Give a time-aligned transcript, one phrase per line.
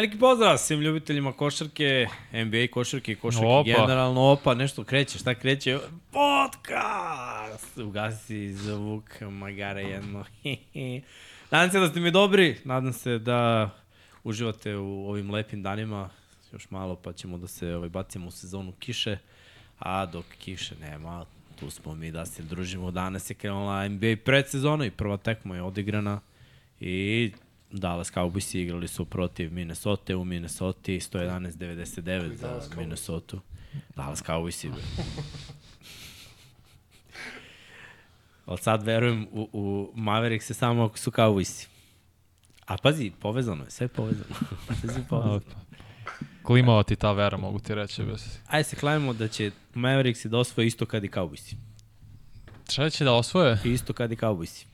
[0.00, 3.80] Veliki pozdrav svim ljubiteljima košarke, NBA košarke, košarke Opa.
[3.80, 4.20] generalno.
[4.20, 5.78] Opa, nešto kreće, šta kreće?
[6.10, 7.78] Podcast!
[7.78, 10.24] Ugasi zvuk magare jedno.
[11.50, 13.70] nadam se da ste mi dobri, nadam se da
[14.24, 16.08] uživate u ovim lepim danima.
[16.52, 19.18] Još malo pa ćemo da se ovaj, bacimo u sezonu kiše.
[19.78, 21.24] A dok kiše nema,
[21.58, 22.90] tu smo mi da se družimo.
[22.90, 26.20] Danas je krenula NBA predsezona i prva tekma je odigrana.
[26.80, 27.32] I
[27.72, 33.36] Dallas Cowboys igrali su protiv Minnesota u Minnesota 111-99 za Minnesota.
[33.96, 34.82] Dallas Cowboys bre.
[38.46, 41.66] Od sad verujem u, u Mavericks se samo ako su Cowboysi.
[42.66, 44.34] A pazi, povezano je, sve je povezano.
[44.80, 45.60] sve je povezano.
[46.42, 48.02] Klimava ti ta vera, mogu ti reći.
[48.02, 48.38] Bez...
[48.46, 51.54] Ajde se klavimo da će Mavericks da osvoje isto kad i Cowboysi.
[52.70, 53.58] Šta će da osvoje?
[53.64, 54.69] Isto kad i Cowboysi.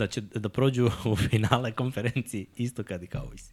[0.00, 3.52] Da će da prođu u finale konferenciji isto kad i Cowboysi.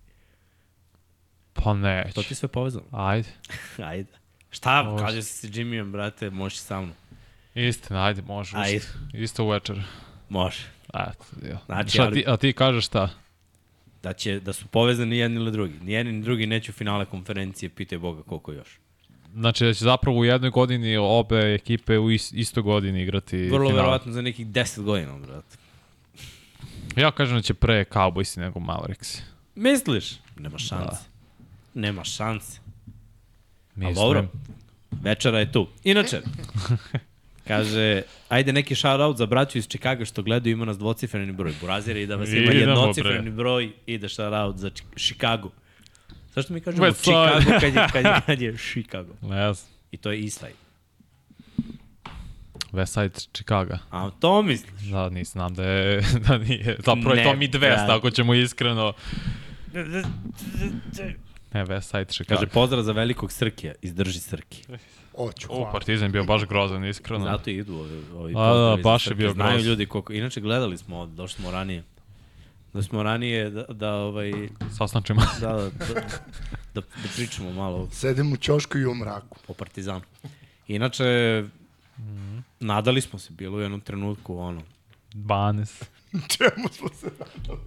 [1.54, 2.14] Pa neće.
[2.14, 2.86] To ti sve povezano.
[2.92, 3.30] Ajde.
[3.92, 4.10] Ajde.
[4.50, 5.04] Šta, Može.
[5.06, 6.94] kaže se sa Jimmyjem, brate, možeš sa mnom.
[7.56, 8.58] Istina, ajde, može.
[8.58, 8.76] Ajde.
[8.76, 9.82] Isto, isto večer.
[10.30, 10.64] Može.
[10.90, 11.60] Eto, ja.
[11.66, 13.10] Znači, Šta ali- ti, a ti kažeš šta?
[14.04, 15.80] Da, će, da su povezani jedni ili drugi.
[15.82, 18.80] Ni jedni ni drugi neće u finale konferencije, pitaj Boga koliko još.
[19.34, 23.52] Znači da će zapravo u jednoj godini obe ekipe u is, istoj godini igrati Vrlo
[23.60, 23.74] finale.
[23.74, 25.58] verovatno za nekih 10 godina, brate.
[26.98, 29.18] Ja kažem da će pre Cowboysi nego Mavericks.
[29.56, 30.12] Misliš?
[30.40, 31.04] Nema šanse.
[31.74, 32.60] Nema šanse.
[33.76, 33.96] Mislim.
[33.96, 34.28] dobro.
[35.02, 35.68] Večera je tu.
[35.84, 36.22] Inače,
[37.48, 41.54] kaže, ajde neki shout-out za braću iz Čikaga što gledaju, ima nas dvocifreni broj.
[41.62, 43.32] Burazira i da vas ima jednocifreni bre.
[43.32, 45.50] broj, ide shout-out za Chicago.
[46.36, 46.92] Zašto mi kažemo.
[46.92, 49.14] Chicago kad je, kad je, kad je Chicago?
[49.22, 49.56] Znam.
[49.92, 50.20] I to je
[52.74, 53.02] Eastside.
[53.02, 53.74] Westside Chicago.
[53.92, 54.82] A to misliš?
[54.82, 56.78] Da, nisam znam da je, da nije.
[56.80, 57.92] Zapravo je Ne, to Midwest, brate.
[57.92, 58.94] ako ćemo iskreno.
[61.54, 62.36] Ne, Westside Chicago.
[62.36, 64.64] Kaže, pozdrav za velikog Srkija, izdrži Srki.
[65.14, 65.72] Oću, U, hvala.
[65.72, 67.26] Partizan je bio baš grozan, iskreno.
[67.26, 69.70] Zato idu ovi, ovi A, da, baš je bio Znaju grozan.
[69.70, 70.14] ljudi koliko...
[70.14, 71.84] Inače, gledali smo, došli smo ranije.
[72.74, 74.32] Da smo ranije da, da, ovaj,
[74.78, 75.22] Sastančima.
[75.42, 75.94] da, da, da,
[76.74, 79.38] da, da pričamo malo Sedim u ćošku i u mraku.
[79.48, 80.02] o Partizanu.
[80.68, 81.44] Inače,
[82.60, 84.62] nadali smo se, bilo u jednom trenutku, ono,
[85.14, 85.84] 12.
[86.38, 87.08] Čemu smo se...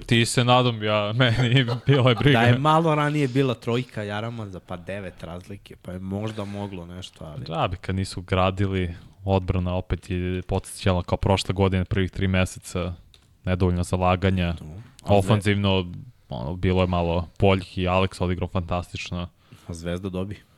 [0.06, 2.40] Ti se nadam, ja, meni bilo je briga.
[2.40, 7.24] da je malo ranije bila trojka Jaramaza, pa devet razlike, pa je možda moglo nešto,
[7.24, 7.44] ali...
[7.44, 12.94] Džabe kad nisu gradili, odbrana opet je podsjećala kao prošle godine, prvih tri meseca,
[13.44, 14.54] nedovoljno zalaganja.
[15.02, 15.92] Ofanzivno,
[16.28, 19.28] ono, bilo je malo poljih i Alex odigrao fantastično.
[19.66, 20.49] A Zvezda dobi.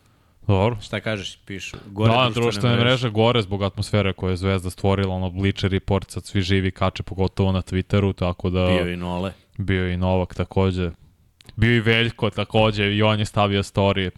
[0.46, 0.76] Dobro.
[0.80, 1.76] Šta kažeš, pišu?
[1.86, 6.24] Gore da, društvene mreže gore zbog atmosfere koje je Zvezda stvorila, ono Bleacher Report, sad
[6.24, 9.32] svi živi kače, pogotovo na Twitteru, tako da Bio i Nole.
[9.58, 10.90] bio i Novak takođe.
[11.56, 14.10] Bio i Veljko takođe i on je stavio story.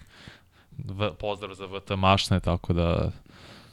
[0.78, 3.10] V, pozdrav za VT Mašne, tako da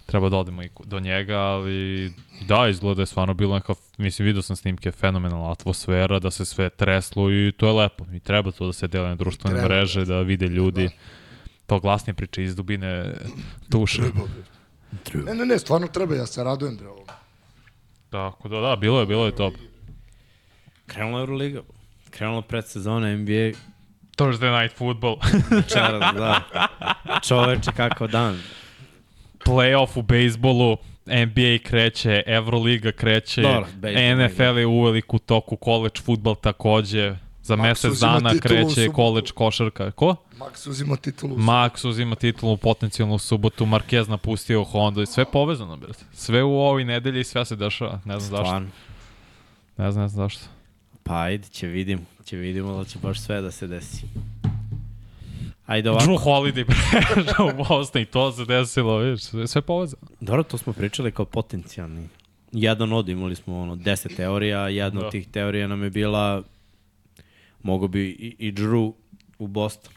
[0.06, 2.12] treba da odemo i do njega, ali
[2.48, 6.46] da, izgleda da je stvarno bilo neka, mislim, vidio sam snimke, fenomenalna atmosfera, da se
[6.46, 8.06] sve treslo i to je lepo.
[8.14, 10.90] I treba to da se dele na društvene Treba, mreže, da vide ljudi.
[11.72, 13.14] To glasnije priče iz dubine
[13.68, 14.02] duše.
[15.14, 17.06] Ne, ne, ne, stvarno treba, ja se radujem da je ovo.
[18.10, 19.54] Tako da, da, bilo je, bilo je top.
[20.86, 21.62] Krenula je Euroliga.
[22.10, 23.58] Krenula predsezona NBA.
[24.18, 25.16] Thursday night football.
[25.52, 26.42] Večeras, da.
[27.28, 28.40] Čoveče, kakav dan.
[29.46, 33.42] playoff u bejsbolu, NBA kreće, Euroliga kreće,
[33.76, 39.32] bejsbol, NFL je uvelik u toku, college futbol takođe, za Max mesec dana kreće college
[39.36, 39.92] košarka.
[39.92, 40.16] Ko?
[40.42, 41.36] Max uzima titulu.
[41.38, 46.06] Max uzima titulu potencijalno u subotu, Marquez napustio Honda i sve povezano, brate.
[46.14, 48.00] Sve u ovoj nedelji i sve se dešava.
[48.06, 48.60] Ne znam zašto.
[48.60, 48.72] Ne znam,
[49.78, 50.46] ne znam zašto.
[51.04, 52.06] Pa ajde, će vidim.
[52.26, 54.04] Će vidimo da će baš sve da se desi.
[55.66, 56.06] Ajde ovako.
[56.06, 60.02] Drew Holiday prešao u Boston i to se desilo, vidiš, sve, sve povezano.
[60.20, 62.08] Dobro, to smo pričali kao potencijalni.
[62.52, 65.06] Jedan od imali smo ono 10 teorija, jedna Da.
[65.06, 66.44] od tih teorija nam je bila
[67.64, 68.94] mogo bi i, i Drew
[69.40, 69.94] u Boston.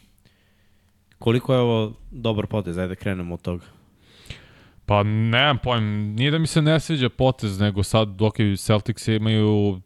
[1.25, 2.77] Koliko je ovo dobar potez?
[2.77, 3.63] Ajde da krenemo od toga.
[4.85, 9.07] Pa nemam pojem, nije da mi se ne sviđa potez, nego sad dok je Celtics
[9.07, 9.81] imaju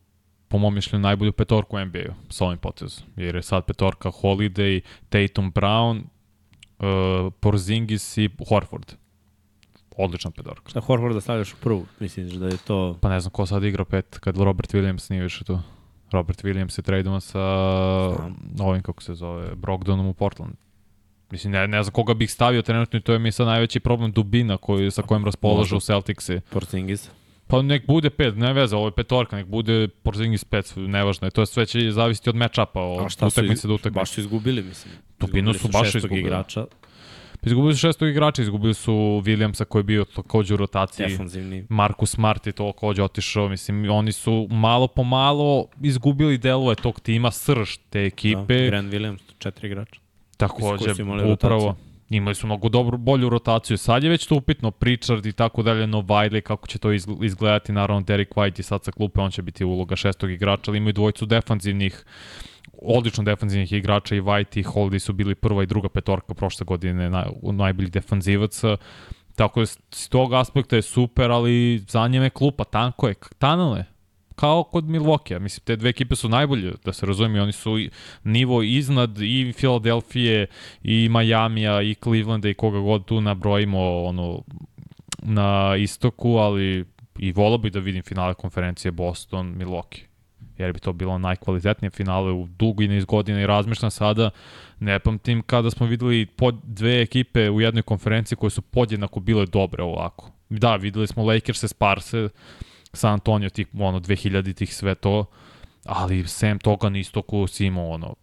[0.48, 3.04] po mom mišljenju najbolju petorku u NBA-u sa ovim potezom.
[3.16, 6.02] Jer je sad petorka Holiday, Tatum Brown,
[6.80, 8.94] uh, Porzingis i Horford.
[9.98, 10.70] Odlična petorka.
[10.70, 11.86] Šta Horforda stavljaš u prvu?
[12.00, 12.98] Misliš da je to...
[13.02, 15.60] Pa ne znam ko sad igra pet kad Robert Williams nije više tu.
[16.12, 17.40] Robert Williams je tradovan sa
[18.16, 18.36] Znam.
[18.60, 20.54] ovim, kako se zove, Brogdonom u Portland.
[21.32, 24.12] Mislim, ne, ne znam koga bih stavio trenutno i to je mi sad najveći problem
[24.12, 25.80] dubina koju, sa kojim raspolažu.
[25.80, 26.40] Celticsi.
[26.50, 27.10] Porzingis?
[27.48, 31.32] Pa nek bude pet, ne veze, ovo je petorka, nek bude Porzingis pet, nevažno je,
[31.32, 34.00] to sve će zavisiti od mečapa, od su, utakmice do utakmice.
[34.00, 34.94] baš su izgubili, mislim.
[35.20, 36.22] Dubinu Izgubili su baš izgubili.
[36.22, 36.66] igrača,
[37.44, 38.94] Izgubili su šestog igrača, izgubili su
[39.26, 41.08] Williamsa koji je bio takođe u rotaciji.
[41.08, 41.66] defanzivni.
[41.70, 47.00] Marcus Smart je to takođe otišao, mislim, oni su malo po malo izgubili delove tog
[47.00, 48.62] tima, srž te ekipe.
[48.62, 50.00] Da, Grant Williams, četiri igrača.
[50.40, 50.92] Takođe,
[51.34, 51.66] upravo.
[51.66, 51.90] rotaciju.
[52.10, 53.78] Imali su mnogo dobru, bolju rotaciju.
[53.78, 57.26] Sad je već to upitno, Pritchard i tako dalje, no Wiley, kako će to izg-
[57.26, 57.72] izgledati.
[57.72, 60.94] Naravno, Derek White i sad sa klupe, on će biti uloga šestog igrača, ali imaju
[60.94, 62.06] dvojicu defanzivnih
[62.82, 67.10] odlično defanzivnih igrača i White i Holiday su bili prva i druga petorka prošle godine
[67.10, 68.78] na, najboljih defanzivaca.
[69.36, 73.76] Tako da s tog aspekta je super, ali za njeme je klupa, tanko je, tanano
[73.76, 73.86] je.
[74.40, 77.90] Kao kod Milwaukee, mislim, te dve ekipe su najbolje, da se razumije, oni su i-
[78.24, 80.48] nivo iznad i Filadelfije,
[80.84, 84.42] i Majamija, i Clevelanda, i koga god tu nabrojimo ono,
[85.22, 86.86] na istoku, ali
[87.20, 90.04] i volao bi da vidim finale konferencije Boston, Milwaukee
[90.58, 94.30] jer bi to bilo najkvalitetnije finale u dugi niz godina i razmišljam sada,
[94.80, 99.46] ne pamtim kada smo videli pod dve ekipe u jednoj konferenciji koje su podjednako bile
[99.46, 100.32] dobre ovako.
[100.50, 102.30] Da, videli smo Lakers, Sparse,
[102.94, 105.26] San Antonio, tih, ono, 2000 tih sve to,
[105.86, 108.16] ali sem toga na istoku si imao, ono,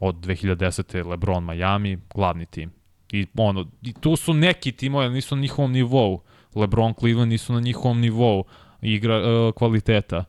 [0.00, 1.06] od 2010.
[1.10, 2.70] LeBron Miami, glavni tim.
[3.12, 6.22] I ono, i tu su neki timovi, ali nisu na njihovom nivou.
[6.54, 8.44] LeBron, Cleveland nisu na njihovom nivou
[8.82, 10.24] igra uh, kvaliteta.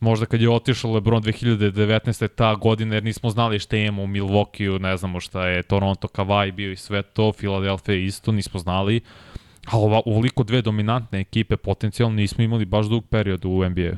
[0.00, 2.28] Možda kad je otišao LeBron 2019.
[2.28, 6.52] ta godina, jer nismo znali šta imamo u Milwaukee, ne znamo šta je Toronto, Kawhi
[6.52, 9.00] bio i sve to, Philadelphia isto, nismo znali.
[9.66, 13.96] A ova, uvoliko dve dominantne ekipe potencijalno nismo imali baš dug period u NBA.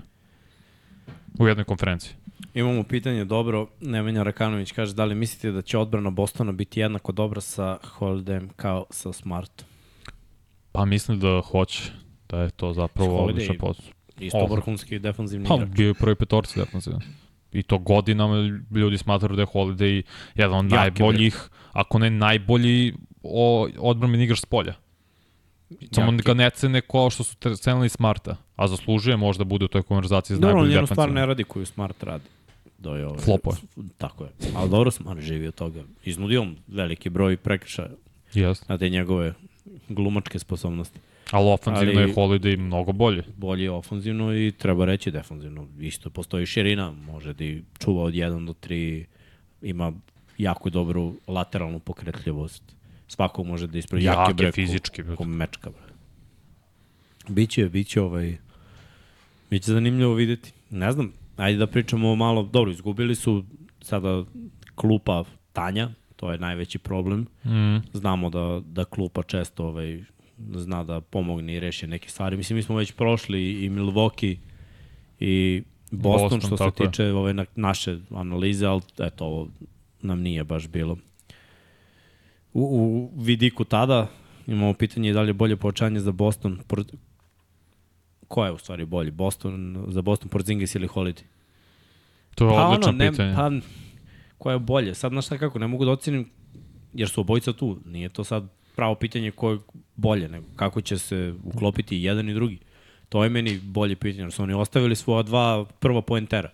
[1.39, 2.15] U jednoj konferenciji.
[2.55, 7.13] Imamo pitanje, dobro, Nemanja Rakanović kaže, da li mislite da će odbrana Bostona biti jednako
[7.13, 9.67] dobra sa Holidayem kao sa Smartom?
[10.73, 11.93] Pa mislim da hoće,
[12.29, 13.85] da je to zapravo odličan posao.
[14.21, 14.51] Isto Oh.
[14.51, 15.69] vrhunski defensivni Pa, igrač.
[15.71, 17.01] bio je u prvoj petorci defensivno.
[17.53, 18.37] I to godinama
[18.71, 20.03] ljudi smatraju da je Holiday
[20.35, 24.75] jedan od Jaki najboljih, ako ne najbolji o, odbranben igrač s polja.
[25.93, 26.23] Samo Jaki.
[26.25, 30.35] ga ne cene kao što su cenili Smarta, a zaslužuje možda bude u toj konverzaciji
[30.35, 32.25] za Dobro, on najbolji jednu stvar ne radi koju Smart radi.
[32.79, 33.57] Do je ove, Flopuje.
[33.99, 34.31] Tako je.
[34.57, 35.83] Ali dobro Smart živi od toga.
[36.05, 37.89] Iznudio on veliki broj prekršaja
[38.35, 38.63] Yes.
[38.69, 39.35] na te njegove
[39.89, 40.99] glumačke sposobnosti.
[41.31, 43.23] Ali ofenzivno Ali- je Holiday mnogo bolje.
[43.37, 45.67] Bolje ofanzivno i treba reći defensivno.
[45.81, 49.05] Isto postoji širina, može da i čuva od 1 do 3,
[49.63, 49.93] ima
[50.39, 52.63] jako dobru lateralnu pokretljivost.
[53.09, 55.17] Svako može da ispravi Jak jake je bre, fizički, bre.
[55.17, 55.71] ko mečka.
[55.71, 55.95] Bre.
[57.29, 58.37] Biće, biće ovaj...
[59.51, 60.53] Biće zanimljivo videti.
[60.71, 62.43] Ne znam, ajde da pričamo malo.
[62.43, 63.45] Dobro, izgubili su
[63.81, 64.25] sada
[64.75, 67.27] klupa Tanja, to je najveći problem.
[67.45, 67.77] Mm.
[67.93, 70.05] Znamo da, da klupa često ovaj,
[70.55, 72.37] zna da pomogne i reši neke stvari.
[72.37, 74.37] Mislim, mi smo već prošli i Milwaukee
[75.21, 76.91] i Boston, Boston, što se tako je.
[76.91, 79.49] tiče ove na, naše analize, ali eto, ovo
[80.03, 80.97] nam nije baš bilo.
[82.55, 84.07] U, u vidiku tada
[84.47, 86.61] imamo pitanje da li je bolje povećanje za Boston.
[86.67, 86.85] Por...
[88.29, 89.11] Ko je u stvari bolji?
[89.11, 91.23] Boston, za Boston Porzingis ili Holiday?
[92.35, 93.35] To je Pa odlično ono, ne, pitanje.
[93.37, 93.51] pa,
[94.39, 94.95] ko je bolje?
[94.95, 96.31] Sad, znaš šta kako, ne mogu da ocenim,
[96.93, 97.79] jer su obojica tu.
[97.87, 99.59] Nije to sad pravo pitanje ko je
[99.97, 102.59] bolje, nego kako će se uklopiti i jedan i drugi.
[103.09, 106.51] To je meni bolje pitanje, jer su oni ostavili svoja dva prva poentera.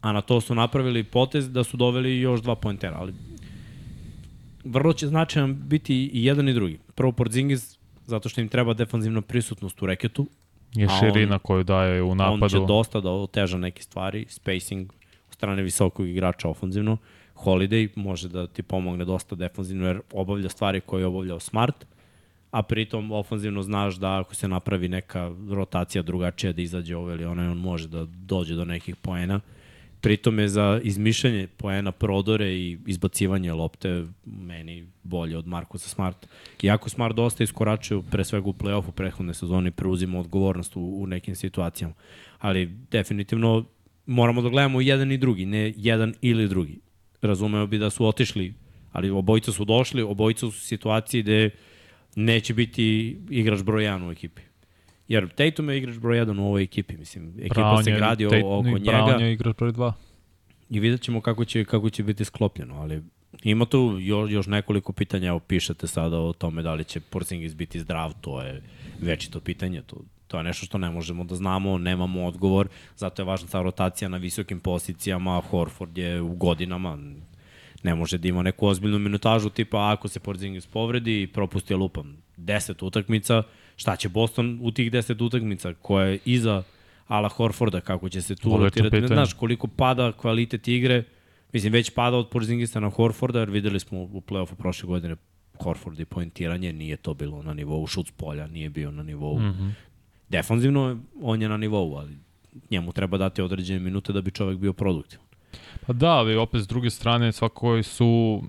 [0.00, 3.12] A na to su napravili potez da su doveli još dva poentera, ali
[4.64, 6.78] vrlo će značajan biti i jedan i drugi.
[6.94, 10.26] Prvo Porzingis, zato što im treba defanzivna prisutnost u reketu,
[10.74, 12.66] Je a on- širina koju daje u On će napadu.
[12.66, 14.92] dosta da oteža neke stvari, spacing
[15.28, 16.96] od strane visokog igrača ofanzivno.
[17.36, 21.86] Holiday može da ti pomogne dosta defanzivno jer obavlja stvari koje je obavljao Smart,
[22.50, 27.24] a pritom ofanzivno znaš da ako se napravi neka rotacija drugačija da izađe ovo ili
[27.24, 29.40] ono, on može da dođe do nekih poena.
[29.40, 29.50] Pritom
[30.38, 36.28] je za izmišljanje poena prodore i izbacivanje lopte meni bolje od Markusa Smarta.
[36.62, 41.06] Iako Smart dosta iskoračuje pre svega u play-offu prethodne sezone i preuzima odgovornost u, u
[41.06, 41.94] nekim situacijama.
[42.38, 43.64] Ali definitivno
[44.06, 46.80] moramo da gledamo jedan i drugi, ne jedan ili drugi.
[47.22, 48.54] Razumeo bi da su otišli,
[48.92, 51.50] ali obojica su došli, obojica su u situaciji gde
[52.16, 54.42] neće biti igrač broj 1 u ekipi.
[55.12, 57.34] Jer Tatum je igrač broj 1 u ovoj ekipi, mislim.
[57.38, 59.92] Ekipa Brown se gradi Tate- oko i njega Brown je igrač broj 2.
[60.70, 63.02] i vidjet ćemo kako će, kako će biti sklopljeno, ali
[63.42, 67.54] ima tu još, još nekoliko pitanja, evo pišete sada o tome da li će Porzingis
[67.54, 68.62] biti zdrav, to je
[69.00, 73.26] večito pitanje, to, to je nešto što ne možemo da znamo, nemamo odgovor, zato je
[73.26, 76.98] važna ta rotacija na visokim pozicijama, Horford je u godinama,
[77.82, 82.16] ne može da ima neku ozbiljnu minutažu, tipa ako se Porzingis povredi i propusti lupam
[82.36, 83.42] 10 utakmica,
[83.76, 86.62] Šta će Boston u tih 10 utakmica koja je iza
[87.06, 89.00] Ala Horforda, kako će se tu rotirati.
[89.00, 91.04] Ne znaš koliko pada kvalitet igre,
[91.52, 95.16] mislim već pada od Porzingista na Horforda, jer videli smo u play-offu prošle godine
[95.62, 99.38] Horford i poentiranje, nije to bilo na nivou šut s polja, nije bio na nivou.
[99.38, 99.42] Mm.
[99.42, 99.70] -hmm.
[100.28, 102.16] Defanzivno on je na nivou, ali
[102.70, 105.26] njemu treba dati određene minute da bi čovek bio produktivan.
[105.86, 108.42] Pa da, ali opet s druge strane svakoj su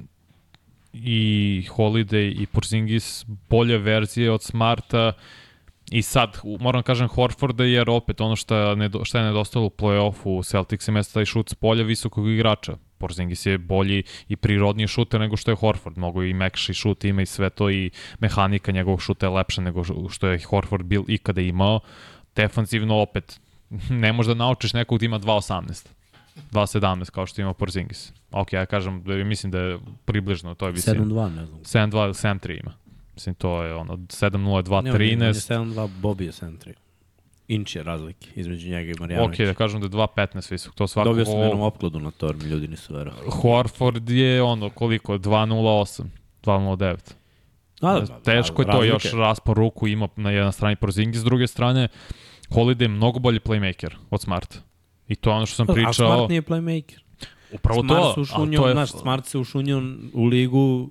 [0.93, 5.13] i Holiday i Porzingis bolje verzije od Smarta
[5.91, 9.69] i sad moram da kažem Horforda jer opet ono što nedo, šta je nedostalo u
[9.69, 12.77] play-offu Celticsima je taj šut s polja visokog igrača.
[12.97, 15.97] Porzingis je bolji i prirodniji šuter nego što je Horford.
[15.97, 19.83] Mnogo i mekši šut ima i sve to i mehanika njegovog šuta je lepša nego
[20.09, 21.79] što je Horford bil ikada imao.
[22.35, 23.39] Defanzivno opet
[23.89, 25.87] ne možeš da naučiš nekog da ima 2.18.
[26.51, 28.13] 2.17 kao što ima Porzingis.
[28.31, 30.99] Ok, ja kažem, da mislim da je približno toj visini.
[30.99, 31.59] 7-2, ne znam.
[31.59, 32.73] 7.2 ili 7.3 ima.
[33.13, 35.33] Mislim, to je ono 7.0, Ne, on je- on je 2.13.
[35.49, 36.73] 7-2, Bobby je 7-3.
[37.47, 39.43] Inč je razlike između njega i Marjanovića.
[39.43, 40.75] Ok, da kažem da je 2.15 visok.
[40.75, 41.09] To svako...
[41.09, 43.27] Dobio sam jednom opkladu na to, jer mi ljudi nisu verovali.
[43.31, 45.17] Horford je ono koliko?
[45.17, 46.03] 2.08.
[46.43, 46.95] 2.09.
[47.81, 48.93] A, da, Teško je to, razlike.
[48.93, 51.87] još raspor ruku ima na jednoj strani Porzingis, s druge strane
[52.49, 54.57] Holiday je mnogo bolji playmaker od Smarta.
[55.07, 55.93] I to je ono što sam A pričao.
[55.93, 56.99] Smart nije playmaker.
[57.51, 58.73] Upravo Smart to, se ušunio, to je...
[58.73, 59.81] znaš, Smart se ušunio
[60.13, 60.89] u ligu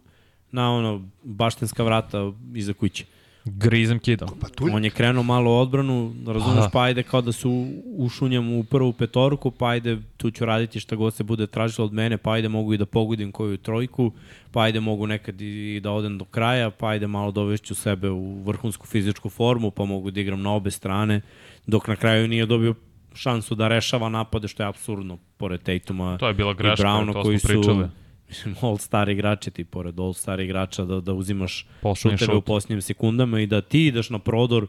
[0.50, 3.04] na ono, baštenska vrata iza kuće.
[3.44, 4.26] Grizem kida.
[4.26, 7.48] Pa On je krenuo malo u odbranu, razumeš, pa ajde kao da se
[7.96, 11.92] ušunjam u prvu petorku, pa ajde tu ću raditi šta god se bude tražilo od
[11.92, 14.12] mene, pa ajde mogu i da pogodim koju trojku,
[14.50, 18.42] pa ajde mogu nekad i da odem do kraja, pa ajde malo dovešću sebe u
[18.42, 21.20] vrhunsku fizičku formu, pa mogu da igram na obe strane,
[21.66, 22.74] dok na kraju nije dobio
[23.14, 27.12] šansu da rešava napade, što je absurdno, pored Tatuma To je bila i greška, Browna
[27.12, 27.88] to koji su pričali.
[28.28, 32.44] mislim, all-star igrači ti, pored all-star igrača, da, da uzimaš Poslednji šutere u šut.
[32.44, 34.66] posljednjim sekundama i da ti ideš na prodor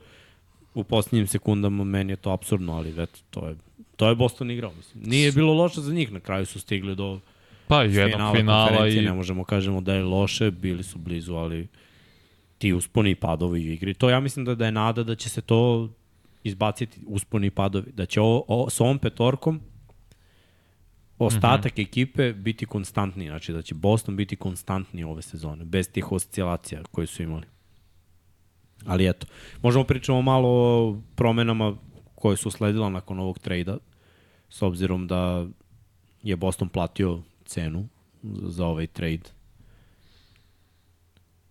[0.73, 3.55] u posljednjim sekundama, meni je to absurdno, ali eto, to je,
[3.95, 4.71] to je Boston igrao.
[4.77, 5.03] Mislim.
[5.03, 7.19] Nije bilo loše za njih, na kraju su stigli do
[7.67, 11.67] Pa jednog finala, finala i ne možemo kažemo da je loše, bili su blizu, ali
[12.57, 13.93] ti usponi i padovi u igri.
[13.93, 15.89] To ja mislim da, da je nada da će se to
[16.43, 19.61] izbaciti, usponi padovi, da će o, o, s ovom petorkom
[21.17, 21.87] ostatak mm -hmm.
[21.87, 27.07] ekipe biti konstantniji, znači da će Boston biti konstantniji ove sezone, bez tih oscilacija koje
[27.07, 27.45] su imali.
[28.85, 29.27] Ali eto,
[29.61, 31.75] možemo pričamo malo o promenama
[32.15, 33.77] koje su sledila nakon ovog trejda,
[34.49, 35.47] s obzirom da
[36.23, 37.87] je Boston platio cenu
[38.23, 39.29] za ovaj trade.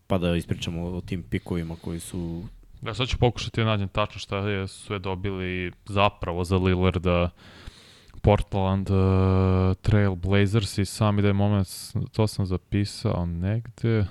[0.06, 2.44] Pa da ispričamo o tim pikovima koji su
[2.82, 7.30] Da, sad ću pokušati da nađem tačno šta je sve dobili zapravo za Lillarda
[8.22, 8.96] Portland uh,
[9.82, 11.68] Trail Blazers i sami da je moment,
[12.12, 14.06] to sam zapisao negde.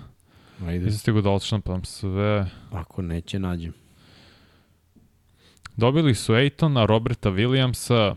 [0.68, 2.46] Ajde, Nisam stigu da odštampam sve.
[2.72, 3.74] ako neće, nađem.
[5.78, 8.16] Dobili su Ejtona, Roberta Williamsa,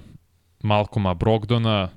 [0.63, 1.89] Malcoma Brogdona,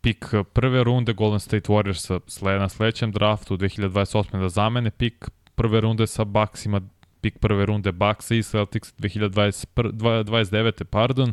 [0.00, 4.40] pik prve runde Golden State Warriorsa na sledećem draftu 2028.
[4.40, 6.80] da zamene pik prve runde sa Bucksima,
[7.20, 10.84] pik prve runde Bucks i Celtics 2029.
[10.84, 11.32] pardon,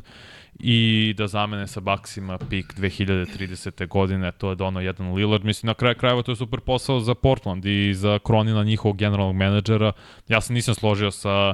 [0.60, 3.88] i da zamene sa Bucksima pik 2030.
[3.88, 5.46] godine, to je dono jedan Lillard.
[5.46, 9.36] Mislim, na kraju krajeva to je super posao za Portland i za Kronina, njihovog generalnog
[9.36, 9.92] menadžera.
[10.27, 11.54] Ja se nisam složio sa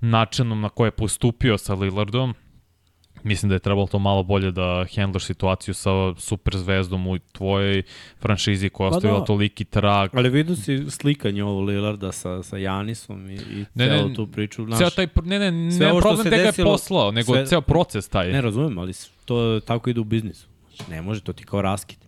[0.00, 2.34] načinom na koje je postupio sa Lillardom.
[3.24, 7.82] Mislim da je trebalo to malo bolje da handlaš situaciju sa super zvezdom u tvojoj
[8.20, 9.24] franšizi koja Pa ostavila da.
[9.24, 10.10] toliki trag.
[10.12, 14.26] Ali vidu si slikanje ovo Lillarda sa, sa Janisom i, i Ne, ceo ne, tu
[14.26, 14.66] priču.
[14.78, 18.08] Ceo taj, ne, ne, ne što problem da ga je poslao, nego sve- ceo proces
[18.08, 18.32] taj.
[18.32, 18.92] Ne razumem, ali
[19.24, 20.46] to tako ide u biznisu.
[20.68, 21.98] Znači, ne može, to ti kao raskid.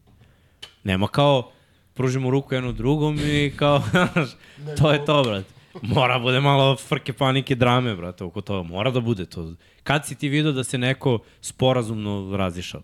[0.84, 1.50] Nema kao,
[1.94, 4.30] pružimo ruku jednu drugom i kao, znaš,
[4.78, 5.55] to je to, brate.
[5.82, 8.68] Mora bude malo frke, panike, drame, brate, oko toga.
[8.68, 9.52] Mora da bude to.
[9.82, 12.82] Kad si ti vidio da se neko sporazumno razišao?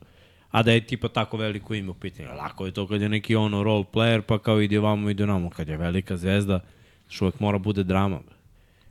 [0.51, 2.29] A da je tipa tako veliko ime u pitanju.
[2.29, 5.51] Lako je to kad je neki ono role player, pa kao ide vamo, ide namo.
[5.51, 6.61] Kad je velika zvezda,
[7.09, 8.17] što uvek mora bude drama.
[8.17, 8.42] Brate.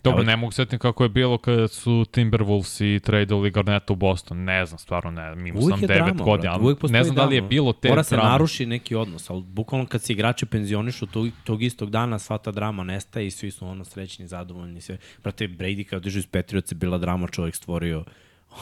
[0.03, 4.43] Dobro, ne mogu setiti kako je bilo kada su Timberwolves i tradovali Garneta u Boston.
[4.43, 5.35] Ne znam, stvarno ne.
[5.35, 6.57] Mimo sam je 9 drama, godina.
[6.89, 7.49] Ne znam da li je drama.
[7.49, 8.29] bilo te Mora se drame.
[8.29, 12.51] naruši neki odnos, ali bukvalno kad se igrači penzionišu tog, tog istog dana, sva ta
[12.51, 14.81] drama nestaje i svi su ono srećni, zadovoljni.
[14.81, 14.97] Sve.
[15.23, 18.03] Brate, Brady kao dižu iz Patriotsa bila drama, čovjek stvorio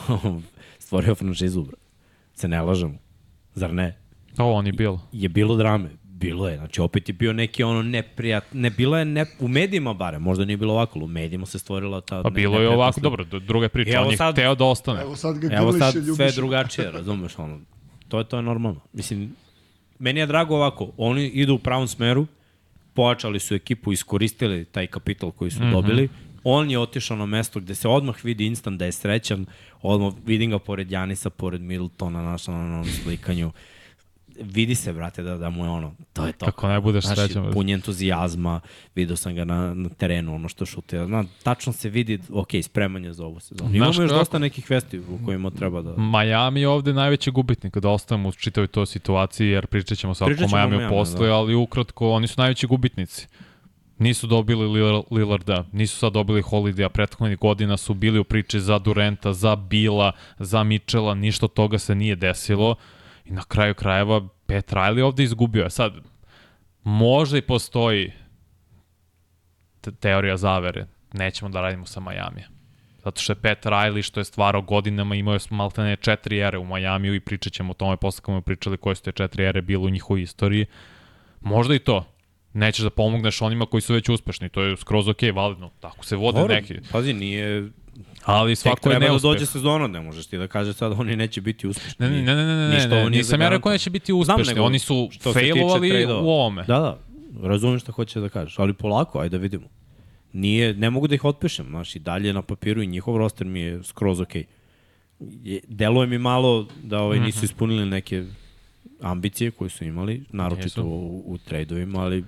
[0.79, 1.77] stvorio franšizu, bro.
[2.33, 2.97] Se ne lažemo.
[3.53, 3.97] Zar ne?
[4.35, 5.01] To on je bilo.
[5.11, 5.89] Je bilo drame.
[6.19, 9.93] Bilo je, znači opet je bio neki ono neprijat, ne bilo je ne, u medijima
[9.93, 12.75] bare, možda nije bilo ovako, u medijima se stvorila ta Pa ne- bilo je neprijatna
[12.83, 14.01] ovako, dobro, druga je priča.
[14.01, 15.01] On je sad- hteo da ostane.
[15.01, 16.15] Evo sad ga Evo sad ljubiše.
[16.15, 17.59] sve drugačije, razumeš, ono,
[18.07, 18.79] to je, to je normalno.
[18.93, 19.35] Mislim,
[19.99, 22.27] meni je drago ovako, oni idu u pravom smeru,
[22.93, 25.71] pojačali su ekipu, iskoristili taj kapital koji su mm -hmm.
[25.71, 26.09] dobili,
[26.43, 29.45] On je otišao na mesto gde se odmah vidi instant da je srećan,
[29.81, 33.51] odmah vidim ga pored Janisa, pored Middletona, našao na onom slikanju.
[34.41, 36.45] Vidi se, brate, da, da mu je ono, to je to.
[36.45, 37.51] Kako ne budeš Znaš, srećan.
[37.53, 38.61] pun entuzijazma,
[38.95, 41.05] vidio sam ga na, na terenu, ono što šutira.
[41.05, 43.75] Zna, tačno se vidi, ok, spreman je za ovu sezonu.
[43.75, 44.19] Imamo još kako?
[44.19, 45.95] dosta nekih vesti u kojima treba da...
[45.97, 50.29] Miami je ovde najveći gubitnik da ostavimo u čitavoj toj situaciji, jer pričat ćemo svako
[50.29, 51.35] Pričat ćemo Miami Miamiju, posle, da.
[51.35, 53.27] ali ukratko, oni su najveći gubitnici.
[53.97, 58.79] Nisu dobili Lillard- Lillarda, nisu sad dobili Holidaya, prethodnih godina su bili u priči za
[58.79, 62.75] Durenta, za Bila, za Mitchella, ništa toga se nije desilo
[63.29, 65.69] i na kraju krajeva Pat Riley ovde izgubio.
[65.69, 65.93] Sad,
[66.83, 68.11] možda i postoji
[69.81, 72.43] te teorija zavere, nećemo da radimo sa Miami.
[73.03, 76.65] Zato što je Pat Riley, što je stvarao godinama, imao je maltene četiri ere u
[76.65, 79.85] Majamiju i pričat ćemo o tome posle smo pričali koje su te četiri ere bile
[79.85, 80.65] u njihovoj istoriji.
[81.41, 82.05] Možda i to.
[82.53, 85.71] Nećeš da pomogneš onima koji su već uspešni, to je skroz ok, validno.
[85.79, 86.75] Tako se vode Dobro, neki.
[86.91, 87.69] Pazi, nije...
[88.25, 89.29] Ali Tek svako je treba da neuspeh.
[89.29, 91.95] dođe sezona, ne možeš ti da kažeš sad oni neće biti uspešni.
[91.99, 94.19] Ne, ne, ne, ne, ne, ne, Ništa ne, nisam ja rekao da će biti Znam,
[94.19, 96.63] uspešni, nego oni su failovali u ovome.
[96.63, 96.97] Da, da,
[97.47, 99.67] razumem šta hoće da kažeš, ali polako, ajde da vidimo.
[100.33, 103.59] Nije, ne mogu da ih otpišem, znaš, i dalje na papiru i njihov roster mi
[103.59, 104.43] je skroz okej.
[104.43, 105.59] Okay.
[105.67, 108.25] Deluje mi malo da ovaj, nisu ispunili neke
[109.01, 112.23] ambicije koje su imali, naročito u, u tradeovima, ali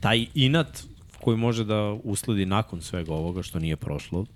[0.00, 0.82] taj inat
[1.20, 4.26] koji može da usledi nakon svega ovoga što nije prošlo,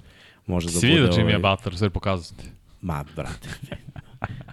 [0.47, 0.87] može da bude...
[0.87, 2.45] vidio Jimmy ovaj, Butler, sve pokazati.
[2.83, 3.49] Ma, brate.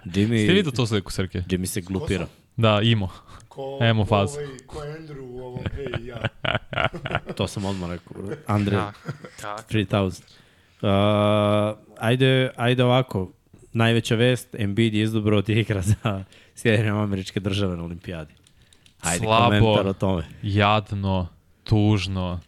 [0.04, 1.42] Jimmy, Ste vidio tu sliku, Srke?
[1.48, 2.26] Jimmy se glupira.
[2.56, 3.08] Da, imo.
[3.48, 4.38] Ko, Emo ko fazu.
[4.38, 6.22] Ovaj, ko Andrew u ovom hej ja.
[7.36, 8.16] To sam odmah rekao.
[8.46, 8.76] Andre,
[9.40, 9.62] Tako.
[9.72, 10.22] 3000.
[10.82, 13.30] Uh, ajde, ajde ovako.
[13.72, 16.24] Najveća vest, Embiid je izabrao da igra za
[16.54, 18.34] Sjedinjene američke države na olimpijadi.
[19.00, 19.44] Ajde, Slabo.
[19.44, 20.24] komentar o tome.
[20.42, 21.28] jadno,
[21.64, 22.40] tužno.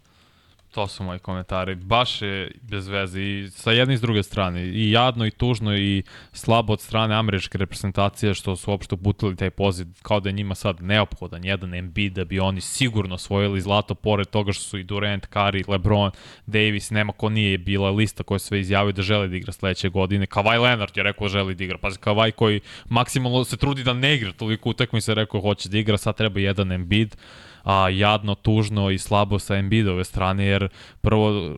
[0.75, 1.75] To su moji komentari.
[1.75, 4.63] Baš je bez veze i sa jedne i s druge strane.
[4.63, 9.51] I jadno i tužno i slabo od strane američke reprezentacije što su uopšte uputili taj
[9.51, 13.95] poziv kao da je njima sad neophodan jedan Embiid da bi oni sigurno osvojili zlato
[13.95, 16.11] pored toga što su i Durant, Curry, LeBron,
[16.47, 20.27] Davis, nema ko nije bila lista koja sve izjavio da žele da igra sledeće godine.
[20.27, 21.79] Kawhi Leonard je rekao da želi da igra.
[21.79, 25.97] Pazi, Kawhi koji maksimalno se trudi da ne igra toliko se rekao hoće da igra,
[25.99, 27.17] sad treba jedan Embiid
[27.65, 30.69] a, jadno, tužno i slabo sa Embiidove strane, jer
[31.01, 31.57] prvo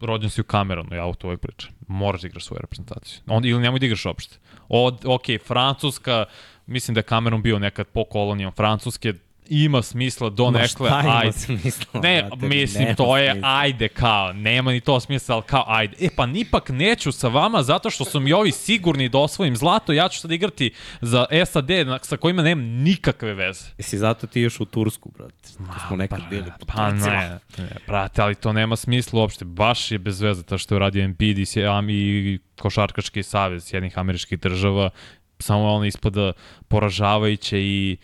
[0.00, 1.70] rođen si u Cameronu, ja u to uvek pričam.
[1.88, 3.20] Moraš da igraš svoju reprezentaciju.
[3.26, 4.38] On, ili nemoj da igraš uopšte.
[4.68, 6.24] Od, ok, Francuska,
[6.66, 9.14] mislim da je Cameron bio nekad po kolonijom Francuske,
[9.54, 11.32] ima smisla do Ma nekle, šta ima ajde.
[11.32, 13.48] smisla, Ne, brate, mislim, nema to je, smisla.
[13.50, 15.96] ajde, kao, nema ni to smisla, ali kao, ajde.
[16.00, 19.92] E, pa nipak neću sa vama, zato što su mi ovi sigurni da osvojim zlato,
[19.92, 23.64] ja ću sad igrati za SAD, na- sa kojima nemam nikakve veze.
[23.78, 25.34] Jesi zato ti još u Tursku, brate?
[25.56, 29.44] To smo nekad bili po Pa ne, ne, brate, ali to nema smisla uopšte.
[29.44, 31.44] Baš je bez veze to što je uradio Embiid i,
[31.90, 34.90] i Košarkaški savez jednih američkih država.
[35.38, 36.32] Samo ono ispada
[36.68, 37.96] poražavajuće i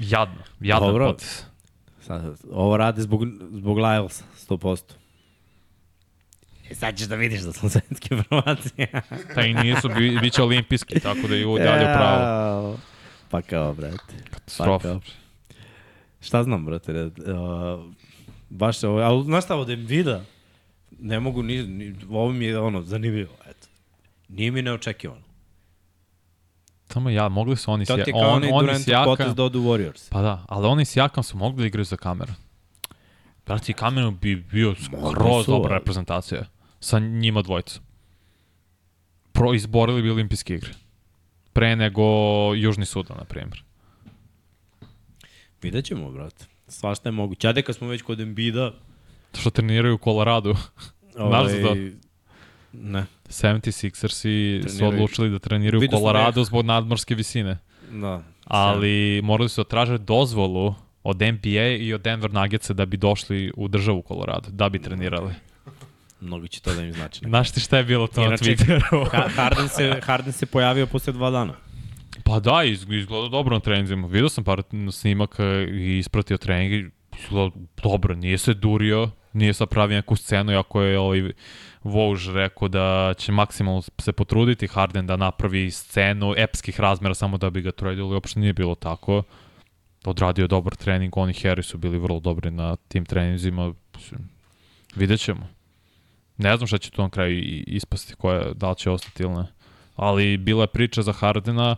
[0.00, 0.42] jadno.
[0.60, 1.06] Jadno Dobro.
[1.06, 1.44] potez.
[2.00, 4.92] Sad, ovo rade zbog, zbog Lylesa, 100%.
[6.70, 9.02] E sad ćeš da vidiš da svetske informacije.
[9.34, 12.78] Pa i nisu, bi, bit će olimpijski, tako da je u dalje pravo.
[13.30, 14.14] Pa kao, brate.
[14.58, 15.00] Pa kao.
[16.20, 17.12] Šta znam, brate, uh,
[18.50, 20.24] baš se ovo, ali znaš šta, od Embiida,
[20.98, 23.68] ne mogu ni, ni, ovo mi je ono, zanimljivo, eto.
[24.28, 25.25] Nije mi neočekivano.
[26.88, 30.10] Samo ja, mogli su oni je kao on, oni sjaka, potez da odu Warriors.
[30.10, 32.32] Pa da, ali oni s Jakom su mogli da igraju za kameru.
[33.46, 36.44] Brati, Cameron bi bio skroz dobra reprezentacija
[36.80, 37.82] sa njima dvojicom.
[39.32, 40.70] Pro, izborili bi olimpijske igre.
[41.52, 42.02] Pre nego
[42.54, 43.62] Južni Sudan, na primjer.
[45.62, 46.44] Vidjet ćemo, brate.
[46.68, 47.48] Svašta je moguće.
[47.48, 48.72] Ajde kad smo već kod Embida,
[49.38, 50.54] Što treniraju u Colorado.
[51.12, 51.68] Znaš za to?
[51.68, 51.92] ovaj,
[52.72, 54.06] ne, 76ersi
[54.62, 57.58] su Treniraju- odlučili da treniraju u sam Colorado zbog nadmorske visine.
[57.90, 58.22] da.
[58.44, 63.52] Ali morali su da traže dozvolu od NBA i od Denver Nuggetsa da bi došli
[63.56, 65.34] u državu Colorado, da bi trenirali.
[66.20, 67.20] Mnogo će to da im znači.
[67.20, 69.10] Znaš ti šta je bilo to na Inače, Twitteru?
[69.10, 71.52] Ha- Harden se, Harden se pojavio posle dva dana.
[72.24, 74.06] Pa da, iz- izgleda dobro na treninzima.
[74.06, 74.62] Vidio sam par
[74.92, 77.50] snimaka i ispratio trening i izgleda
[77.82, 81.32] dobro, nije se durio, nije sad pravi neku scenu, iako je ovaj
[81.86, 87.50] Vouge rekao da će maksimalno se potruditi Harden da napravi scenu epskih razmera samo da
[87.50, 89.22] bi ga tradili, uopšte nije bilo tako.
[90.04, 93.74] Odradio dobar trening, oni Harry su bili vrlo dobri na tim treninzima.
[94.96, 95.48] Vidjet ćemo.
[96.36, 99.46] Ne znam šta će tu na kraju ispasti, koja, da li će ostati ili ne.
[99.96, 101.76] Ali bila je priča za Hardena,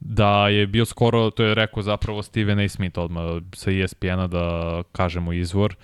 [0.00, 2.68] da je bio skoro, to je rekao zapravo Steven A.
[2.68, 5.76] Smith odmah sa ESPN-a da kažemo izvor,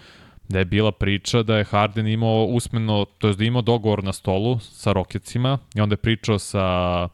[0.48, 4.04] da je bila priča da je Harden imao usmeno, to je da je imao dogovor
[4.04, 7.08] na stolu sa Rocketsima i onda je pričao sa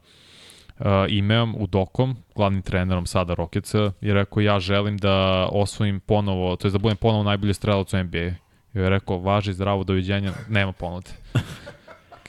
[0.78, 6.68] uh, Imeom Udokom, glavnim trenerom sada Rocketsa, i rekao ja želim da osvojim ponovo, to
[6.68, 8.30] je da budem ponovo najbolji strelac u NBA.
[8.74, 11.10] I je rekao, važi zdravo, doviđenja, nema ponude.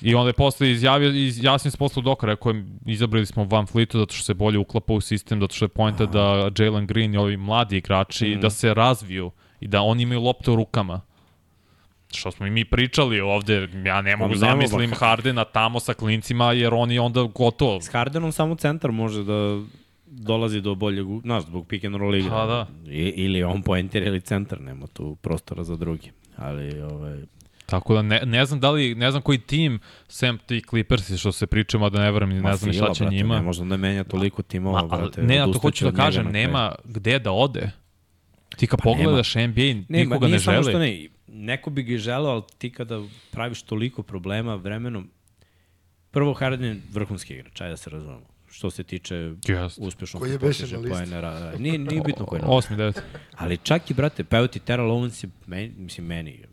[0.02, 3.68] I onda je posle izjavio, iz, jasno se posle Doka, rekao je, izabrali smo Van
[3.68, 7.14] Fleetu zato što se bolje uklapa u sistem, zato što je pojenta da Jalen Green
[7.14, 8.40] i ovi mladi igrači Mhm.
[8.40, 11.02] da se razviju i da oni imaju lopte u rukama.
[12.12, 14.92] Što smo i mi pričali ovde, ja ne mogu ne zamislim.
[14.94, 17.82] Hardena tamo sa klincima jer oni onda gotovo.
[17.82, 19.62] S Hardenom samo centar može da
[20.06, 22.32] dolazi do boljeg, znaš, zbog pick and roll igra.
[22.32, 22.68] Pa da.
[22.92, 26.12] I, ili on poenter ili centar, nema tu prostora za drugi.
[26.36, 27.18] Ali, ovaj,
[27.66, 31.32] Tako da ne, ne znam da li, ne znam koji tim, sem ti Clippersi što
[31.32, 33.36] se pričamo, da ne verujem, ma ne znam fila, šta će brate, njima.
[33.36, 35.24] Ne može da menja toliko timova, brate.
[35.24, 37.72] ne, a to hoću da kažem, nema gde da ode.
[38.60, 40.72] Ti kad Pa pogledaš NBA, Ne, nikoga ne samo želi.
[40.72, 45.10] što ne, neko bi ga i želeo, ali ti kada praviš toliko problema vremenom,
[46.12, 48.26] prvo Harden je vrhunski igrač, ajde da se razumemo.
[48.52, 49.16] Što se tiče
[49.48, 49.78] Jest.
[49.80, 50.94] uspešnog Koji je beše postiže na listi?
[50.94, 53.02] poena, ra- ra- Nije, nije bitno koji je na Osmi, devet.
[53.34, 56.44] Ali čak i, brate, pa evo ti Terrell Owens je, meni, mislim, meni,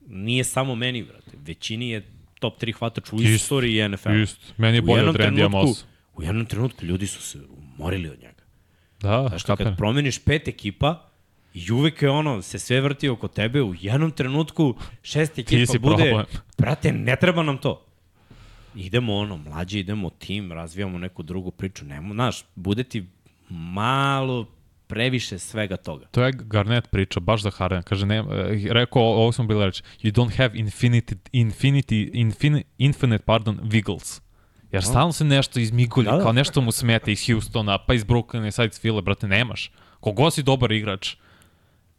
[0.00, 2.02] nije samo meni, brate, većini je
[2.40, 4.12] top 3 hvatač u Isto, istoriji NFL.
[4.12, 4.46] Isto.
[4.56, 5.84] Meni je bolje od Randy Moss.
[6.14, 7.38] U jednom trenutku ljudi su se
[7.76, 8.42] umorili od njega.
[9.00, 9.72] Da, Znaš, kapiram.
[9.72, 11.05] kad promeniš pet ekipa,
[11.56, 16.04] i uvek je ono, se sve vrti oko tebe, u jednom trenutku šest ekipa bude,
[16.04, 16.26] problem.
[16.58, 17.86] brate, ne treba nam to.
[18.74, 23.06] Idemo ono, mlađi idemo tim, razvijamo neku drugu priču, nemo, znaš, bude ti
[23.48, 24.46] malo
[24.86, 26.06] previše svega toga.
[26.06, 27.82] To je Garnett priča, baš za Harden.
[27.82, 28.24] Kaže, ne, eh,
[28.70, 34.20] rekao, ovo smo bili reći, you don't have infinity, infinity, infin, infinite, pardon, wiggles.
[34.72, 36.22] Jer stalno se nešto izmigulja, Da, da.
[36.22, 39.70] kao nešto mu smeta iz Houstona, pa iz Brooklyna, sad iz Fila, brate, nemaš.
[40.00, 41.16] Kogo si dobar igrač.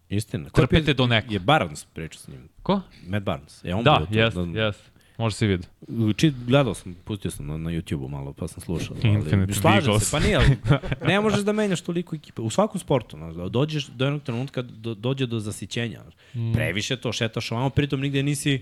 [0.09, 0.49] Istina.
[0.49, 1.31] Trpite do nekog.
[1.31, 2.49] Je Barnes pričao s njim.
[2.63, 2.81] Ko?
[3.07, 3.63] Matt Barnes.
[3.63, 4.91] Je on Da, bio tu, jest, da- jest.
[5.17, 5.63] Može se vidi.
[6.15, 8.95] Či, gledao sam, pustio sam na, na YouTube-u malo, pa sam slušao.
[8.95, 10.03] Infinite Ali, slažem Beagles.
[10.03, 10.57] se, pa nije, ali
[11.07, 12.41] ne možeš da menjaš toliko ekipe.
[12.41, 16.01] U svakom sportu, znaš, da dođeš do jednog trenutka, do, dođe do zasićenja.
[16.35, 16.53] Mm.
[16.53, 18.61] Previše to, šetaš ovamo, pritom nigde nisi,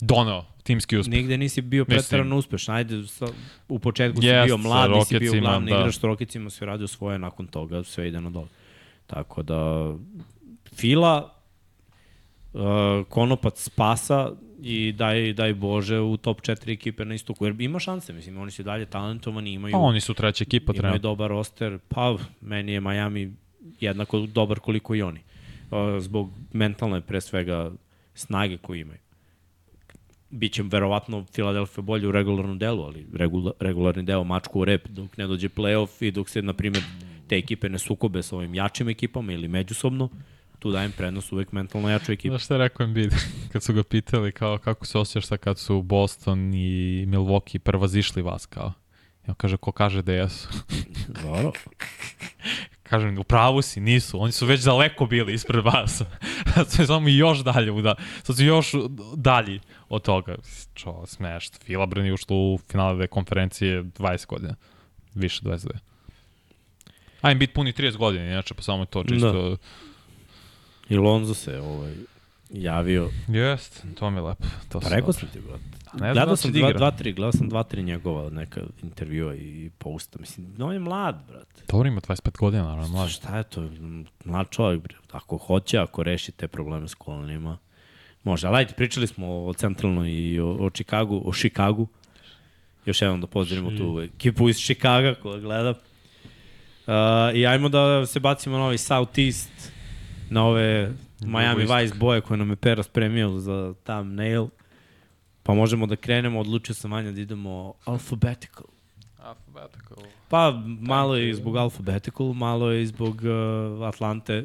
[0.00, 1.12] Doneo, timski uspeh.
[1.12, 2.74] nigde nisi bio pretarano uspešan.
[2.74, 3.26] Ajde, sa,
[3.68, 5.76] u početku si Jest, bio mlad, nisi bio glavni da.
[5.76, 8.48] igrač, s Rokicima si radio svoje, nakon toga sve ide na dole.
[9.06, 9.94] Tako da,
[10.76, 11.34] Fila,
[12.52, 12.60] uh,
[13.08, 17.46] konopac spasa i daj, daj Bože u top 4 ekipe na istoku.
[17.46, 20.80] Jer ima šanse, mislim, oni su dalje talentovani, imaju, Pa oni su treća ekipa imaju
[20.80, 21.10] trenutno.
[21.10, 21.78] dobar roster.
[21.88, 23.32] Pa, meni je Miami
[23.80, 25.20] jednako dobar koliko i oni.
[25.70, 27.70] Uh, zbog mentalne, pre svega,
[28.14, 28.98] snage koju imaju.
[30.30, 35.16] Biće verovatno Philadelphia bolje u regularnom delu, ali regula, regularni deo mačku u rep dok
[35.16, 36.82] ne dođe playoff i dok se, na primjer,
[37.28, 40.08] te ekipe ne sukobe sa ovim jačim ekipama ili međusobno,
[40.58, 42.28] tu dajem prednost uvek mentalno jačoj ekipi.
[42.28, 43.12] Znaš šta je rekao Embiid?
[43.52, 48.22] kad su ga pitali kao kako se osjećaš sad kad su Boston i Milwaukee prevazišli
[48.22, 48.72] vas kao.
[49.26, 50.48] On kaže, ko kaže da jesu?
[51.22, 51.52] Dobro.
[52.82, 54.22] Kažem, u pravu si, nisu.
[54.22, 56.02] Oni su već daleko bili ispred vas.
[56.54, 58.72] Sad su samo još dalje, da, sad su još
[59.14, 60.36] dalji od toga.
[60.74, 61.58] Čo, smešno.
[61.64, 64.54] Fila Brni ušlo u finale konferencije 20 godina.
[65.14, 65.70] Više 22.
[67.20, 69.32] A im bit puni 30 godina, inače pa samo je to čisto...
[69.50, 69.56] Da.
[70.88, 71.94] I Lonzo se ovaj,
[72.50, 73.10] javio.
[73.28, 74.44] Jest, to mi je lepo.
[74.68, 75.76] To Pa rekao sam ti, brate.
[75.92, 76.78] Ne Gledao da sam da dva, igra.
[76.78, 80.18] dva, tri, gledao sam dva, tri njegova neka intervjua i posta.
[80.20, 81.62] Mislim, on je mlad, brate.
[81.68, 83.12] Dobro ima 25 godina, naravno, mlađe.
[83.12, 83.68] Šta je to?
[84.24, 84.94] Mlad čovjek, bre.
[85.12, 87.58] Ako hoće, ako reši te probleme s kolenima,
[88.24, 88.46] može.
[88.46, 91.88] Ali ajde, pričali smo o centralnoj i o, o Chicagu, o Chicagu.
[92.86, 95.70] Još jednom da pozdravimo tu ekipu iz Chicaga koja gleda.
[95.70, 96.94] Uh,
[97.34, 99.72] I ajmo da se bacimo na ovaj Southeast,
[100.30, 101.62] na ove Miami.
[101.62, 104.46] Vice boje koje nam je Pera spremio za thumbnail.
[105.42, 108.66] Pa možemo da krenemo, odlučio sam Vanja da idemo alphabetical.
[109.22, 109.96] Alphabetical.
[110.28, 114.44] Pa malo je zbog Alphabetical, malo je zbog uh, Atlante.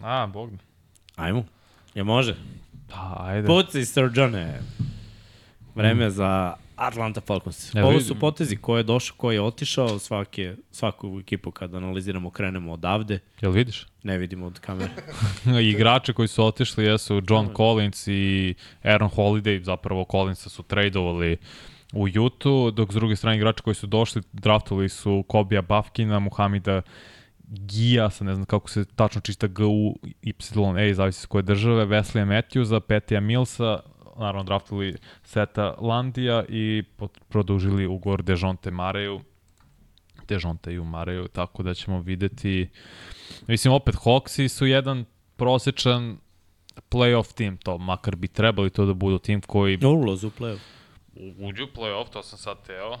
[0.00, 0.58] A, bog me.
[1.16, 1.44] Ajmo.
[1.94, 2.36] Je može?
[2.88, 3.46] Pa, ajde.
[3.46, 4.60] Puci, Sir Johne.
[5.74, 7.74] Vreme za Atlanta Falcons.
[7.74, 12.30] Evo Ovo su potezi ko je došao, ko je otišao, svake, svaku ekipu kad analiziramo
[12.30, 13.18] krenemo odavde.
[13.40, 13.86] Jel vidiš?
[14.02, 14.90] Ne vidimo od kamere.
[15.70, 21.36] Igrače koji su otišli jesu John Collins i Aaron Holiday, zapravo Collinsa su tradovali
[21.92, 26.82] u Jutu, dok s druge strane igrači koji su došli, draftovali su Kobija Bafkina, Muhamida
[27.48, 30.32] Gija, sad ne znam kako se tačno čista G U Y
[30.90, 33.80] A, zavisi s koje države, Wesley Matthewsa, Petija Millsa,
[34.16, 36.82] naravno draftovali Seta Landija i
[37.28, 39.20] produžili ugovor Dejonte Mareju,
[40.28, 42.68] Dejonte i Mareju, tako da ćemo videti.
[43.46, 45.04] Mislim, opet, Hawksi su jedan
[45.36, 46.18] prosečan
[46.90, 50.58] playoff tim, to makar bi trebali to da budu tim koji Ulaz u play-off.
[51.38, 52.98] uđu u playoff, to sam sad teo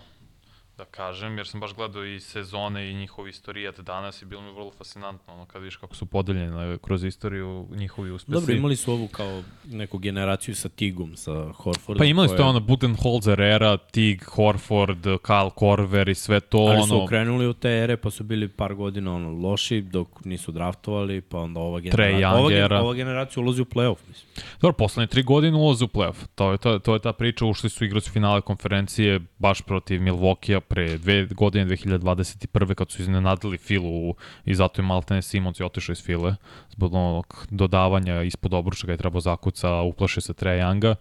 [0.78, 4.52] da kažem, jer sam baš gledao i sezone i njihov istorijat danas i bilo mi
[4.52, 8.32] vrlo fascinantno, ono, kad vidiš kako su podeljene kroz istoriju njihovi uspesi.
[8.32, 11.98] Dobro, imali su ovu kao neku generaciju sa Tigom, sa Horfordom.
[11.98, 16.58] Pa imali su to koja- ono Budenholzer era, Tig, Horford, Kyle Korver i sve to
[16.58, 20.24] Ali su ono okrenuli od te ere, pa su bili par godina ono, loši dok
[20.24, 22.80] nisu draftovali, pa onda ova generacija, ova, gen- era.
[22.80, 24.28] ova generacija ulazi u play-off, mislim.
[24.60, 26.26] Dobro, poslednje tri godine ulaze u playoff.
[26.34, 30.60] To je, ta, to je ta priča, ušli su igrati finale konferencije baš protiv Milwaukee-a
[30.68, 32.74] pre dve godine, 2021.
[32.74, 36.36] kad su iznenadili Filu i zato je Maltene Simons i otišao iz File
[36.70, 40.94] zbog onog dodavanja ispod obruča ga je trebao zakuca, uplaše se Trae Younga.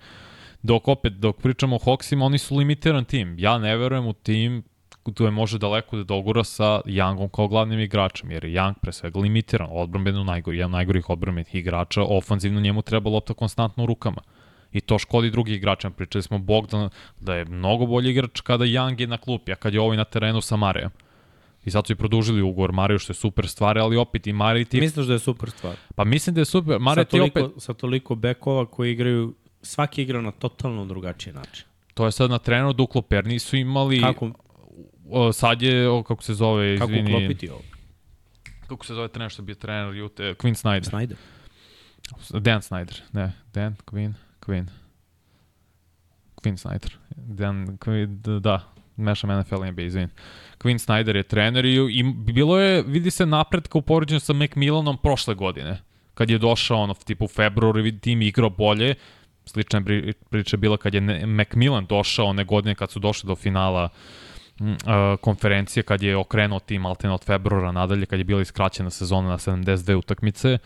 [0.62, 3.36] Dok opet, dok pričamo o Hawksima, oni su limitiran tim.
[3.40, 4.64] Ja ne verujem u tim
[5.12, 8.92] tu je može daleko da dogura sa Youngom kao glavnim igračem, jer je Young pre
[8.92, 14.22] svega limitiran, odbranbeno najgori, jedan najgorih odbranbenih igrača, ofanzivno njemu treba lopta konstantno u rukama.
[14.74, 15.90] I to škodi drugih igrača.
[15.90, 19.74] Pričali smo Bogdan da je mnogo bolji igrač kada Young je na klupi, a kad
[19.74, 20.92] je ovaj na terenu sa Marijom.
[21.66, 24.66] I zato su i produžili ugovor Mariju, što je super stvar, ali opet i Marij
[24.66, 24.80] ti...
[24.80, 25.76] Misliš da je super stvar?
[25.96, 26.80] Pa mislim da je super.
[26.80, 27.46] Marij sa, ti opet...
[27.58, 31.66] sa toliko bekova koji igraju, svaki igra na totalno drugačiji način.
[31.94, 34.02] To je sad na trenu Duklo Per nisu imali...
[34.02, 34.32] Kako,
[35.10, 37.16] O, sad je, o, kako se zove, kako izvini...
[37.16, 37.62] uklopiti ovo?
[38.68, 40.34] Kako se zove trener što je bio trener Jute?
[40.34, 40.90] Quinn Snyder.
[40.90, 41.16] Snyder.
[42.40, 44.14] Dan Snyder, ne, Dan, Quinn,
[44.46, 44.68] Quinn.
[46.44, 46.92] Quinn Snyder.
[47.16, 47.78] Dan,
[48.40, 48.62] da,
[48.96, 50.10] mešam NFL i NBA, izvin.
[50.58, 54.98] Quinn Snyder je trener i, i bilo je, vidi se napretka u poređenju sa McMillanom
[54.98, 55.82] prošle godine.
[56.14, 58.96] Kad je došao ono, tipu u februaru i tim igrao bolje.
[59.46, 59.82] Slična
[60.30, 63.90] priča bila kad je McMillan došao one godine kad su došli do finala
[64.60, 64.66] uh,
[65.22, 69.38] konferencije kad je okrenuo tim maltene od februara nadalje, kad je bila iskraćena sezona na
[69.38, 70.58] 72 utakmice.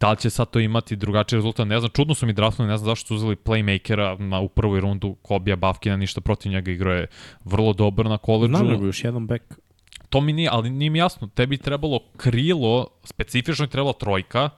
[0.00, 1.66] Da li će sad to imati drugačiji rezultat?
[1.68, 4.80] Ne znam, čudno su mi draftili, ne znam zašto su uzeli playmakera na, u prvoj
[4.80, 7.06] rundu Kobija Bavkina, ništa protiv njega igrao je
[7.44, 8.56] vrlo dobar na koleđu.
[8.56, 9.42] Znam nego još jedan bek.
[10.08, 14.50] To mi nije, ali nije mi jasno, tebi trebalo krilo, specifično je trebalo trojka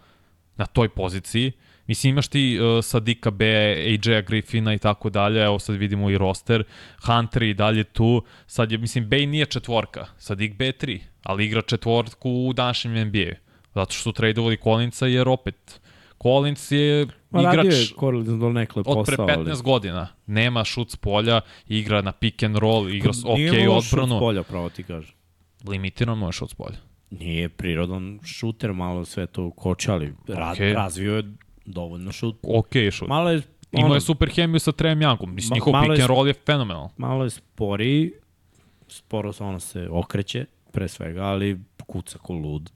[0.57, 1.53] na toj poziciji.
[1.87, 6.19] Mislim, imaš ti uh, Sadika B, AJ-a Griffina i tako dalje, evo sad vidimo i
[6.19, 6.65] roster,
[7.07, 11.47] Hunter i dalje tu, sad je, mislim, Bay nije četvorka, Sadik B je tri, ali
[11.47, 13.35] igra četvorku u današnjem NBA,
[13.75, 15.81] zato što su tradovali Collinsa, jer opet,
[16.23, 19.63] Collins je Ma radio je igrač Corlin do nekle od pre posao, 15 ali...
[19.63, 23.85] godina, nema šut s polja, igra na pick and roll, igra s Nije ok loš
[23.85, 25.15] šut s odbranu, polja, pravo ti kažem.
[25.69, 26.77] limitirano je šut s polja.
[27.11, 30.73] Nije prirodan šuter, malo sve to koča, ali ra Okej.
[30.73, 31.25] razvio je
[31.65, 32.37] dovoljno šut.
[32.43, 33.09] ok šut.
[33.09, 35.27] Malo je, Imao ono, je super hemiju sa Trem Youngom.
[35.27, 36.89] Mislim, njihov pick and roll je fenomenal.
[36.97, 38.13] malo je sporiji,
[38.89, 42.71] sporo se ono se okreće, pre svega, ali kuca ko lud.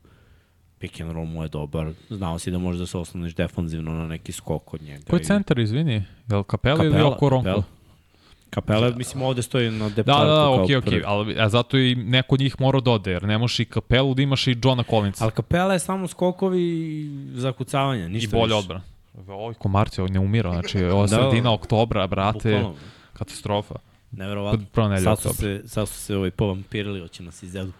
[0.85, 1.91] Pick and roll mu je dobar.
[2.11, 5.05] Znao si da možeš da se osloniš defanzivno na neki skok od njega.
[5.11, 5.93] Ko je i- centar, izvini?
[6.29, 7.45] Je li Kapela, ili Kapela, Okoronko?
[7.45, 7.65] Kapela.
[8.51, 11.03] Kapela, mislim, ovde stoji na Da, deptartu da, da, kao okej, okej, prvi.
[11.07, 14.15] ali a zato i neko od njih mora da ode, jer ne možeš i Kapelu
[14.15, 15.25] da imaš i Johna Collinsa.
[15.25, 18.55] Ali Kapela je samo skokovi i zakucavanja, I ništa bolje više.
[18.55, 18.81] odbran.
[19.29, 21.09] Oj, komarci, ovo ne umira, znači ovo Da.
[21.09, 22.75] sredina oktobra, brate, Bukvalno,
[23.13, 23.75] katastrofa.
[24.13, 24.67] neverovatno.
[24.99, 27.73] Sad su se, sad su se ovaj povampirili, hoće nas izjedu.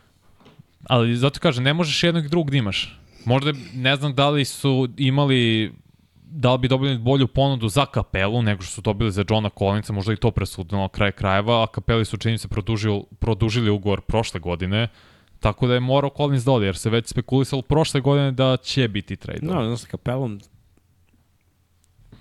[0.89, 2.99] Ali zato kažem, ne možeš jednog i drugog da imaš.
[3.25, 5.73] Možda, ne znam da li su imali
[6.37, 9.93] da li bi dobili bolju ponudu za kapelu nego što su dobili za Johna Collinsa,
[9.93, 14.41] možda i to presudilo kraj krajeva, a kapeli su čini se produžili, produžili ugovor prošle
[14.41, 14.89] godine,
[15.41, 18.89] tako da je morao Collins da ode, jer se već spekulisalo prošle godine da će
[18.89, 19.41] biti trade.
[19.43, 20.41] No, znaš, sa kapelom,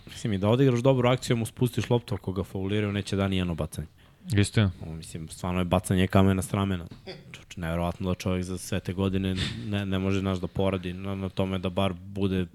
[0.06, 3.56] mislim, i da odigraš dobru akciju, mu spustiš loptu ako ga fauliraju, neće da nijedno
[3.56, 3.88] bacanje.
[4.32, 4.72] Istina.
[4.86, 6.88] Mislim, stvarno je bacanje kamena s ramena.
[7.32, 11.16] Čoč, nevjerovatno da čovjek za sve te godine ne, ne može naš da poradi na,
[11.16, 12.46] na tome da bar bude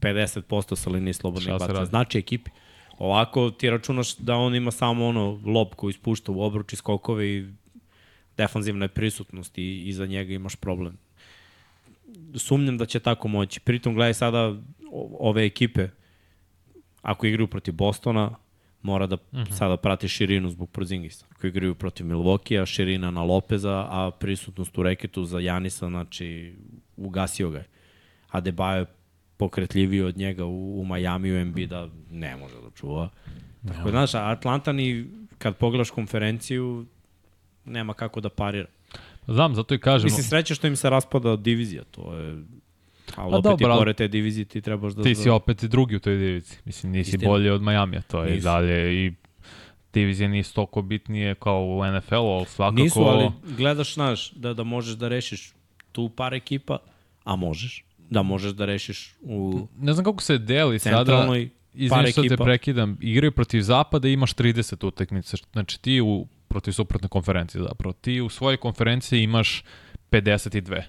[0.00, 1.84] 50% sa linije slobodnih bacanja.
[1.84, 2.50] Znači ekipi.
[2.98, 7.28] Ovako ti računaš da on ima samo ono lob koji ispušta u obruč i skokove
[7.28, 7.46] i
[8.36, 10.98] defanzivna je prisutnost i iza njega imaš problem.
[12.34, 13.60] Sumnjam da će tako moći.
[13.60, 14.56] Pritom gledaj sada
[15.18, 15.88] ove ekipe
[17.02, 18.34] ako igraju protiv Bostona,
[18.86, 19.52] mora da mm -hmm.
[19.52, 21.26] sada prati širinu zbog Porzingisa.
[21.30, 26.54] Ako igraju protiv Milwaukee, širina na Lopeza, a prisutnost u reketu za Janisa, znači
[26.96, 27.66] ugasio ga je.
[28.30, 28.86] A Debajo je
[29.36, 33.08] pokretljiviji od njega u, u Miami, u da ne može da čuva.
[33.68, 35.06] Tako, znaš, a Atlanta ni
[35.38, 36.86] kad pogledaš konferenciju,
[37.64, 38.68] nema kako da parira.
[39.28, 42.42] Znam, zato i kažem, Mislim, sreće što im se raspada divizija, to je...
[43.16, 45.02] Ali Pa opet dobro, i pored te divizije ti trebaš da...
[45.02, 46.58] ti si opet drugi u toj divici.
[46.64, 47.30] Mislim, nisi Istina.
[47.30, 48.44] bolji od Majamija, to je Nisu.
[48.44, 49.12] dalje i
[49.92, 52.82] divizije nisu toliko bitnije kao u NFL-u, ali svakako...
[52.82, 55.52] Nisu, ali gledaš, znaš, da, da možeš da rešiš
[55.92, 56.78] tu par ekipa,
[57.24, 57.84] a možeš.
[58.10, 61.26] da možeš da rešiš u Ne znam kako se deli sada.
[61.74, 62.98] Izvini što te prekidam.
[63.00, 65.36] Igraju protiv Zapada i imaš 30 utakmica.
[65.52, 67.92] Znači ti u, protiv suprotne konferencije zapravo.
[67.92, 69.64] Ti u svojoj konferenciji imaš
[70.10, 70.82] 52.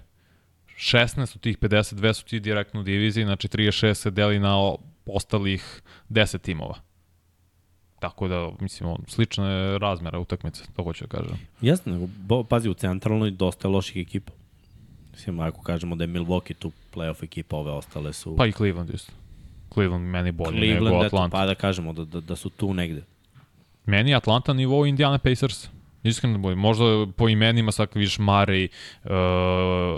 [0.77, 5.81] 16 od tih 52 su ti direktno u diviziji, znači 36 se deli na ostalih
[6.09, 6.75] 10 timova.
[7.99, 11.37] Tako da, mislim, on, je razmera utakmice, to hoću da kažem.
[11.61, 14.31] Jasno, nego, bo, pazi, u centralnoj dosta je loših ekipa.
[15.11, 18.35] Mislim, ako kažemo da je Milwaukee tu playoff ekipa, ove ostale su...
[18.35, 19.13] Pa i Cleveland isto.
[19.73, 21.37] Cleveland meni bolje nego Cleveland, eto, Atlanta.
[21.37, 23.03] pa da kažemo da, da, da su tu negde.
[23.85, 25.69] Meni Atlanta na nivou Indiana Pacers.
[26.07, 26.59] Iskreno da budem.
[26.59, 26.85] Možda
[27.17, 28.67] po imenima sad vidiš Murray,
[29.03, 29.09] uh,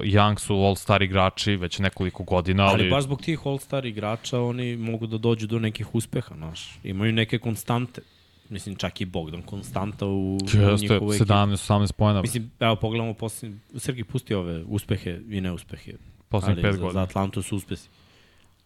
[0.03, 4.77] Young su all-star igrači već nekoliko godina, ali, Ali baš zbog tih all-star igrača oni
[4.77, 6.79] mogu da dođu do nekih uspeha, znaš.
[6.83, 8.01] Imaju neke konstante.
[8.49, 11.31] Mislim, čak i Bogdan konstanta u, u jeste njihovoj ekipi.
[11.31, 15.93] 17-18 pojena Mislim, evo pogledamo posljednje, Sergij pusti ove uspehe i neuspehe.
[16.29, 16.93] poslednjih ali 5 za, godina.
[16.93, 17.89] za Atlantu su uspesi.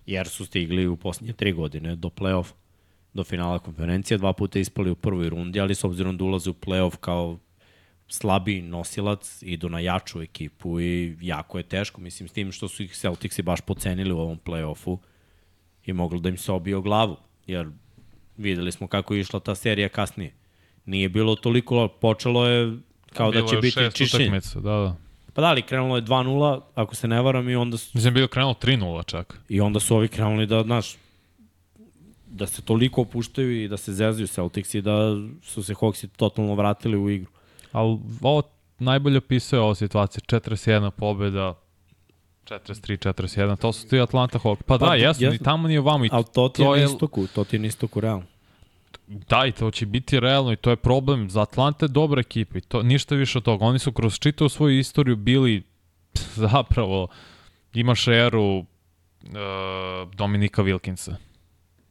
[0.06, 2.45] Jer su stigli u posljednje tri godine do play-off,
[3.13, 6.54] do finala konferencije, dva puta ispali u prvoj rundi, ali s obzirom da ulaze u
[6.54, 7.38] play-off kao
[8.08, 12.02] slabiji nosilac, idu na jaču ekipu i jako je teško.
[12.02, 14.97] Mislim, s tim što su ih Celticsi baš pocenili u ovom play-offu
[15.86, 17.69] i moglo da im se obije o glavu, jer
[18.38, 20.34] videli smo kako je išla ta serija kasnije.
[20.86, 22.78] Nije bilo toliko, počelo je
[23.13, 24.23] kao Bilo da će biti čišćenje.
[24.23, 24.95] utakmica, Da, da.
[25.34, 28.28] Pa da, ali krenulo je 2-0, ako se ne varam, i onda su, Mislim, bilo
[28.28, 29.39] krenulo 3-0 čak.
[29.49, 30.95] i onda su ovi krenuli da, znaš,
[32.34, 34.98] da se toliko opuštaju i da se zezaju Celtics i da
[35.43, 37.32] su se Hawksi totalno vratili u igru.
[37.72, 38.41] Ali ovo
[38.80, 40.22] najbolje opisuje ovo situacija.
[40.30, 41.54] 41 pobjeda,
[42.46, 44.63] 43-41, to su ti Atlanta Hawks.
[44.63, 46.06] Pa, Pa, da, jesu, ni tamo ni ovamo.
[46.12, 48.26] Ali to ti je To na je- istoku, to ti je na istoku realno.
[49.08, 51.30] Da, i to će biti realno i to je problem.
[51.30, 53.65] Za Atlante je dobra ekipa i to, ništa više od toga.
[53.65, 55.63] Oni su kroz čitavu svoju istoriju bili
[56.36, 57.08] zapravo,
[57.74, 58.65] imaš eru uh,
[60.15, 61.13] Dominika Wilkinsa.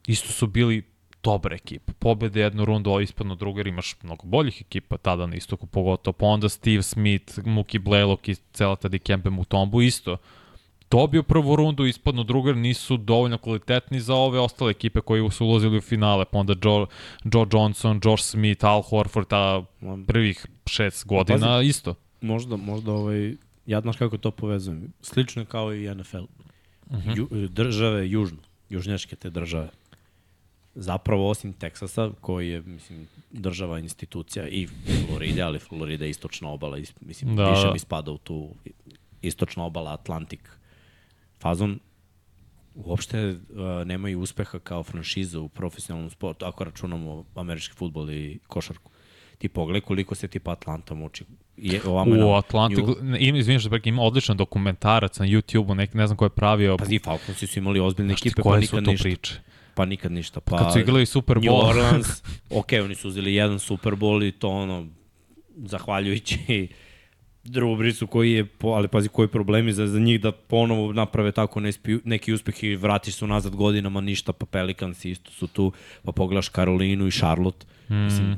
[0.07, 0.83] Isto su bili
[1.23, 1.93] dobra ekipa.
[1.93, 6.13] Pobede jednu rundu, ovo ispadno drugu, jer imaš mnogo boljih ekipa tada na istoku, pogotovo.
[6.13, 10.17] Pa onda Steve Smith, Muki Blaylock i cela ta Dikembe Mutombo isto
[10.93, 15.47] dobio prvu rundu, ispadno drugu, jer nisu dovoljno kvalitetni za ove ostale ekipe koji su
[15.47, 16.87] ulazili u finale, pa onda Joe,
[17.25, 19.65] Joe Johnson, Josh Smith, Al Horford, ta
[20.07, 21.69] prvih šest godina, pazi.
[21.69, 21.95] isto.
[22.21, 23.37] Možda, možda ovaj,
[23.67, 24.93] ja znaš kako to povezujem.
[25.01, 26.17] Slično kao i NFL.
[26.17, 27.17] Uh -huh.
[27.17, 28.39] Ju, države južno,
[28.69, 29.69] južnjačke te države.
[30.75, 34.69] Zapravo, osim Teksasa, koji je, mislim, država, institucija i
[35.07, 37.73] Floride, ali Florida je istočna obala, is- mislim, Da, više da.
[37.73, 38.49] mi spada u tu
[39.23, 40.51] istočna obala, Atlantik
[41.39, 41.79] fazon,
[42.75, 43.37] uopšte uh,
[43.87, 48.91] nemaju uspeha kao franšiza u profesionalnom sportu, ako računamo američki futbol i košarku.
[49.39, 51.25] Ti pogledaj koliko se tipa Atlanta muči.
[51.57, 52.21] Je, ovamo U New-
[53.21, 56.77] ima, prek, ima odličan dokumentarac na YouTube-u, ne znam ko je pravio.
[56.77, 59.03] Pazi, Falconsi su imali ozbiljne ekipe, pa koje su nikad to ništa.
[59.03, 59.35] priče?
[59.75, 60.41] Pa nikad ništa.
[60.41, 61.69] Pa, Kad su igrali Super New Bowl.
[61.69, 62.23] Orleans,
[62.61, 64.87] ok, oni su uzeli jedan Super Bowl i to ono,
[65.57, 66.69] zahvaljujući
[67.45, 71.61] Drew Breesu koji je, ali pazi koji problemi za, za njih da ponovo naprave tako
[71.61, 76.13] nespi, neki uspeh i vratiš se nazad godinama, ništa, pa Pelicans isto su tu, pa
[76.13, 77.95] pogledaš Karolinu i Charlotte, mm.
[77.95, 78.37] mislim,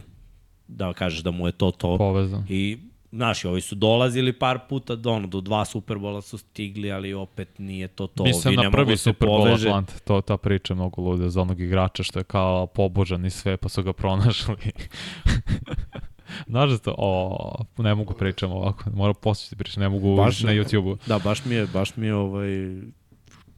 [0.69, 1.99] da kažeš da mu je to to.
[1.99, 2.47] Povezan.
[2.49, 2.79] I,
[3.15, 7.59] znaš, ovi su dolazili par puta do, ono, do dva Superbola su stigli, ali opet
[7.59, 8.25] nije to to.
[8.25, 9.69] Nisam Vi ne na prvi se Super Bowl poveže.
[9.69, 13.57] Atlanta, to ta priča mnogo lude za onog igrača što je kao pobožan i sve,
[13.57, 14.57] pa su ga pronašli.
[16.49, 20.53] Znaš da to, o, ne mogu pričam ovako, moram posjeći pričam, ne mogu Baš- na
[20.53, 20.97] YouTube-u.
[21.07, 22.49] Da, baš mi je, baš mi je ovaj,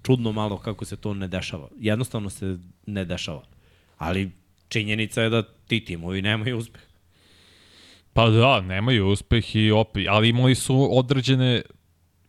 [0.02, 1.68] čudno malo kako se to ne dešava.
[1.78, 3.42] Jednostavno se ne dešava.
[3.98, 4.30] Ali
[4.68, 6.85] činjenica je da ti timovi nemaju uspeh.
[8.16, 11.62] Pa da, nemaju uspeh i opet, ali imali su određene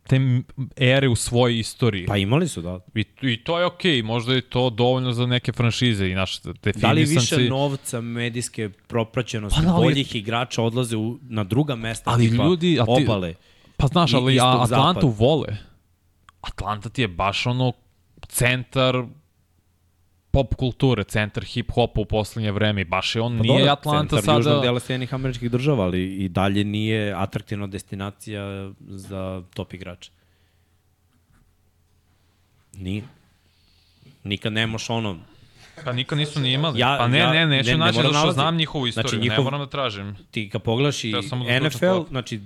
[0.02, 0.20] te
[0.76, 2.06] ere u svojoj istoriji.
[2.06, 2.80] Pa imali su, da.
[2.94, 4.04] I, I to je okej, okay.
[4.04, 7.36] možda je to dovoljno za neke franšize i naš Da li definisanci.
[7.36, 12.30] više novca, medijske propraćenosti, Pa da, ali- boljih igrača odlaze u, na druga mesta, Ali
[12.30, 13.34] tipa ljudi, a ti- obale.
[13.76, 15.18] Pa znaš, ali a, Atlantu zapad.
[15.18, 15.56] vole.
[16.40, 17.72] Atlanta ti je baš ono
[18.28, 19.04] centar
[20.30, 24.34] pop kulture, centar hip-hopa u poslednje vreme baš je on, Pa nije dobro, Atlanta centar
[24.34, 24.60] južnog sada...
[24.60, 28.42] dela Sjednih američkih država, ali i dalje nije atraktivna destinacija
[28.80, 29.22] za
[29.54, 30.10] top igrača.
[32.74, 33.02] Nije.
[34.24, 35.18] Nikad nemaš ono,
[35.84, 36.80] Pa nikad nisu ni imali.
[36.80, 38.34] Ja- pa ne, ja- ne, neću ne- ne naći, moram zato što nalaziti.
[38.34, 40.16] znam njihovu istoriju, Znači, ne njihov- moram da tražim.
[40.30, 41.20] ti kad pogledaš i da
[41.60, 42.40] NFL, znači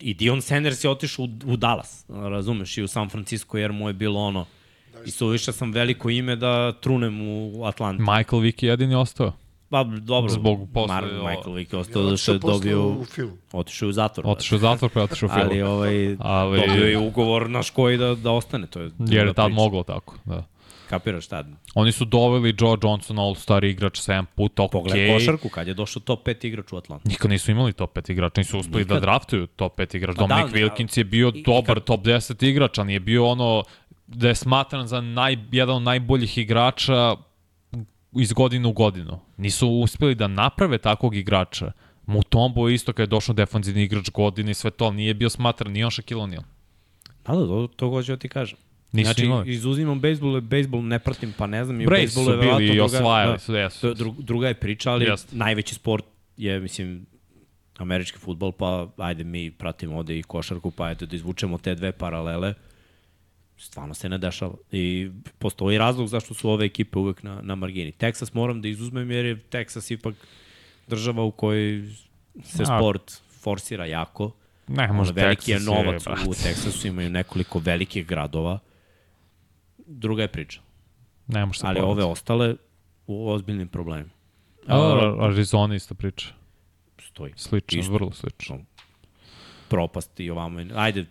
[0.00, 3.88] i Dion Sanders je otišao u, u Dallas, razumeš, i u San Francisco, jer mu
[3.88, 4.46] je bilo ono,
[5.06, 8.02] i suviše sam veliko ime da trunem u Atlanti.
[8.02, 9.32] Michael Vick je jedini ostao.
[9.68, 13.04] Pa dobro, Zbog posle ovo- Michael Vick je I ostao da što je dobio, u
[13.04, 13.30] film.
[13.52, 14.24] otišao u zatvor.
[14.28, 15.40] Otišao u zatvor, pa je otišao u film.
[15.42, 18.66] Ali, ovaj, Ali- dobio je ugovor naš koji da, da ostane.
[18.66, 19.54] To je Jer je tad priča.
[19.54, 20.44] moglo tako, da.
[20.90, 21.46] Kapiraš tad?
[21.74, 24.72] Oni su doveli Joe Johnson, all-star igrač, 7 puta, ok.
[24.72, 27.08] Pogledaj košarku, kad je došao top 5 igrač u Atlantu.
[27.08, 29.02] Nikad nisu imali top 5 igrača, nisu uspeli da Nikad.
[29.02, 30.16] draftuju top 5 igrač.
[30.16, 32.84] Pa da, Dominic ali- Wilkins je bio i- i dobar kad- top 10 igrač, a
[32.84, 33.62] nije bio ono
[34.06, 37.16] da je smatran za naj, jedan od najboljih igrača
[38.18, 39.20] iz godine u godinu.
[39.36, 41.72] Nisu uspeli da naprave takvog igrača.
[42.06, 45.72] Mutombo je isto kad je došao defanzivni igrač godine i sve to, nije bio smatran
[45.72, 46.42] ni on Shaquille O'Neal.
[47.26, 48.58] Da, da, to, to hoću da ti kažem.
[48.92, 49.52] Nisu znači, imali.
[49.52, 51.80] izuzimam bejsbol, bejsbol ne pratim, pa ne znam.
[51.80, 53.80] i Braves bejsbolu su bili i druga- osvajali da, su, jesu.
[53.80, 55.36] To je dru, druga je priča, ali Jeste.
[55.36, 56.04] najveći sport
[56.36, 57.06] je, mislim,
[57.78, 61.92] američki futbol, pa ajde mi pratimo ovde i košarku, pa ajde da izvučemo te dve
[61.92, 62.54] paralele.
[63.58, 64.54] Stvarno se ne dešava.
[64.72, 67.92] I postoji razlog zašto su ove ekipe uvek na, na margini.
[67.92, 70.14] Texas moram da izuzmem jer je Texas ipak
[70.88, 71.88] država u kojoj
[72.44, 72.66] se A.
[72.66, 74.30] sport forsira jako.
[74.68, 76.28] Ne, može veliki je Texas novac brate.
[76.28, 78.58] u Teksasu, imaju nekoliko velikih gradova.
[79.86, 80.60] Druga je priča.
[81.26, 82.56] Ne može se Ali ove ostale
[83.06, 84.10] u ozbiljnim problemima.
[84.66, 86.28] A, Arizona isto priča.
[86.98, 87.32] Stoji.
[87.36, 87.92] Slično, Isto.
[87.92, 88.58] vrlo slično.
[89.68, 90.60] Propast i ovamo.
[90.74, 91.04] Ajde,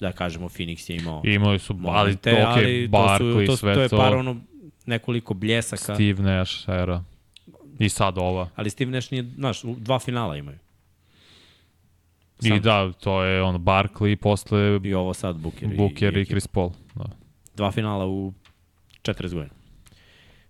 [0.00, 3.46] da kažemo, Phoenix je imao I Imali su, ali momente, to, ali okay, to, Barkley,
[3.46, 4.36] su, to, sve to je par ono
[4.86, 5.94] nekoliko bljesaka.
[5.94, 7.04] Steve Nash, era.
[7.78, 8.48] I sad ova.
[8.56, 10.58] Ali Steve Nash nije, znaš, u- dva finala imaju.
[12.42, 12.60] I Sam.
[12.60, 16.30] da, to je on Barkley i posle I ovo sad Booker, Booker i, ekipa.
[16.32, 16.70] Chris Paul.
[16.94, 17.04] Da.
[17.56, 18.32] Dva finala u
[19.02, 19.54] 40 godina.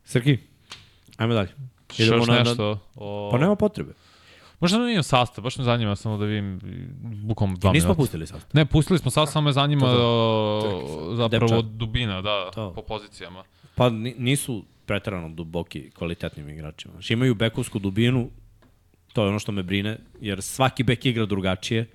[0.05, 0.39] Srki,
[1.17, 1.49] ajmo dalje.
[1.99, 2.79] Još nešto?
[2.95, 3.29] O...
[3.33, 3.93] Pa nema potrebe.
[4.61, 6.61] Možda da vidim sastav, baš me zanima samo da vidim
[7.23, 7.97] bukom dva Nismo minuta.
[7.97, 8.41] pustili sad.
[8.53, 11.65] Ne, pustili smo sad, samo me zanima To o, zapravo Depčat.
[11.67, 12.73] dubina, da, To.
[12.73, 13.45] po pozicijama.
[13.75, 16.93] Pa ni- nisu preterano duboki kvalitetnim igračima.
[16.93, 18.31] Znači imaju bekovsku dubinu,
[19.13, 21.87] to je ono što me brine, jer svaki bek igra drugačije.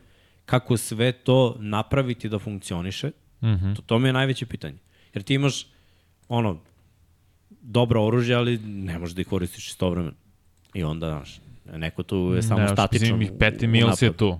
[0.45, 3.73] Kako sve to napraviti da funkcioniše, Mhm.
[3.73, 4.77] to, to mi je najveće pitanje.
[5.13, 5.67] Jer ti imaš
[6.29, 6.57] ono,
[7.51, 10.13] dobro oružje, ali ne možeš da ih koristiš istovremeno.
[10.73, 11.39] I onda, znaš,
[11.71, 13.23] neko tu je samo Ne, statičan.
[13.23, 14.39] u- Peti Mills je tu.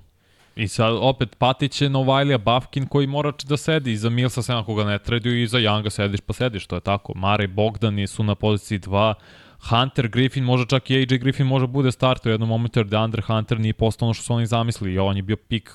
[0.56, 4.76] I sad opet Patić je Novajlija Bafkin koji mora da sedi iza Millsa sem ako
[4.76, 7.14] ga ne traduju i iza Younga sediš pa sediš, to je tako.
[7.16, 9.14] Mare i Bogdan su na poziciji 2.
[9.62, 13.22] Hunter Griffin, možda čak i AJ Griffin može bude starter u jednom momentu jer DeAndre
[13.22, 14.94] Hunter nije postao ono što su oni zamislili.
[14.94, 15.72] I on je bio pik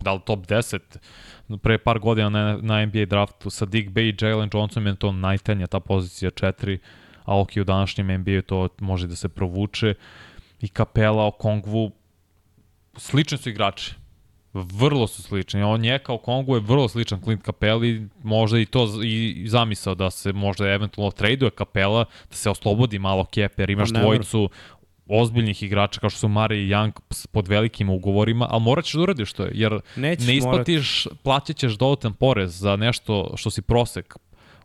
[0.00, 0.78] da li top 10
[1.62, 5.12] pre par godina na, na NBA draftu sa Dick Bay i Jalen Johnson je to
[5.12, 6.78] najtenja ta pozicija 4
[7.24, 9.94] a ok u današnjem NBA to može da se provuče
[10.60, 11.90] i Kapela o Kongvu
[12.96, 13.94] slični su igrači.
[14.52, 15.62] Vrlo su slični.
[15.62, 20.10] On je kao Kongu je vrlo sličan Clint Capeli, možda i to i zamisao da
[20.10, 24.50] se možda eventualno traduje Capela, da se oslobodi malo kepe, jer imaš Pa dvojicu
[25.08, 26.92] ozbiljnih igrača kao što su Mare i Young
[27.32, 31.72] pod velikim ugovorima, ali morat ćeš da uradiš to, jer Nećeš ne isplatiš, plaćat ćeš
[31.72, 34.16] dodatan porez za nešto što si prosek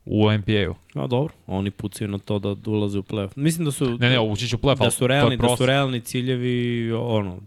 [0.06, 0.76] u NBA-u.
[0.93, 3.32] No dobro, oni pucaju na to da ulaze u play-off.
[3.36, 3.97] Mislim da su...
[3.97, 7.39] Ne, ne, ući će u play-off, da su realni, da su realni ciljevi ono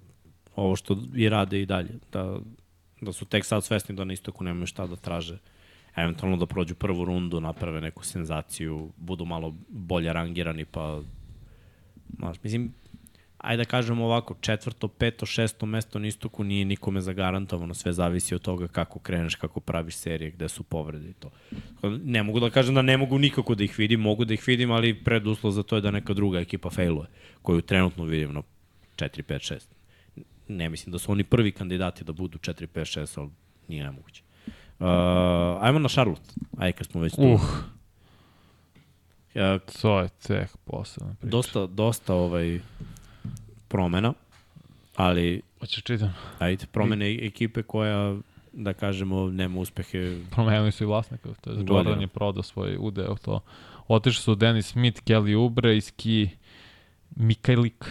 [0.56, 2.38] ovo što i rade i dalje da
[3.00, 5.38] da su tek sad svesni da na istoku nemaju šta da traže
[5.96, 11.00] eventualno da prođu prvu rundu, naprave neku senzaciju, budu malo bolje rangirani, pa
[12.18, 12.72] znaš, mislim,
[13.46, 18.34] ajde da kažemo ovako, četvrto, peto, šesto mesto na istoku nije nikome zagarantovano, sve zavisi
[18.34, 21.30] od toga kako kreneš, kako praviš serije, gde su povrede i to.
[21.82, 24.70] Ne mogu da kažem da ne mogu nikako da ih vidim, mogu da ih vidim,
[24.70, 27.06] ali preduslov za to je da neka druga ekipa failuje,
[27.42, 28.42] koju trenutno vidim na
[28.96, 30.24] 4, 5, 6.
[30.48, 33.30] Ne mislim da su oni prvi kandidati da budu 4, 5, 6, ali
[33.68, 34.22] nije nemoguće.
[34.78, 34.86] Uh,
[35.60, 37.22] ajmo na Charlotte, ajde kad smo već tu.
[37.22, 37.40] Uh,
[39.36, 41.30] Uh, to je tek posebna priča.
[41.30, 42.60] dosta, dosta ovaj
[43.76, 44.12] promena,
[44.96, 46.14] ali Hoćeš čitam?
[46.38, 48.16] ajde, promene ekipe koja,
[48.52, 50.18] da kažemo, nema uspehe.
[50.30, 51.76] Promenili su i vlasnika, to je Godina.
[51.78, 53.40] Jordan je prodao svoj udeo to.
[53.88, 56.28] Otišli su Dennis Smith, Kelly Oubre i Ski
[57.16, 57.84] Mikajlik.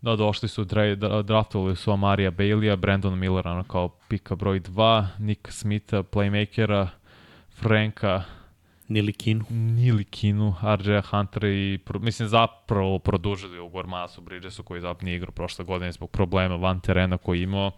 [0.00, 4.60] Da, došli su, dra, dra- draftovali su Amarija Baileya, Brandon Millera ono kao pika broj
[4.60, 6.86] 2, Nick Smitha, playmakera,
[7.50, 8.22] Franka,
[8.88, 9.44] Nilikinu.
[9.50, 15.32] Nilikinu, RJ Huntera i pro, mislim zapravo produžili ugovor Masu Bridgesu koji zapravo nije igrao
[15.32, 17.70] prošle godine zbog problema van terena koji imao.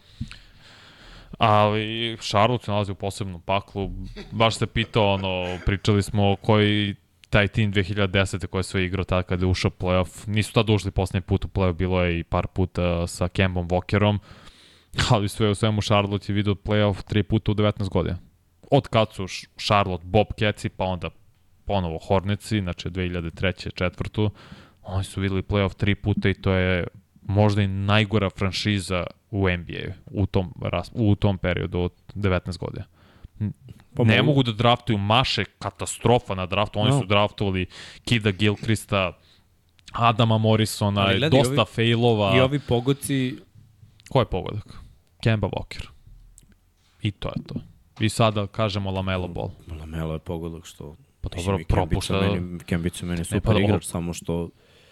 [1.39, 3.91] Ali Charlotte se nalazi u posebnom paklu.
[4.31, 6.95] Baš se pitao, ono, pričali smo koji
[7.31, 8.47] taj tim 2010.
[8.47, 10.29] koji sve igrao tada kada je ušao playoff.
[10.29, 14.19] Nisu tada ušli posljednji put u playoff, bilo je i par puta sa Kembom Walkerom.
[15.11, 18.30] Ali sve u svemu Charlotte je vidio playoff tri puta u 19 godina.
[18.71, 19.27] Od kad su
[19.59, 21.11] Charlotte, Bob Keci, pa onda
[21.65, 23.75] ponovo Hornetsi, znači 2003.
[23.75, 24.31] četvrtu,
[24.83, 26.87] Oni su videli playoff tri puta i to je
[27.23, 30.55] možda i najgora franšiza u NBA u tom,
[30.93, 32.85] u tom periodu od 19 godina.
[33.95, 34.27] Pa ne mogu.
[34.27, 36.81] mogu da draftuju Maše, katastrofa na draftu.
[36.81, 37.01] Oni No.
[37.01, 37.67] su draftovali
[38.05, 39.13] Kida Gilchrista,
[39.93, 42.37] Adama Morrisona, Ali gledaj, dosta ovi- failova.
[42.37, 43.39] I ovi pogoci,
[44.11, 44.77] Ko je pogodak?
[45.23, 45.87] Kemba Walker.
[47.03, 47.55] I to je to.
[48.01, 49.51] I sada kažemo Lamelo Ball.
[49.81, 50.97] Lamelo je pogodak što...
[51.21, 52.21] Pa dobro, propušta...
[52.21, 53.65] Meni, Kembić je meni super pa dobro.
[53.65, 54.49] igrač, samo što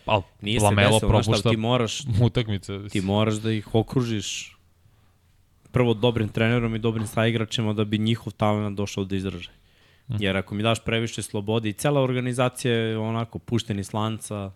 [0.06, 2.88] Ali nije se Lamelo desilo, znaš šta, propušta ti moraš, utakmice.
[2.88, 4.56] ti moraš da ih okružiš
[5.72, 9.58] prvo dobrim trenerom i dobrim saigračima da bi njihov talent došao do izražaja.
[10.08, 14.50] Jer ako mi daš previše slobode i cela organizacija je onako pušteni slanca,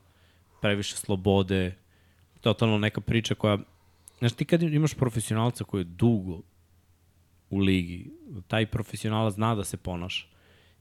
[0.60, 1.74] previše slobode,
[2.40, 3.58] totalno neka priča koja...
[4.18, 6.40] Znaš, ti kad imaš profesionalca koji je dugo
[7.52, 8.10] u ligi,
[8.48, 10.26] taj profesionalac zna da se ponaša.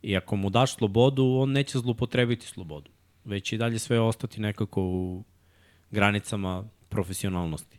[0.02, 2.92] I ako mu daš slobodu, on neće zlupotrebiti slobodu.
[3.26, 5.24] Već i dalje sve ostati nekako u
[5.92, 7.78] granicama profesionalnosti.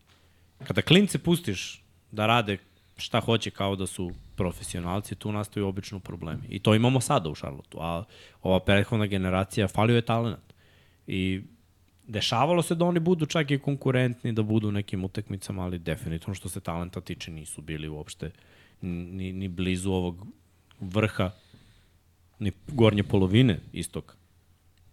[0.65, 2.59] Kada klince pustiš da rade
[2.97, 6.47] šta hoće kao da su profesionalci, tu nastaju obično problemi.
[6.49, 7.79] I to imamo sada u Šarlotu.
[7.81, 8.05] A
[8.43, 10.55] ova prethodna generacija falio je talent.
[11.07, 11.43] I
[12.07, 16.49] dešavalo se da oni budu čak i konkurentni, da budu nekim utakmicama, ali definitivno što
[16.49, 18.31] se talenta tiče nisu bili uopšte
[18.83, 20.27] ni, ni blizu ovog
[20.81, 21.31] vrha,
[22.39, 24.17] ni gornje polovine istog.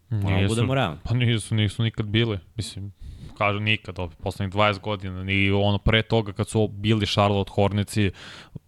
[0.09, 0.97] Moramo budemo realni.
[1.03, 2.39] Pa nisu, nisu nikad bile.
[2.55, 2.91] Mislim,
[3.37, 8.11] kažu nikad, ovih poslednjih 20 godina, ni ono pre toga kad su bili Charlotte Hornetsi,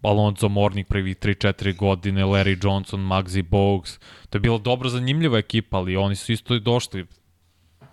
[0.01, 3.99] Alonzo Morning prvi 3-4 godine, Larry Johnson, Muggsy Bogues,
[4.29, 7.05] to je bila dobro zanimljiva ekipa, ali oni su isto i došli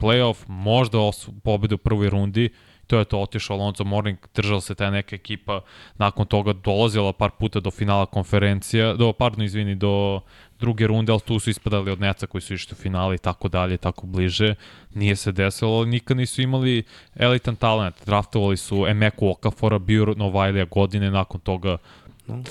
[0.01, 0.99] playoff, možda
[1.43, 2.51] pobedu u prvoj rundi,
[2.89, 5.61] to je to otišao Alonzo Morning, držala se ta neka ekipa,
[5.99, 10.21] nakon toga dolazila par puta do finala konferencija, do, pardon, izvini, do
[10.61, 13.49] druge runde, ali tu su ispadali od Neca koji su išli u finale i tako
[13.49, 14.55] dalje, tako bliže.
[14.95, 16.83] Nije se desilo, ali nikad nisu imali
[17.17, 17.95] elitan talent.
[18.07, 21.77] Draftovali su Emeku Okafora, bio Novajlija godine, nakon toga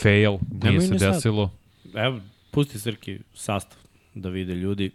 [0.02, 1.14] fail, nije se ni sad.
[1.14, 1.50] desilo.
[1.96, 2.20] Evo,
[2.52, 3.80] pusti Srki sastav
[4.14, 4.92] da vide ljudi.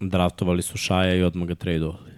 [0.00, 2.15] Draftovali su Šaja i odmah ga tradeovali.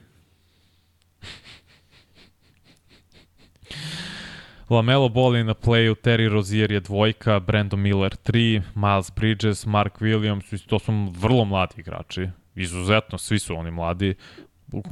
[4.70, 10.00] Lamelo Ball je na playu, Terry Rozier je dvojka, Brandon Miller 3, Miles Bridges, Mark
[10.00, 12.28] Williams, to su vrlo mladi igrači.
[12.54, 14.14] Izuzetno, svi su oni mladi.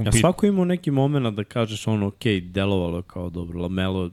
[0.05, 4.09] Ja svako ima neki moment da kažeš ono, ok, delovalo kao dobro, Lamelo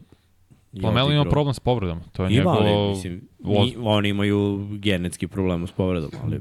[0.82, 2.00] Lamelo ima problem s povredom.
[2.12, 2.56] To je Ima, njegov...
[2.56, 6.40] ali, mislim, ni, oni imaju genetski problem s povredom, ali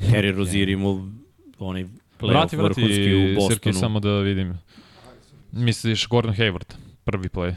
[0.00, 1.08] Terry Rozier imao
[1.58, 1.84] onaj
[2.20, 3.54] playoff Vrati, vrhunski vrati, u Bostonu.
[3.54, 4.58] Srki, samo da vidim.
[5.52, 7.54] Misliš Gordon Hayward, prvi play.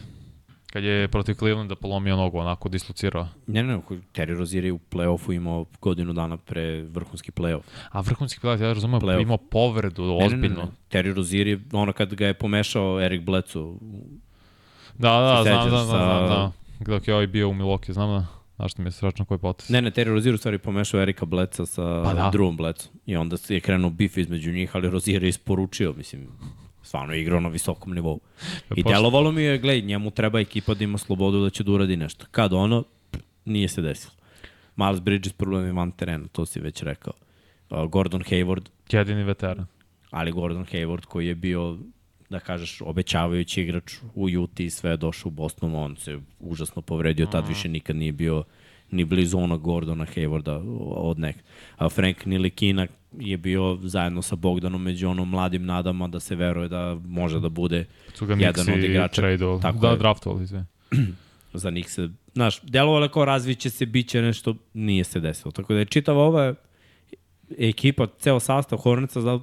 [0.73, 3.27] Kad je protiv Clevelanda polomio nogu, onako dislocirao.
[3.47, 3.81] Ne, ne, ne,
[4.13, 7.61] Terry Rozier je u play-offu imao godinu dana pre vrhunski play-off.
[7.91, 9.21] A vrhunski play, ja razumem, Playoff.
[9.21, 10.55] imao povredu, Ne, ne, ozbiljno.
[10.55, 10.71] ne, ne.
[10.91, 13.73] Terry Rozier je ono kad ga je pomešao Erik Bledsoe.
[14.97, 16.51] Da, da, znam, sećaš znam, znam, sa- znam, da.
[16.81, 18.25] Dok je ovaj bio u Milwaukee, znam da.
[18.55, 19.69] Znaš što mi je sračno koji potes.
[19.69, 22.29] Ne, ne, Terry Rozier u stvari pomešao Erika Bledsa sa Pa da.
[22.29, 22.91] drugom Bledsom.
[23.05, 26.27] I onda je krenuo bif između njih, ali Rozier je isporučio, mislim,
[26.87, 28.19] stvarno je igrao na visokom nivou.
[28.75, 31.71] I pošto- delovalo mi je, gledaj, njemu treba ekipa da ima slobodu da će da
[31.71, 32.25] uradi nešto.
[32.31, 32.83] Kad ono,
[33.45, 34.13] nije se desilo.
[34.75, 37.13] Miles Bridges problem je van terena, to si već rekao.
[37.69, 39.65] Uh, Gordon Hayward, Jedini veteran.
[40.11, 41.77] ali Gordon Hayward koji je bio
[42.29, 46.81] da kažeš, obećavajući igrač u Utah i sve je došao u Boston, on se užasno
[46.81, 48.43] povredio, tad više nikad nije bio
[48.91, 50.61] ni blizu onog Gordona Haywarda
[50.95, 51.35] od nek.
[51.77, 52.87] A Frank Nilikina
[53.19, 57.49] je bio zajedno sa Bogdanom među onom mladim nadama da se veruje da može da
[57.49, 57.85] bude
[58.39, 59.21] jedan od igrača.
[59.21, 59.61] tradeovali.
[59.61, 60.65] Tako Da, draftovali, izvini.
[61.53, 65.51] za njih se, znaš, delovalo je kao razviće se, bit će nešto, nije se desilo.
[65.51, 66.53] Tako da je čitava ova
[67.57, 69.39] ekipa, ceo sastav Horneca, da,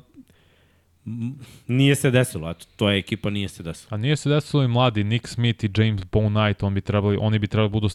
[1.06, 3.88] m, nije se desilo, eto, to je ekipa, nije se desilo.
[3.90, 7.38] A nije se desilo i mladi Nick Smith i James Bouknight, on bi trebali, oni
[7.38, 7.88] bi trebali budu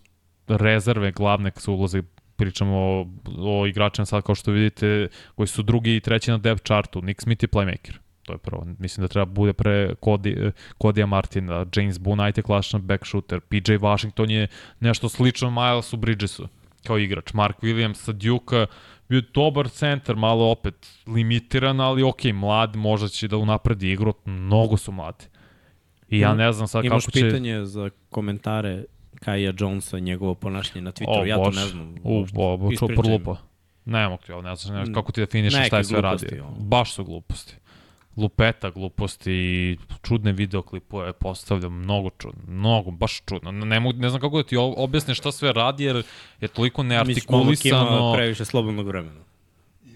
[0.50, 2.02] rezerve glavne su ulaze
[2.36, 6.64] pričamo o, o igračima sad kao što vidite koji su drugi i treći na depth
[6.64, 7.02] chartu.
[7.02, 7.94] Nick Smith je playmaker.
[8.24, 8.68] To je prvo.
[8.80, 13.74] Mislim da treba bude pre Cody, Kodija Martina, James Bouknight je klasičan back shooter, PJ
[13.74, 14.48] Washington je
[14.80, 16.48] nešto slično Milesu Bridgesu
[16.84, 17.34] kao igrač.
[17.34, 18.66] Mark Williams sa Duke
[19.10, 24.78] bio dobar centar, malo opet limitiran, ali ok, mlad, možda će da unapredi igru, mnogo
[24.78, 25.26] su mladi.
[26.10, 27.26] I ja ne znam sad Imaš kako će...
[27.26, 28.84] pitanje za komentare
[29.16, 31.96] Kaja Jonesa i njegovo ponašanje na Twitteru, O, ja to ne znam.
[32.04, 33.12] U, bo, Ispričaj čupar mi.
[33.12, 33.36] lupa.
[33.86, 36.00] Ne mogu ti, ne znam kako ti definišeš šta je sve
[36.42, 36.56] ono.
[36.60, 37.56] Baš su gluposti.
[38.18, 43.52] Lupeta gluposti i čudne videoklipove postavlja, mnogo čudno, mnogo, baš čudno.
[43.52, 46.04] Ne, mogu, ne znam kako da ti o- objasnim šta sve radi, jer
[46.42, 47.00] je toliko Misliš,
[47.30, 48.14] momak ima neartikulisano.
[48.14, 49.22] previše slobodnog vremena.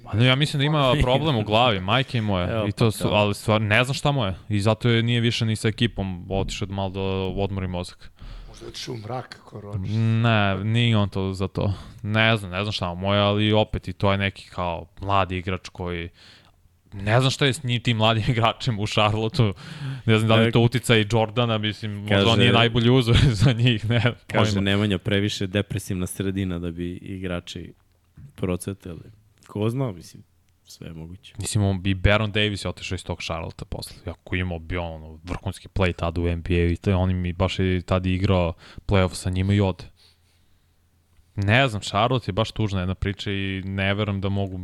[0.04, 2.50] Pa ne, ja mislim da ima problem u glavi, majke mu je.
[2.50, 3.12] Evo, I to pa su, kao.
[3.14, 4.36] ali stvar, ne znam šta mu je.
[4.50, 7.02] I zato je nije više ni sa ekipom otišao malo da
[7.36, 8.12] odmori mozak.
[8.54, 9.94] Možda je u mrak, Rodgers.
[9.96, 11.74] Ne, nije on to za to.
[12.04, 15.38] Ne znam, ne znam šta mu je, ali opet i to je neki kao mladi
[15.38, 16.10] igrač koji
[16.94, 19.54] ne znam šta je s njim tim mladim igračem u Charlotteu.
[20.06, 22.90] Ne znam da li je to utica i Jordana, mislim, možda on Kaže- nije najbolji
[22.90, 24.02] uzor za njih, ne.
[24.28, 24.62] Kaže pojma.
[24.62, 27.74] Nemanja previše depresivna sredina da bi igrači
[28.36, 29.12] procvetali.
[29.48, 30.24] Ko zna, mislim,
[30.66, 31.34] sve je moguće.
[31.38, 34.12] Mislim, on bi Baron Davis je otišao iz tog Charlottea posle.
[34.12, 37.60] Ako imao bi on ono, vrhunski play tada u NBA i to, on mi baš
[37.60, 38.54] je tada igrao
[38.88, 39.84] playoff sa njima i ode.
[41.36, 44.60] Ne znam, Charlotte je baš tužna jedna priča i ne verujem da mogu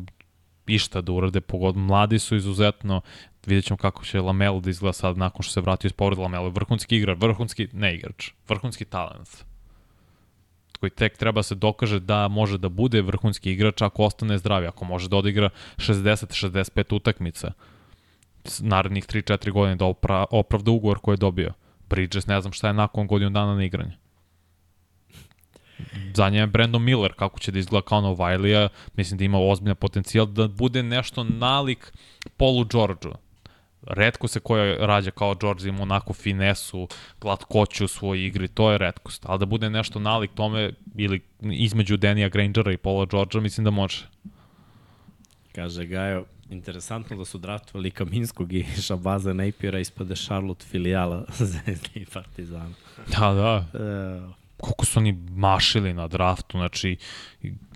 [0.68, 3.02] išta da urade, pogod mladi su izuzetno,
[3.45, 6.50] vidjet ćemo kako će Lamelo da izgleda sad nakon što se vratio iz povreda Lamelo,
[6.50, 9.49] vrhunski igrač, vrhunski, ne igrač, vrhunski talent
[10.80, 14.86] koji tek treba se dokaže da može da bude vrhunski igrač ako ostane zdravi, ako
[14.86, 17.52] može da odigra 60-65 utakmica
[18.60, 21.54] narednih 3-4 godine da opra, opravda ugovor koji je dobio.
[21.90, 23.98] Bridges ne znam šta je nakon godinu dana na igranje.
[26.14, 29.76] Za nje je Brandon Miller, kako će da izgleda kao Novajlija, mislim da ima ozbiljan
[29.76, 31.94] potencijal da bude nešto nalik
[32.38, 33.14] Polu Georgeu.
[33.88, 36.88] Redko se koja rađa kao George ima onako finesu,
[37.22, 39.26] glatkoću u svojoj igri, to je redkost.
[39.26, 43.72] Ali da bude nešto nalik tome ili između Denija Grangera i Paula Georgea, mislim da
[43.72, 44.08] može.
[45.56, 52.06] Kaže Gajo, interesantno da su draftovali Kaminskog i Šabaza Napiera ispade Charlotte filijala Zvezde i
[52.06, 52.74] Partizana.
[53.20, 53.80] Da, da.
[53.80, 56.97] E, koliko su oni mašili na draftu, znači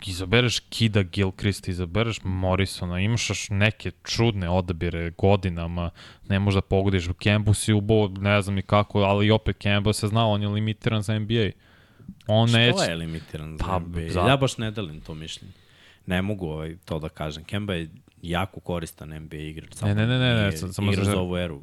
[0.03, 5.89] izabereš Kida Gilchrist, izabereš Morrisona, imaš još neke čudne odabire godinama,
[6.29, 10.07] ne možeš da pogodiš, Kembu si ubo, ne znam ni kako, ali opet Kemba se
[10.07, 11.49] znao, on je limitiran za NBA.
[12.27, 12.73] On neće...
[12.73, 14.09] Što je limitiran za Pa, NBA?
[14.09, 15.53] za- Ja baš ne delim to mišljenje.
[16.05, 17.43] Ne mogu ovaj, to da kažem.
[17.43, 17.89] Kemba je
[18.21, 19.73] jako koristan NBA igrač.
[19.73, 21.61] samo Ne, ne, ne, ne, ne, samo igra za- za ovu eru.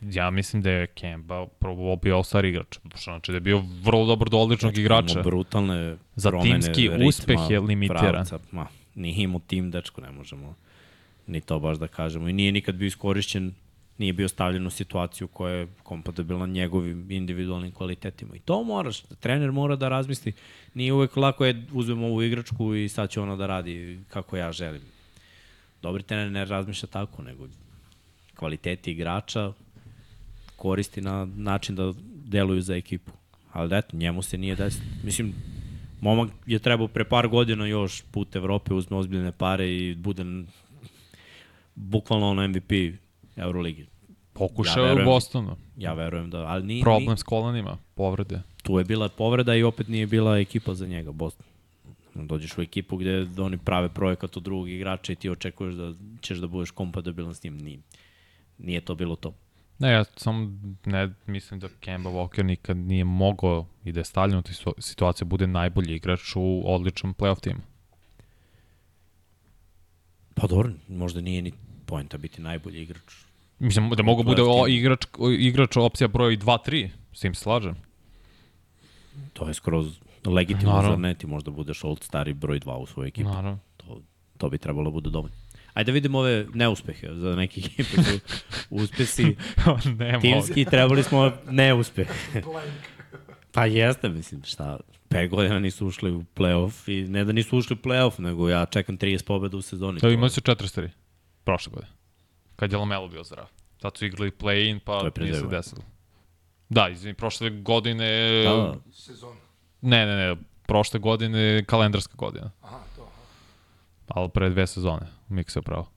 [0.00, 2.78] Ja mislim da je Kemba probao bio all-star igrač.
[3.04, 5.12] Znači da je bio vrlo dobar do odličnog igrača.
[5.12, 8.12] Imamo brutalne Za timski ritma, uspeh je limitiran.
[8.12, 10.54] Pravca, ma, nije imao tim, dečko, ne možemo
[11.26, 12.28] ni to baš da kažemo.
[12.28, 13.52] I nije nikad bio iskorišćen,
[13.98, 18.36] nije bio stavljen u situaciju koja je kompatibilna njegovim individualnim kvalitetima.
[18.36, 20.32] I to moraš, trener mora da razmisli.
[20.74, 24.52] Nije uvek lako je uzmem ovu igračku i sad će ona da radi kako ja
[24.52, 24.82] želim.
[25.82, 27.46] Dobri trener ne razmišlja tako, nego
[28.42, 29.52] kvaliteti igrača
[30.56, 31.92] koristi na način da
[32.24, 33.12] deluju za ekipu.
[33.52, 34.84] Ali da eto, njemu se nije desilo.
[35.04, 35.34] Mislim,
[36.00, 40.24] momak je trebao pre par godina još put Evrope, uzme ozbiljne pare i bude
[41.74, 42.72] bukvalno ono MVP
[43.36, 43.86] Euroligi.
[44.32, 45.04] Pokušao Ja u.
[45.04, 45.56] Bostonu.
[45.76, 48.42] Ja verujem da, ali ni, Problem s kolanima, povrede.
[48.62, 51.46] tu je bila povreda i opet nije bila ekipa za njega, Boston.
[52.14, 56.38] Dođeš u ekipu gde oni prave projekat od drugog igrača i ti očekuješ da ćeš
[56.38, 57.58] da budeš kompatibilan s njim.
[57.58, 57.78] Nije,
[58.62, 59.34] nije to bilo to.
[59.78, 64.38] Ne, ja samo ne mislim da Kemba Walker nikad nije mogao i da je stavljen
[64.38, 67.60] u tu situ- situaciju bude najbolji igrač u odličnom playoff timu.
[70.34, 71.52] Pa dobro, možda nije ni
[71.86, 73.14] poenta biti najbolji igrač.
[73.58, 77.74] Mislim da mogu bude o, igrač, o, igrač opcija broj 2-3, s tim slažem.
[79.32, 81.14] To je skroz legitimno, zar ne?
[81.14, 83.28] Ti možda budeš old stari broj 2 u svojoj ekipi.
[83.28, 83.58] Naravno.
[83.76, 84.00] To,
[84.38, 85.36] to bi trebalo da bude dovoljno.
[85.74, 88.18] Ajde da vidimo ove neuspehe za neke ekipe.
[88.70, 89.36] Uspesi
[90.22, 92.08] timski, trebali smo neuspeh.
[93.54, 97.74] pa jeste, mislim, šta, pet godina nisu ušli u playoff i ne da nisu ušli
[97.74, 100.00] u playoff, nego ja čekam 30 pobeda u sezoni.
[100.00, 100.88] Da, imali su 4-3
[101.44, 101.92] prošle godine.
[102.56, 103.46] Kad je Lamelo bio zdrav.
[103.78, 105.82] Tad su igrali play-in, To pa nije se desilo.
[106.68, 108.42] Da, izvini, prošle godine...
[108.44, 109.36] Da, da, Sezon.
[109.80, 112.50] Ne, ne, ne, prošle godine kalendarska godina.
[112.62, 112.78] Aha.
[114.14, 115.90] Ali pre dve sezone, Mik se pravo.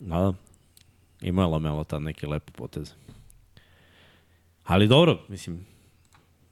[0.00, 0.32] Da, da.
[1.20, 2.92] Imao je Lamelo tad neke lepe poteze.
[4.64, 5.66] Ali dobro, mislim,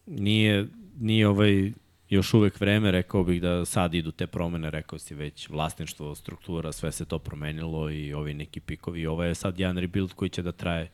[0.06, 0.66] nije,
[0.98, 1.72] nije ovaj
[2.08, 6.72] još uvek vreme, rekao bih da sad idu te promene, rekao si već, vlasništvo, struktura,
[6.72, 9.06] sve se to promenilo i ovi neki pikovi.
[9.06, 10.90] Ovo je sad jedan rebuild koji će da traje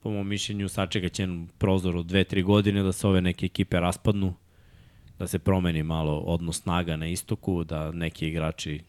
[0.00, 1.28] po mom mišljenju, sačekat će
[1.58, 4.34] prozor od 2-3 godine da se ove neke ekipe raspadnu,
[5.18, 8.80] da se promeni malo odnos snaga na istoku, da neki igrači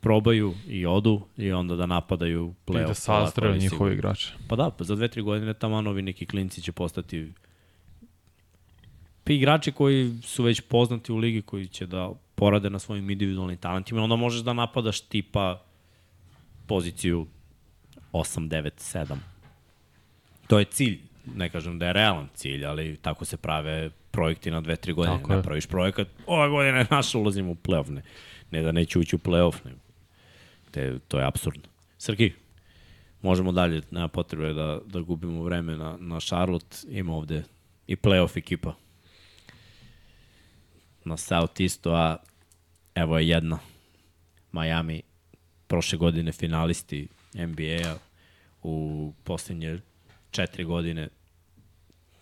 [0.00, 2.86] probaju i odu i onda da napadaju I play-off.
[2.86, 4.32] da sazdraju polako, ali njihovi igrači.
[4.48, 7.32] Pa da, pa za dve, tri godine tamo novi neki klinci će postati
[9.26, 13.56] pa igrači koji su već poznati u ligi, koji će da porade na svojim individualnim
[13.56, 15.62] talentima, onda možeš da napadaš tipa
[16.66, 17.26] poziciju
[18.12, 19.16] 8, 9, 7.
[20.46, 21.00] To je cilj,
[21.34, 25.16] ne kažem da je realan cilj, ali tako se prave projekti na dve, tri godine.
[25.16, 25.36] Tako je.
[25.36, 27.90] Napraviš projekat, ova godina je naša, ulazimo u playoff.
[27.90, 28.02] Ne,
[28.50, 29.78] ne da neće ući u playoff, nego
[30.70, 31.68] te, to je absurdno.
[31.98, 32.32] Srki,
[33.22, 37.42] možemo dalje, nema potrebe da, da gubimo vreme na, na Charlotte, ima ovde
[37.86, 38.74] i playoff ekipa
[41.04, 42.16] na Southeastu, a
[42.94, 43.58] evo je jedna.
[44.52, 45.02] Miami,
[45.66, 47.96] prošle godine finalisti NBA-a,
[48.62, 49.78] u posljednje
[50.30, 51.08] četiri godine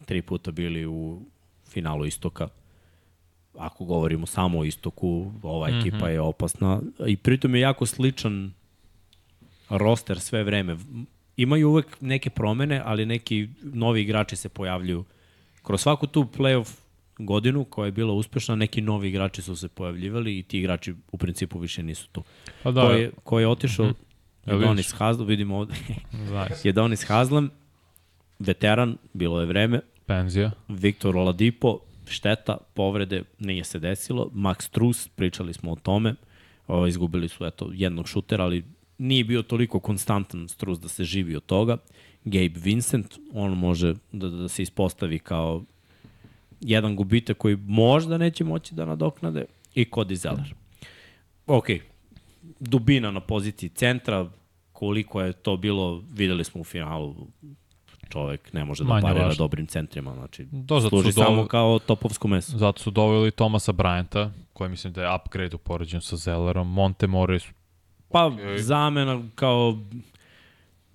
[0.04, 1.22] tri puta bili u
[1.74, 2.48] finalu istoka.
[3.58, 6.08] Ako govorimo samo o istoku, ova ekipa mm -hmm.
[6.08, 6.80] je opasna.
[7.06, 8.52] I pritom je jako sličan
[9.68, 10.76] roster sve vreme.
[11.36, 15.04] Imaju uvek neke promene, ali neki novi igrači se pojavljuju.
[15.62, 16.78] Kroz svaku tu playoff
[17.18, 21.18] godinu koja je bila uspešna, neki novi igrači su se pojavljivali i ti igrači u
[21.18, 22.22] principu više nisu tu.
[22.62, 24.14] Pa da, ko, je, ko je otišao, mm -hmm.
[24.46, 24.98] Jel Donis vidiš?
[24.98, 25.74] Haslam, vidimo ovde,
[26.12, 26.68] Nice.
[26.68, 27.50] je Donis Haslam,
[28.38, 30.50] veteran, bilo je vreme, Penzija.
[30.68, 34.30] Viktor Oladipo, šteta, povrede, nije se desilo.
[34.34, 36.14] Max Trus, pričali smo o tome.
[36.66, 38.64] O, izgubili su eto, jednog šutera, ali
[38.98, 41.76] nije bio toliko konstantan Strus da se živi od toga.
[42.24, 45.64] Gabe Vincent, on može da, da se ispostavi kao
[46.60, 49.44] jedan gubitak koji možda neće moći da nadoknade
[49.74, 50.54] i Cody Zeller.
[51.46, 51.66] Ok,
[52.60, 54.30] dubina na poziciji centra,
[54.72, 57.26] koliko je to bilo, videli smo u finalu,
[58.04, 59.38] čovek ne može da Manje parira važno.
[59.38, 62.58] dobrim centrima, znači To zato služi su doveli- samo kao topovsko meso.
[62.58, 66.68] Zato su doveli Tomasa Bryanta, koji mislim da je upgrade u poređenju sa Zellerom.
[66.68, 67.44] Monte Morris,
[68.10, 68.58] Pa Okej.
[68.58, 69.78] zamena kao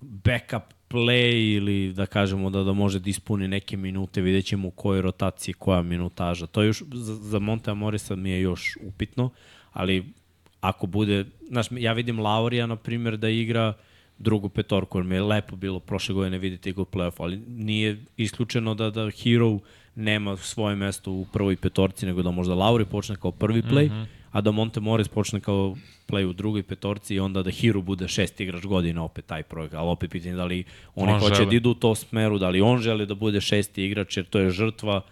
[0.00, 4.72] backup play ili da kažemo da da može da ispuni neke minute, vidjet ćemo u
[4.72, 6.46] kojoj rotaciji, koja minutaža.
[6.46, 9.30] To je još, za, za Montea Morisa mi je još upitno,
[9.72, 10.12] ali
[10.60, 13.72] ako bude, znaš, ja vidim Laurija, na primjer, da igra
[14.20, 18.04] drugu petorku, jer mi je lepo bilo prošle godine vidjeti ga u playoff, ali nije
[18.16, 19.58] isključeno da, da Hero
[19.94, 23.92] nema svoje mesto u prvoj petorci, nego da možda Lauri počne kao prvi play, mm
[23.92, 24.06] -hmm.
[24.30, 25.76] a da Monte Morris počne kao
[26.08, 29.74] play u drugoj petorci i onda da Hero bude šest igrač godina opet taj projekt.
[29.74, 30.64] Ali opet pitanje da li
[30.94, 31.50] oni On hoće želi.
[31.50, 34.38] da idu u to smeru, da li on želi da bude šesti igrač, jer to
[34.38, 35.02] je žrtva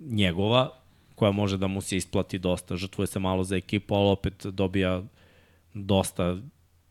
[0.00, 0.70] njegova,
[1.14, 2.76] koja može da mu se isplati dosta.
[2.76, 5.02] Žrtvuje se malo za ekipu, ali opet dobija
[5.74, 6.36] dosta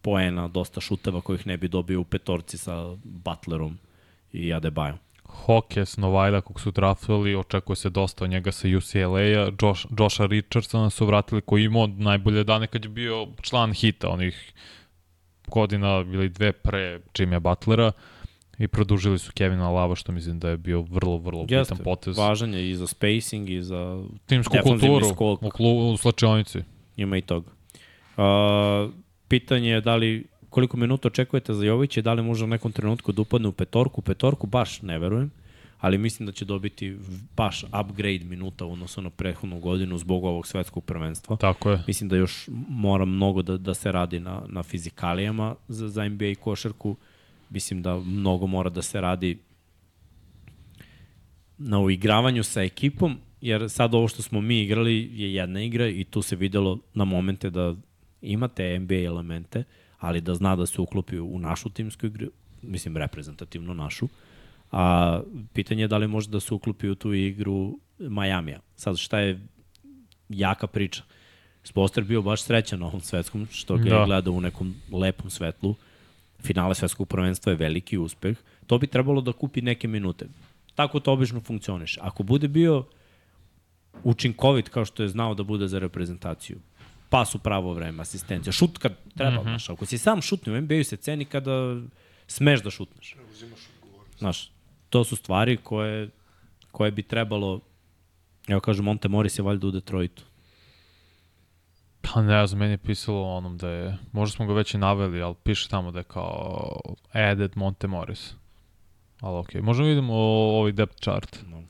[0.05, 3.77] poena, dosta šuteva kojih ne bi dobio u petorci sa Butlerom
[4.33, 4.97] i Adebayom.
[5.23, 10.89] Hokes, Novajla, kog su draftovali, očekuje se dosta od njega sa UCLA-a, Josh, Josha Richardsona
[10.89, 14.53] su vratili koji imao najbolje dane kad je bio član hita, onih
[15.47, 17.91] godina ili dve pre Jimmya Butlera
[18.57, 22.17] i produžili su Kevina Lava, što mislim da je bio vrlo, vrlo bitan potez.
[22.17, 25.41] važan je i za spacing i za Timsku kulturu skok.
[25.41, 26.59] u, klu, u slačionici.
[26.97, 27.51] ima i toga.
[28.17, 28.93] Uh,
[29.27, 33.11] pitanje je da li koliko minuta očekujete za Jovića, da li može u nekom trenutku
[33.11, 35.31] da upadne u petorku, petorku baš ne verujem,
[35.79, 36.97] ali mislim da će dobiti
[37.35, 41.35] baš upgrade minuta u odnosu na prethodnu godinu zbog ovog svetskog prvenstva.
[41.35, 41.83] Tako je.
[41.87, 46.25] Mislim da još mora mnogo da, da se radi na, na fizikalijama za, za NBA
[46.25, 46.95] i košarku.
[47.49, 49.37] Mislim da mnogo mora da se radi
[51.57, 56.03] na uigravanju sa ekipom, jer sad ovo što smo mi igrali je jedna igra i
[56.03, 57.75] tu se videlo na momente da
[58.25, 59.63] imate NBA elemente,
[59.99, 62.27] ali da zna da se uklopi u našu timsku igru,
[62.61, 64.07] mislim reprezentativno našu,
[64.71, 65.21] a
[65.53, 68.59] pitanje je da li može da se uklopi u tu igru Majamija.
[68.75, 69.47] Sad šta je
[70.29, 71.03] jaka priča.
[71.63, 73.89] Sposter bio baš srećan na ovom svetskom, što ga da.
[73.89, 73.95] Da.
[73.95, 75.75] je gledao u nekom lepom svetlu.
[76.39, 78.37] Finale svetskog prvenstva je veliki uspeh.
[78.67, 80.27] To bi trebalo da kupi neke minute.
[80.75, 81.97] Tako to obično funkcioniš.
[82.01, 82.85] Ako bude bio
[84.03, 86.59] učinkovit kao što je znao da bude za reprezentaciju,
[87.15, 89.43] pas u pravo vreme, asistencija, šut kad treba, mm -hmm.
[89.43, 91.81] znaš, ako si sam šutni u NBA-u se ceni kada
[92.27, 93.15] smeš da šutneš.
[94.17, 94.51] Znaš,
[94.89, 96.09] to su stvari koje,
[96.71, 97.59] koje bi trebalo,
[98.47, 100.23] evo kažem, Monte Morris je valjda u Detroitu.
[102.01, 104.77] Pa ne znam, meni je pisalo o onom da je, možda smo ga već i
[104.77, 106.79] naveli, ali piše tamo da je kao
[107.11, 108.33] added Monte Morris.
[109.19, 109.65] Ali okej, okay.
[109.65, 111.39] možemo vidimo ovaj depth chart.
[111.47, 111.63] No.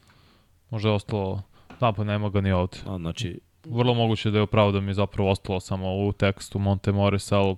[0.69, 1.41] Možda je ostalo,
[1.79, 2.77] da pa nema ga ni ovde.
[2.85, 6.59] A, znači, Vrlo moguće da je upravo da mi je zapravo ostalo samo u tekstu
[6.59, 7.55] Monte Morris, ali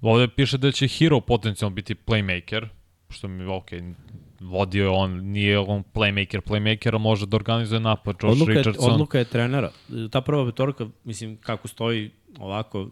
[0.00, 2.66] ovde piše da će Hero potencijalno biti playmaker,
[3.10, 3.94] što mi, okay,
[4.40, 8.16] vodio je on, nije on playmaker, playmaker, ali može da organizuje napad.
[8.22, 8.92] Josh odluka je, Richardson.
[8.92, 9.70] odluka je trenera.
[10.10, 12.88] Ta prva petorka, mislim, kako stoji ovako,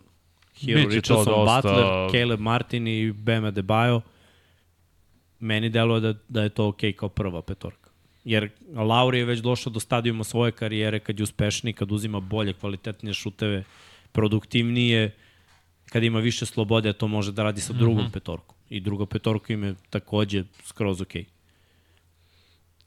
[0.61, 4.01] Hero, Biće Richardson, dosta- Butler, Caleb Martin i Bam Adebayo,
[5.39, 7.80] meni deluje da, da je to okej kao prva petorka.
[8.31, 12.53] Jer Lauri je već došao do stadijuma svoje karijere kad je uspešniji, kad uzima bolje,
[12.53, 13.65] kvalitetnije šuteve,
[14.13, 15.11] produktivnije,
[15.89, 18.13] kad ima više slobode, to može da radi sa drugom mm -hmm.
[18.13, 18.57] petorkom.
[18.69, 21.25] I druga petorka im je takođe skroz okej.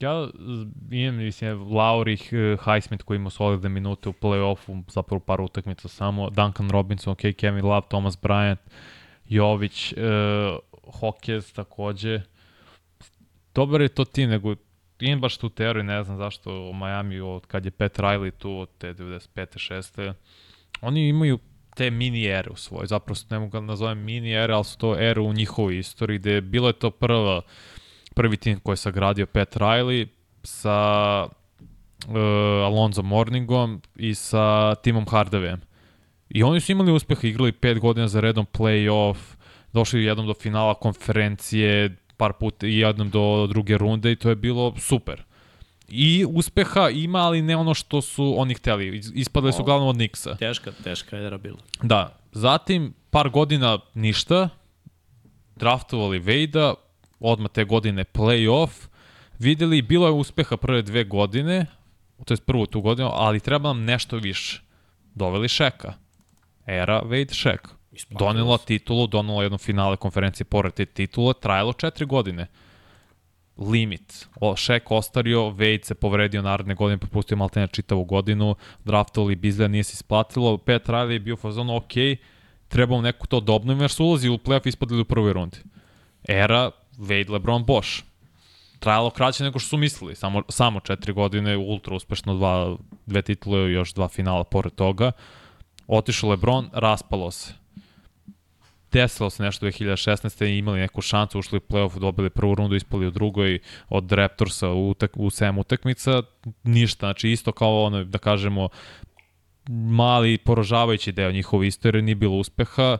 [0.00, 5.40] Ja z- imam, mislim, Laurih, eh, Highsmith koji ima solidne minute u play-offu, zapravo par
[5.40, 8.62] utakmica samo, Duncan Robinson, ok, Kevin Love, Thomas Bryant,
[9.28, 9.98] Jović, uh,
[11.00, 12.20] Hawkes takođe.
[13.54, 14.54] Dobar je to tim, nego
[15.04, 18.58] imam baš tu teoriju, ne znam zašto u Miami, od kad je Pat Riley tu,
[18.58, 19.72] od te 95.
[19.72, 20.12] 6.
[20.80, 21.38] Oni imaju
[21.74, 24.98] te mini ere u svojoj, zapravo ne mogu da nazovem mini ere, ali su to
[24.98, 27.42] ere u njihovoj istoriji, gde je bilo je to prva
[28.14, 30.06] prvi tim koji je sagradio Pat Riley
[30.42, 31.26] sa
[32.08, 32.16] uh,
[32.64, 35.58] Alonzo Morningom i sa Timom Hardawayem.
[36.28, 39.16] I oni su imali uspeh, igrali pet godina za redom play-off,
[39.72, 44.34] došli jednom do finala konferencije, par puta i jednom do druge runde i to je
[44.36, 45.22] bilo super.
[45.88, 48.98] I uspeha ima, ali ne ono što su oni hteli.
[48.98, 50.36] Is- Ispadali su uglavnom od Nixa.
[50.38, 51.58] Teška, teška era bila.
[51.82, 54.48] Da, zatim par godina ništa,
[55.56, 56.74] draftovali Vejda,
[57.20, 58.70] odmah te godine play-off,
[59.38, 61.66] videli, bilo je uspeha prve dve godine,
[62.24, 64.60] to je prvu tu godinu, ali treba nam nešto više.
[65.14, 65.92] Doveli Šeka.
[66.66, 67.68] Era Wade Šek.
[67.94, 68.66] Isplatilo Donela se.
[68.66, 72.46] titulu, donela jednu finale konferencije pored te titule, trajalo četiri godine.
[73.58, 74.28] Limit.
[74.40, 79.84] O, Šek ostario, Wade se povredio naredne godine, propustio maltene čitavu godinu, draftovali Bizlija, nije
[79.84, 81.92] se isplatilo, Pat Riley je bio u fazonu, ok,
[82.68, 85.58] trebamo neku to obnovimo, jer su ulazi u playoff ispadali u prvoj rundi.
[86.28, 88.04] Era Wade, LeBron, Bosch.
[88.78, 92.76] Trajalo kraće nego što su mislili, samo, samo četiri godine, ultra uspešno, dva,
[93.06, 95.12] dve titule i još dva finala pored toga.
[95.86, 97.63] Otišao LeBron, raspalo se
[98.94, 100.46] desilo se nešto 2016.
[100.46, 104.68] i imali neku šancu, ušli u playoff, dobili prvu rundu, ispali u drugoj od Raptorsa
[104.68, 106.22] u, utak, u 7 utakmica,
[106.64, 108.68] ništa, znači isto kao ono, da kažemo,
[109.68, 112.98] mali poražavajući deo njihove istorije, nije bilo uspeha.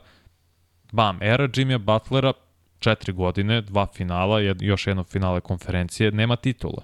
[0.92, 2.32] Bam, era Jimmya Butlera,
[2.78, 6.82] četiri godine, dva finala, jed, još jedno finale konferencije, nema titula.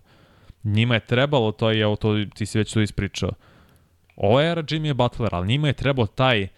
[0.64, 3.30] Njima je trebalo to, i evo to ti si već to ispričao.
[4.16, 6.48] Ovo je era Jimmya Butlera, ali njima je trebao taj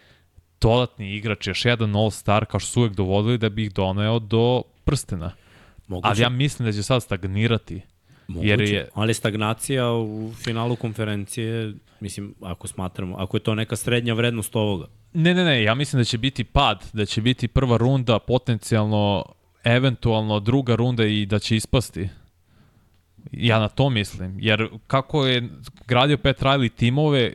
[0.63, 4.63] dodatni igrač, još jedan all-star, kao što su uvek dovodili da bi ih doneo do
[4.85, 5.33] prstena.
[5.89, 7.81] Moguće, Ali ja mislim da će sad stagnirati.
[8.29, 8.49] moguće.
[8.49, 14.15] jer je- Ali stagnacija u finalu konferencije, mislim, ako smatramo, ako je to neka srednja
[14.15, 14.87] vrednost ovoga.
[15.13, 19.25] Ne, ne, ne, ja mislim da će biti pad, da će biti prva runda, potencijalno,
[19.65, 22.09] eventualno druga runda i da će ispasti.
[23.33, 25.49] Ja na to mislim, jer kako je
[25.87, 27.33] gradio Pat Riley timove,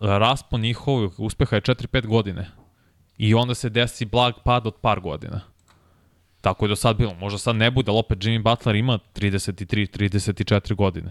[0.00, 2.46] raspon njihovog uspeha je 4-5 godine.
[3.18, 5.40] I onda se desi blag pad od par godina.
[6.40, 7.14] Tako je do sad bilo.
[7.14, 11.10] Možda sad ne bude, ali opet Jimmy Butler ima 33-34 godine.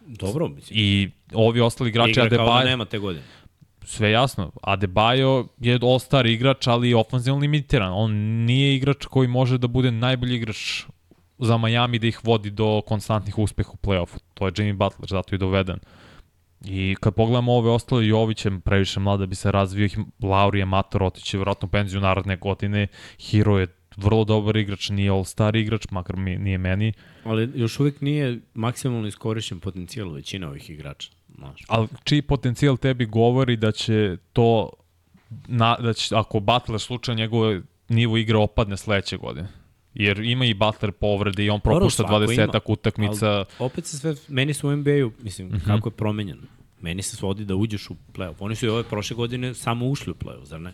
[0.00, 0.78] Dobro, mislim.
[0.78, 3.24] I ovi ostali igrači Igra kao da Adebayo, nema te godine.
[3.84, 4.50] sve jasno.
[4.62, 7.92] Adebayo je all-star igrač, ali je ofenzivno limitiran.
[7.94, 8.12] On
[8.44, 10.82] nije igrač koji može da bude najbolji igrač
[11.38, 14.18] za Miami da ih vodi do konstantnih uspeha u play-offu.
[14.34, 15.78] To je Jimmy Butler, zato je doveden.
[16.60, 19.88] I kad pogledamo ove ostale, Jović je previše mlad da bi se razvio,
[20.22, 22.86] Lauri je mator, otiće vjerojatno penziju naredne godine,
[23.30, 26.92] Hero je vrlo dobar igrač, nije all-star igrač, makar mi, nije meni,
[27.24, 31.10] Ali još uvijek nije maksimalno iskorišćen potencijal većina ovih igrača.
[31.34, 31.64] Znaš.
[31.68, 34.70] ali čiji potencijal tebi govori da će to,
[35.48, 39.48] na, da će, ako Butler slučajno njegove nivo igre opadne sledeće godine.
[39.94, 42.60] Jer ima i Butler povrede i on propušta svako 20 ima.
[42.66, 43.28] utakmica.
[43.28, 45.58] Ali opet se sve, meni su u NBA-u, mislim, Mhm.
[45.58, 46.42] kako je promenjeno.
[46.80, 48.34] Meni se svodi da uđeš u play-off.
[48.38, 50.72] Oni su i ove prošle godine samo ušli u play-off, zar ne?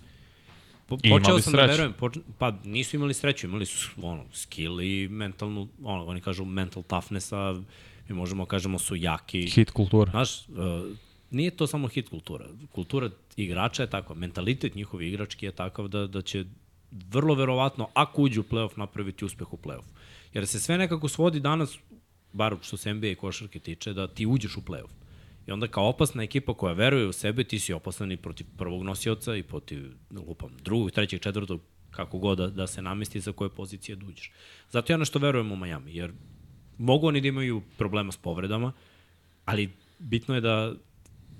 [0.86, 1.66] Po, počeo sam da sreću.
[1.68, 6.44] verujem, poč, pa nisu imali sreću, imali su ono, skill i mentalnu, ono, oni kažu
[6.44, 7.62] mental toughness, a
[8.08, 9.42] mi možemo kažemo su jaki.
[9.42, 10.10] Hit kultura.
[10.10, 10.54] Znaš, uh,
[11.30, 12.44] nije to samo hit kultura.
[12.72, 16.44] Kultura igrača je takva, mentalitet njihovi igrački je takav da, da će
[16.90, 19.86] vrlo verovatno, ako uđu u playoff, napraviti uspeh u playoff.
[20.34, 21.78] Jer se sve nekako svodi danas,
[22.32, 24.90] bar što se NBA i košarke tiče, da ti uđeš u playoff.
[25.46, 28.82] I onda kao opasna ekipa koja veruje u sebe, ti si opasan i protiv prvog
[28.82, 31.60] nosioca i protiv, lupam, drugog, trećeg, četvrtog,
[31.90, 34.32] kako god da, da se namesti za koje pozicije da uđeš.
[34.70, 36.12] Zato ja nešto verujem u Miami, jer
[36.78, 38.72] mogu oni da imaju problema s povredama,
[39.44, 40.72] ali bitno je da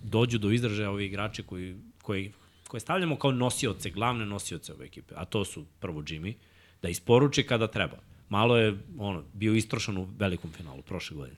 [0.03, 2.33] dođu do izražaja ovi igrači koji, koji,
[2.71, 6.35] koje stavljamo kao nosioce, glavne nosioce ove ekipe, a to su prvo Jimmy,
[6.83, 7.97] da isporuči kada treba.
[8.29, 11.37] Malo je ono, bio istrošan u velikom finalu prošle godine.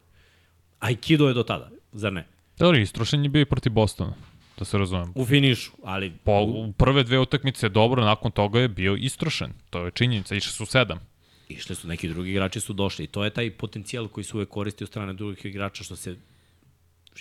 [0.81, 2.27] A i Kido je do tada, zar ne?
[2.59, 4.15] Dobro, istrošen je bio i protiv Bostona,
[4.59, 5.13] da se razumem.
[5.15, 9.53] U finišu, ali Po, u prve dve utakmice je dobro, nakon toga je bio istrošen.
[9.71, 11.01] To je činjenica, išli su sedam.
[11.49, 14.49] išli su neki drugi igrači su došli i to je taj potencijal koji se uvek
[14.49, 16.17] koristi od strane drugih igrača što se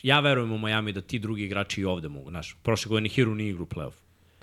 [0.03, 3.35] ja verujem u Miami da ti drugi igrači i ovde mogu, znaš, prošle godine Hero
[3.35, 3.93] nije igrao u playoff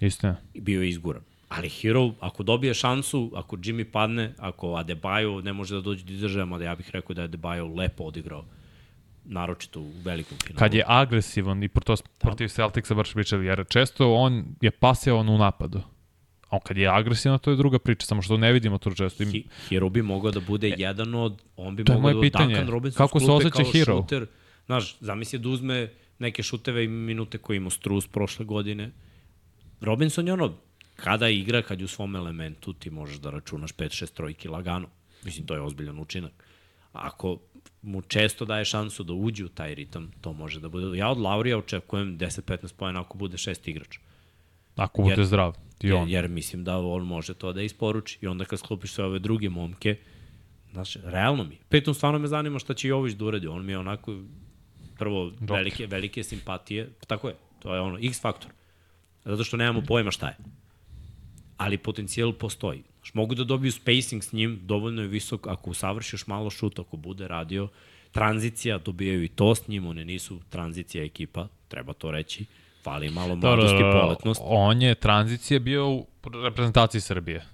[0.00, 0.36] Istina.
[0.54, 1.22] i bio je izguran.
[1.48, 6.12] Ali Hero, ako dobije šansu, ako Jimmy padne, ako Adebayo ne može da dođe do
[6.12, 8.44] izražaja, mada ja bih rekao da je Adebayo lepo odigrao
[9.24, 10.58] naročito u velikom finalu.
[10.58, 15.38] Kad je agresivan i proto protiv Celticsa baš pričali, jer često on je pasivan u
[15.38, 15.78] napadu.
[15.78, 19.24] A on kad je agresivan, to je druga priča, samo što ne vidimo to često.
[19.24, 22.30] Hi- Hero bi mogao da bude jedan od, on bi mogao da bude.
[22.30, 23.96] Duncan Robinson Kako se osjeća Hero?
[24.02, 24.26] Šuter.
[24.68, 28.90] Znaš, zamisli da uzme neke šuteve i minute koje imao Struz prošle godine.
[29.80, 30.54] Robinson je ono,
[30.96, 34.88] kada igra, kad je u svom elementu, ti možeš da računaš 5-6 trojki lagano.
[35.24, 36.44] Mislim, to je ozbiljan učinak.
[36.92, 37.38] Ako
[37.82, 40.98] mu često daje šansu da uđe u taj ritam, to može da bude...
[40.98, 43.98] Ja od Laurija očekujem 10-15 pojena ako bude šest igrač.
[44.76, 45.54] ako bude jer- zdrav.
[45.80, 46.08] I Jer, on.
[46.08, 48.18] jer mislim da on može to da isporuči.
[48.20, 49.96] I onda kad sklopiš sve ove druge momke,
[50.72, 51.58] znaš, realno mi.
[51.68, 53.46] Pritom stvarno me zanima šta će Jović da uradi.
[53.46, 54.20] On mi je onako,
[54.98, 56.88] prvo, velike, velike simpatije.
[57.06, 58.50] Tako je, to je ono, x faktor.
[59.24, 60.36] Zato što nemamo pojma šta je.
[61.56, 62.82] Ali potencijal postoji.
[62.98, 66.96] Znaš, mogu da dobiju spacing s njim, dovoljno je visok, ako usavršiš malo šut, ako
[66.96, 67.68] bude radio,
[68.12, 72.44] tranzicija, dobijaju i to s njim, one nisu tranzicija ekipa, treba to reći,
[72.84, 74.40] fali malo mladost i poletnost.
[74.44, 76.06] On je tranzicija bio u
[76.44, 77.44] reprezentaciji Srbije.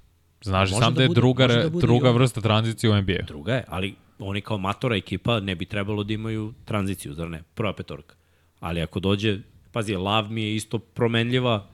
[0.43, 3.23] Znaš sam da da je bude- druga, da druga vrsta tranzicije u NBA.
[3.27, 7.43] Druga je, ali oni kao matora ekipa ne bi trebalo da imaju tranziciju, zar ne?
[7.55, 8.15] Prva petorka.
[8.61, 9.39] Ali ako dođe,
[9.73, 11.67] pazi, Lav mi je isto promenljiva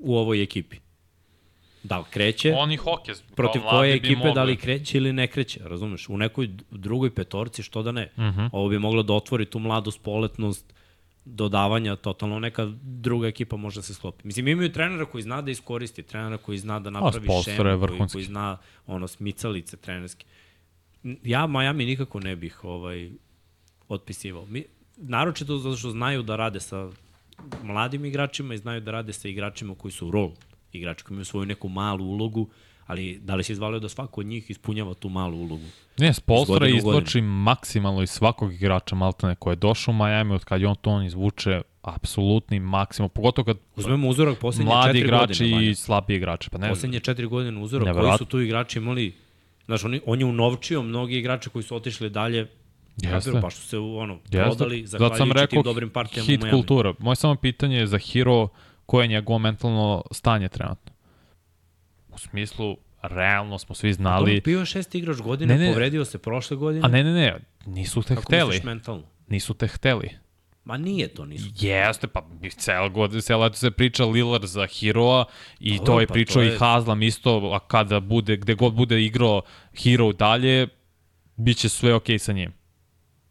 [0.00, 0.76] u ovoj ekipi.
[1.82, 3.22] Da li kreće, On i Hokez.
[3.34, 6.08] protiv koje ekipe, da li kreće ili ne kreće, razumeš?
[6.08, 8.10] U nekoj drugoj petorci, što da ne?
[8.16, 8.40] Uh Mhm.
[8.40, 8.48] -huh.
[8.52, 10.74] Ovo bi moglo da otvori tu mladu spoletnost,
[11.24, 14.26] dodavanja, totalno neka druga ekipa može da se sklopi.
[14.26, 17.56] Mislim, imaju trenera koji zna da iskoristi, trenera koji zna da napravi šemu,
[17.86, 20.26] koji, koji zna ono, smicalice trenerske.
[21.22, 23.10] Ja Miami nikako ne bih ovaj,
[23.88, 24.46] otpisivao.
[24.46, 24.64] Mi,
[24.96, 26.90] naročito zato što znaju da rade sa
[27.62, 30.34] mladim igračima i znaju da rade sa igračima koji su role
[30.72, 32.48] igrači koji imaju svoju neku malu ulogu,
[32.86, 35.64] ali da li se izvalio da svako od njih ispunjava tu malu ulogu?
[35.98, 40.60] Ne, Spolstra izvlači maksimalno iz svakog igrača Maltene koji je došao u Miami, od kad
[40.60, 45.44] je on to on izvuče apsolutni maksimum, pogotovo kad Uzmemo uzorak poslednje mladi četiri igrači
[45.44, 45.56] godine.
[45.56, 45.70] Vanja.
[45.70, 46.50] i slabiji igrači.
[46.50, 49.14] Pa ne, Poslednje četiri godine uzorak, koji su tu igrači imali
[49.66, 52.38] Znaš, on, on je unovčio mnogi igrače koji su otišli dalje,
[52.96, 53.10] Jeste.
[53.10, 54.38] Kapiru, pa što se ono, Jeste.
[54.40, 56.50] prodali, Zato sam zahvaljujući rekao tim dobrim partijama u Miami.
[56.50, 56.94] kultura.
[56.98, 58.48] Moje samo pitanje je za Hero
[58.86, 60.92] koje je njegovo mentalno stanje trenutno.
[62.08, 64.40] U smislu, realno smo svi znali, Ali...
[64.40, 66.84] Bio je šest igrač godine, Ne, ne, povredio se prošle godine.
[66.84, 67.34] a ne, ne, ne,
[67.66, 68.46] nisu te Kako hteli.
[68.46, 69.02] misliš mentalno?
[69.28, 70.10] Nisu te hteli.
[70.64, 71.46] Ma nije to, nisu.
[71.56, 72.22] Jeste, pa
[72.88, 75.24] godine, celo leto se priča Lillard za Heroa
[75.60, 78.54] i Dobro, to je pa pričao to i je- Hazlam isto, a kada bude, gde
[78.54, 79.42] god bude igrao
[79.74, 80.68] Hero dalje,
[81.36, 82.52] bit će sve okej sa njim.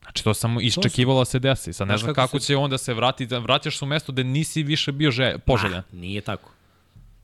[0.02, 1.74] Znači to samo iščekivalo da se desi.
[1.74, 4.12] Sad ne znam kako kako se- će onda se vrati, da vraćaš se u mesto
[4.12, 5.80] gde nisi više bio že, poželjan.
[5.82, 6.52] Ah, nije tako.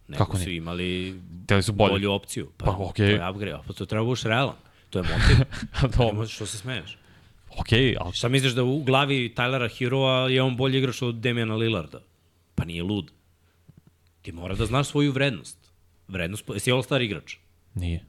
[0.07, 1.21] Nego Kako su imali
[1.61, 1.91] su bolje.
[1.91, 2.51] bolju opciju.
[2.57, 3.07] Pa, Pa, to okej.
[3.07, 3.57] je upgrade.
[3.67, 4.55] Pa to treba buš realan.
[4.89, 5.45] To je motiv.
[5.97, 6.27] Dobro.
[6.27, 6.97] Što se smeješ?
[7.57, 11.55] Okej, ali Šta misliš da u glavi Tylera Heroa je on bolji igrač od Damiana
[11.55, 12.01] Lillarda?
[12.55, 13.11] Pa nije lud.
[14.21, 15.57] Ti mora da znaš svoju vrednost.
[16.07, 17.35] Vrednost, jesi all-star igrač?
[17.73, 18.05] nije.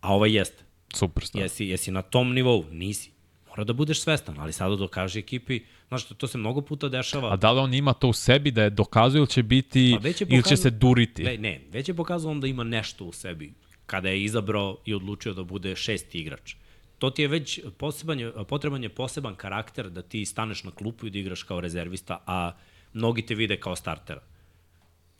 [0.00, 0.64] A ovaj jeste.
[0.94, 1.42] Superstar.
[1.42, 2.64] Jesi, jesi na tom nivou?
[2.70, 3.10] Nisi.
[3.48, 7.32] Mora da budeš svestan, ali sada dokaže ekipi, znaš, to, to se mnogo puta dešava.
[7.32, 10.08] A da li on ima to u sebi da je dokazuje ili će biti, Pa
[10.08, 11.24] je ili će se duriti?
[11.24, 13.52] Ne, ne, već je pokazao on da ima nešto u sebi
[13.86, 16.54] kada je izabrao i odlučio da bude šesti igrač.
[16.98, 18.18] To ti je već poseban,
[18.48, 22.52] potreban je poseban karakter da ti staneš na klupu i da igraš kao rezervista, a
[22.92, 24.22] mnogi te vide kao startera.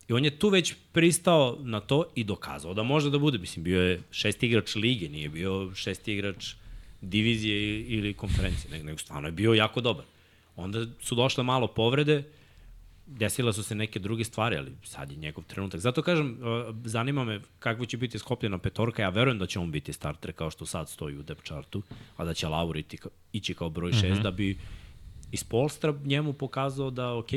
[0.07, 3.37] I on je tu već pristao na to i dokazao da može da bude.
[3.37, 6.53] Mislim, bio je šesti igrač lige, nije bio šesti igrač
[7.01, 10.05] divizije ili konferencije, nego, nego stvarno je bio jako dobar.
[10.55, 12.23] Onda su došle malo povrede,
[13.07, 15.79] desile su se neke druge stvari, ali sad je njegov trenutak.
[15.79, 19.01] Zato kažem, uh, zanima me kako će biti skopljena petorka.
[19.01, 21.81] Ja verujem da će on biti starter kao što sad stoji u depth chartu,
[22.17, 24.23] a da će Laur iti, ka- ići kao broj 6 mm -hmm.
[24.23, 24.57] da bi
[25.31, 27.29] iz Polstra njemu pokazao da, ok,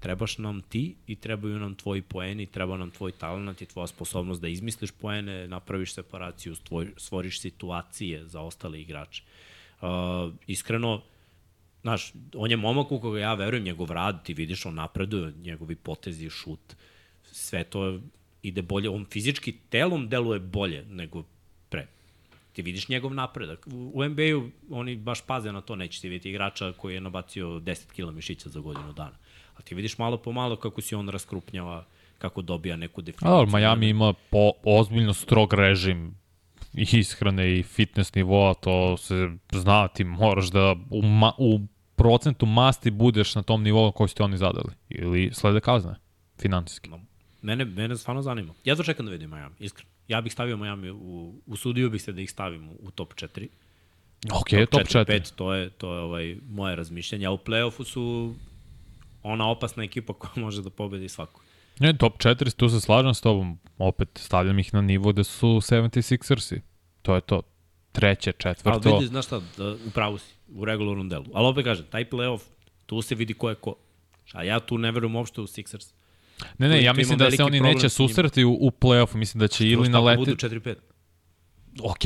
[0.00, 4.40] trebaš nam ti i trebaju nam tvoji poeni, treba nam tvoj talent i tvoja sposobnost
[4.40, 9.22] da izmisliš poene, napraviš separaciju, stvoj, stvoriš situacije za ostale igrače.
[9.80, 9.88] Uh,
[10.46, 11.02] iskreno,
[11.82, 15.76] Znaš, on je momak u koga ja verujem, njegov rad, ti vidiš, on napreduje, njegovi
[15.76, 16.76] potezi, šut,
[17.22, 18.00] sve to
[18.42, 18.88] ide bolje.
[18.88, 21.24] On fizički telom deluje bolje nego
[21.68, 21.86] pre.
[22.52, 23.66] Ti vidiš njegov napredak.
[23.72, 27.92] U, NBA-u oni baš paze na to, neće ti vidjeti igrača koji je nabacio 10
[27.92, 29.16] kila mišića za godinu dana.
[29.56, 31.84] A ti vidiš malo po malo kako se on raskrupnjava,
[32.18, 33.30] kako dobija neku definiciju.
[33.30, 36.21] dobro, Miami ima po, ozbiljno strog režim
[36.74, 41.60] i ishrane i fitness nivoa, to se zna, ti moraš da u, ma, u
[41.96, 44.74] procentu masti budeš na tom nivou koji ste oni zadali.
[44.88, 45.94] Ili slede kazne,
[46.40, 46.90] finansijski.
[46.90, 47.00] No,
[47.42, 48.54] Mene, mene stvarno zanima.
[48.64, 49.90] Ja to čekam da vidim Miami, iskreno.
[50.08, 53.48] Ja bih stavio Miami, u, usudio bih se da ih stavim u, top 4.
[54.32, 55.04] Ok, top 4.
[55.04, 57.26] 5, to je, to je ovaj, moje razmišljanje.
[57.26, 58.34] A u play-offu su
[59.22, 61.40] ona opasna ekipa koja može da pobedi svaku.
[61.82, 63.58] Ne, top 4, tu se slažem s tobom.
[63.78, 66.60] Opet stavljam ih na nivo gde su 76ersi.
[67.02, 67.42] To je to.
[67.92, 68.80] Treće, četvrto.
[68.84, 71.24] Ali vidi, znaš šta, da, upravo si, u regularnom delu.
[71.34, 72.40] Ali opet kažem, taj play-off,
[72.86, 73.74] tu se vidi ko je ko.
[74.32, 75.92] A ja tu ne verujem uopšte u Sixers.
[76.58, 79.16] Ne, ne, Tu- ja tu mislim da se oni neće susreti u, u play-offu.
[79.16, 80.46] Mislim da će ili ako budu naleteti...
[80.46, 80.74] 4-5?
[81.82, 81.98] Ok,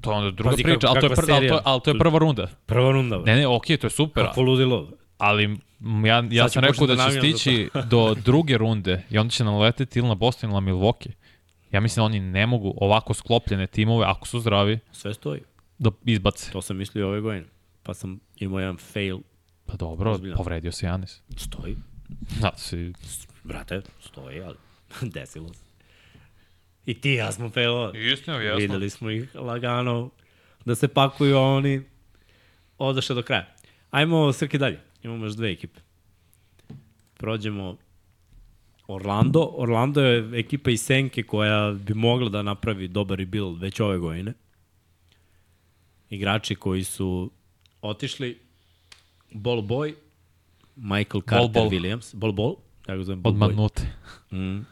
[0.00, 1.80] to je onda druga Pazi, priča, kako- ali to, je kakva pr, ali, to, ali
[1.80, 2.46] to je prva runda.
[2.66, 4.24] Prva runda, Ne, ne, ok, to je super.
[4.24, 4.90] Kako ludilo.
[5.20, 5.58] Ali
[6.06, 9.98] ja, ja sam rekao da da će stići do druge runde i onda će naleteti
[9.98, 11.10] ili na Boston ili na Milwaukee.
[11.72, 15.40] Ja mislim da oni ne mogu ovako sklopljene timove, ako su zdravi, Sve stoji.
[15.78, 16.52] da izbace.
[16.52, 17.46] To sam mislio ove godine.
[17.82, 19.18] Pa sam imao jedan fail.
[19.66, 20.36] Pa dobro, Ozbiljno.
[20.36, 21.20] povredio se Janis.
[21.36, 21.76] Stoji.
[22.40, 22.92] Da, si,
[23.44, 24.56] Brate, stoji, ali
[25.14, 25.64] desilo se.
[26.86, 28.12] I ti i ja smo failovali.
[28.12, 30.10] Istina, Videli smo ih lagano
[30.64, 31.82] da se pakuju, a oni
[32.78, 33.46] odaše do kraja.
[33.90, 34.80] Ajmo Srki dalje.
[35.02, 35.80] Imamo još dve ekipe.
[37.14, 37.76] Prođemo
[38.86, 39.50] Orlando.
[39.52, 44.32] Orlando je ekipa iz Senke koja bi mogla da napravi dobar rebuild već ove godine.
[46.10, 47.30] Igrači koji su
[47.82, 48.38] otišli
[49.30, 49.94] Ball Boy,
[50.76, 51.68] Michael Carter Ball.
[51.68, 52.54] Williams, Ball Ball,
[52.88, 53.54] ja ga zovem Ball od Boy.
[53.56, 53.82] manute.
[54.32, 54.66] Mm.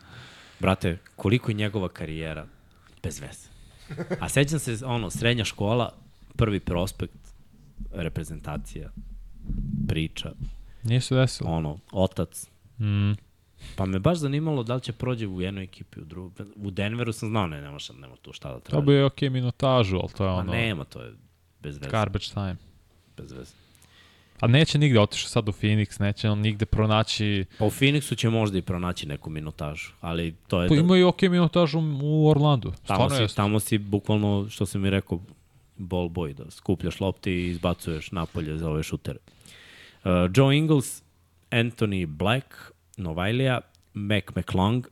[0.61, 2.47] Brate, koliko je njegova karijera
[3.03, 3.49] bez veze.
[4.21, 5.93] A sećam se, ono, srednja škola,
[6.37, 7.35] prvi prospekt,
[7.93, 8.91] reprezentacija,
[9.89, 10.33] priča,
[10.85, 11.51] Nije se desilo.
[11.51, 12.47] ono, otac.
[12.79, 13.13] Mm.
[13.77, 16.47] Pa me baš zanimalo da li će prođe u jednoj ekipi, u drugoj.
[16.57, 18.87] U Denveru sam znao, ne, nema, šta, nema tu šta da To traži.
[18.87, 21.13] bi je ok minutažu, ali to je Pa ono nema, to je
[21.61, 21.91] bez veze.
[21.91, 22.57] garbage time.
[23.17, 23.53] Bez veze.
[24.41, 27.45] A neće nigde, otišao sad u Phoenix, neće on nigde pronaći...
[27.59, 30.69] Pa u Phoenixu će možda i pronaći neku minutažu, ali to je...
[30.69, 32.73] Pa da- ima i ok minutažu u Orlandu.
[32.87, 35.21] Tamo Stvarno si, tamo si bukvalno, što sam mi rekao,
[35.79, 39.19] ball boy, da skupljaš lopti i izbacuješ napolje za ove šutere.
[40.05, 41.03] Uh, Joe Ingles,
[41.51, 42.47] Anthony Black,
[42.97, 43.61] Novajlija,
[43.95, 44.87] Mac McClung,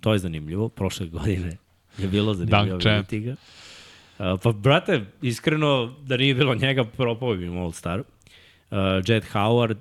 [0.00, 1.56] to je zanimljivo, prošle godine
[1.98, 3.32] je bilo zanimljivo vidjeti ga.
[3.32, 8.00] Uh, pa, brate, iskreno, da nije bilo njega, propao bi im All-Star.
[8.00, 9.76] Uh, Jet Howard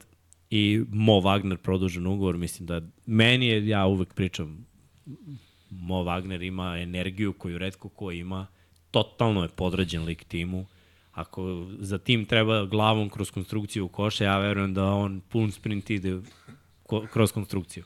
[0.49, 4.65] i Mo Wagner produžen ugovor, mislim da meni je, ja uvek pričam,
[5.69, 8.47] Mo Wagner ima energiju koju redko ko ima,
[8.91, 10.65] totalno je podređen lik timu.
[11.11, 16.19] Ako za tim treba glavom kroz konstrukciju koša, ja verujem da on pun sprint ide
[17.11, 17.83] kroz konstrukciju.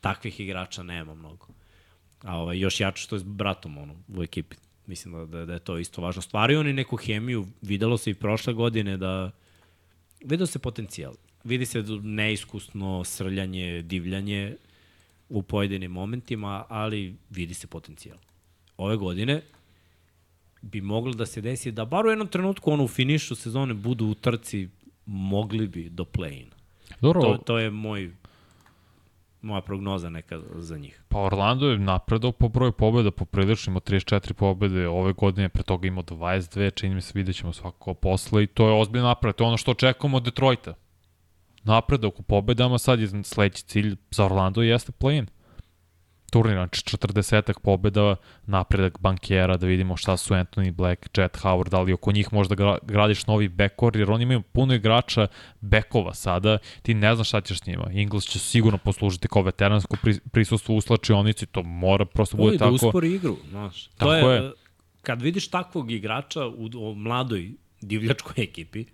[0.00, 1.46] Takvih igrača nema mnogo.
[2.22, 4.56] A ovaj, još jače što je s bratom ono, u ekipi.
[4.86, 6.22] Mislim da, da, da je to isto važno.
[6.22, 9.30] Stvaraju oni neku hemiju, videlo se i prošle godine da
[10.24, 11.14] vidio se potencijal.
[11.44, 14.56] Vidi se da neiskusno srljanje, divljanje
[15.28, 18.18] u pojedinim momentima, ali vidi se potencijal.
[18.76, 19.42] Ove godine
[20.62, 24.06] bi moglo da se desi da bar u jednom trenutku ono u finišu sezone budu
[24.06, 24.68] u trci
[25.06, 26.46] mogli bi do play-in.
[27.00, 28.10] Dobro, To, to je moj
[29.42, 31.02] moja prognoza neka za njih.
[31.08, 35.88] pa Orlando je napredao po broju pobjeda, poprilično imao 34 pobjede ove godine, pre toga
[35.88, 39.44] imao 22, čini mi se vidjet ćemo svakako posle i to je ozbiljno napred, to
[39.44, 40.74] je ono što očekujemo od Detroita.
[41.62, 45.26] Napredak u pobedama, sad je sledeći cilj za Orlando jeste play-in.
[46.30, 48.16] Turnir, znači 40 pobjeda,
[48.46, 52.54] napredak bankera, da vidimo šta su Anthony Black, Jet Howard, da li oko njih možda
[52.56, 55.26] gra- gradiš novi backcourt, jer oni imaju puno igrača
[55.60, 57.90] bekova sada, ti ne znaš šta ćeš s njima.
[57.92, 62.58] Ingles će sigurno poslužiti kao veteransko pri, prisustvo u slačionici, to mora prosto bude Oj,
[62.58, 62.74] da tako.
[62.74, 63.84] uspori igru, znaš.
[63.86, 64.46] To Tako je, je.
[64.48, 64.52] e,
[65.02, 67.50] kad vidiš takvog igrača u, u mladoj
[67.80, 68.84] divljačkoj ekipi,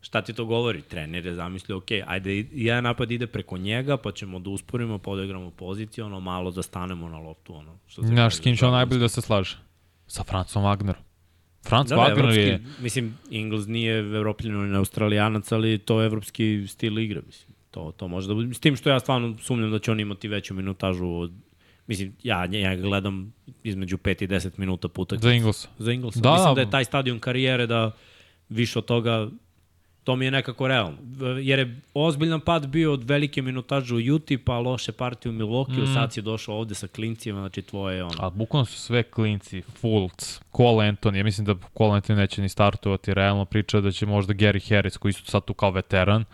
[0.00, 0.82] šta ti to govori?
[0.82, 5.10] Trener je zamislio, ok, ajde, jedan napad ide preko njega, pa ćemo da usporimo, pa
[5.10, 7.78] odigramo poziciju, ono, malo da stanemo na loptu, ono.
[7.86, 9.56] Što se Znaš s kim će on da, najbolje da se slaže?
[10.06, 11.02] Sa Francom Wagnerom.
[11.68, 12.60] Franz Da, da, Wagner evropski, je...
[12.80, 17.54] mislim, Ingles nije evropljan ni australijanac, ali to je evropski stil igre, mislim.
[17.70, 18.54] To, to može da bude.
[18.54, 21.32] S tim što ja stvarno sumnjam da će on imati veću minutažu od
[21.90, 23.32] Mislim, ja, ja gledam
[23.62, 25.16] između 5 i 10 minuta puta.
[25.16, 25.68] Za Inglesa.
[25.78, 26.20] Za Inglesa.
[26.20, 26.54] Da, Da, Mislim da.
[26.54, 27.92] da je taj stadion karijere da
[28.48, 29.28] više od toga
[30.10, 30.98] to mi je nekako realno.
[31.40, 35.82] Jer je ozbiljan pad bio od velike minutaže u Juti, pa loše partije u Milwaukee,
[35.82, 35.94] mm.
[35.94, 38.14] sad si došao ovde sa klincima, znači tvoje ono.
[38.18, 42.48] A bukvalno su sve klinci, Fultz, Cole Anthony, ja mislim da Cole Anthony neće ni
[42.48, 46.24] startovati, realno priča da će možda Gary Harris, koji su sad tu kao veteran,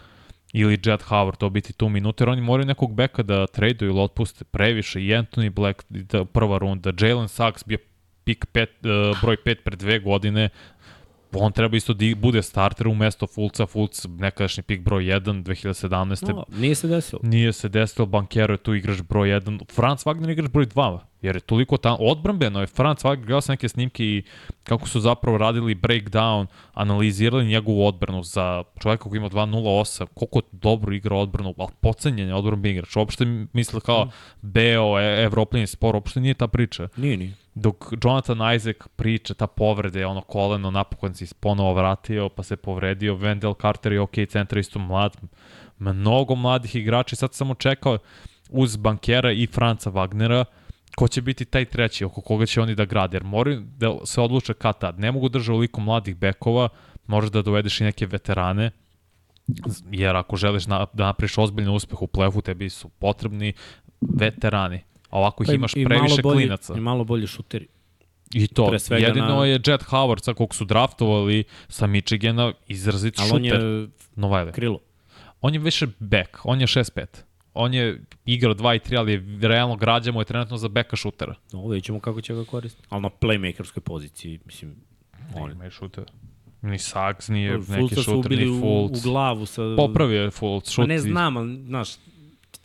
[0.52, 4.00] ili Jet Howard to biti tu minuta, jer oni moraju nekog beka da traduju ili
[4.00, 7.78] otpuste previše, i Anthony Black, da, prva runda, Jalen Sachs bio
[8.24, 10.48] pik pet, uh, broj 5 pre dve godine,
[11.32, 16.34] on treba isto da bude starter umesto Fulca, Fulc nekadašnji pik broj 1 2017.
[16.34, 17.20] No, nije se desilo.
[17.24, 21.36] Nije se desilo, Bankero je tu igrač broj 1, Franz Wagner igrač broj 2, jer
[21.36, 24.22] je toliko tamo, odbrambeno je Franz Wagner, gledao sam neke snimke i
[24.64, 30.94] kako su zapravo radili breakdown, analizirali njegovu odbranu za čoveka koji ima 2.08, koliko dobro
[30.94, 34.10] igra odbranu, ali pocenjen je odbranben igrač, uopšte misle kao mm.
[34.42, 36.88] Beo, e, Evropljeni spor, uopšte nije ta priča.
[36.96, 37.32] Nije, nije.
[37.54, 43.14] Dok Jonathan Isaac priča, ta povrede, ono koleno, napokon si ponovo vratio, pa se povredio,
[43.14, 45.16] Wendell Carter je ok, centar isto mlad,
[45.78, 47.98] mnogo mladih igrača sad samo čekao
[48.50, 50.44] uz bankera i Franca Wagnera,
[50.96, 54.20] ko će biti taj treći, oko koga će oni da grade, jer moraju da se
[54.20, 55.00] odluče kad tad.
[55.00, 56.68] Ne mogu držati oliko mladih bekova,
[57.06, 58.70] možeš da dovedeš i neke veterane,
[59.90, 63.52] jer ako želiš na, da napriš ozbiljni uspeh u plefu, tebi su potrebni
[64.00, 64.80] veterani.
[65.10, 66.74] A ovako ih pa imaš previše bolji, klinaca.
[66.76, 67.66] I malo bolji šuteri.
[68.34, 69.46] I to, jedino na...
[69.46, 73.32] je Jet Howard, sa kog su draftovali sa Michigana, izrazit šuter.
[73.32, 74.52] Ali on je Novajle.
[74.52, 74.80] krilo.
[75.40, 77.25] On je više back, on je 6-5
[77.56, 80.96] on je igrao 2 i 3, ali je realno građa mu je trenutno za beka
[80.96, 81.34] šutera.
[81.52, 82.88] No, vidjet ćemo kako će ga koristiti.
[82.90, 84.74] Ali na playmakerskoj poziciji, mislim,
[85.34, 86.04] on ima i šuter.
[86.62, 88.92] Ni Saks nije Fulca neki šuter, ni Fulc.
[88.92, 89.62] U, u glavu sa...
[89.76, 90.82] Popravio je Fulc, šuti.
[90.82, 91.88] Pa ne znam, ali, znaš,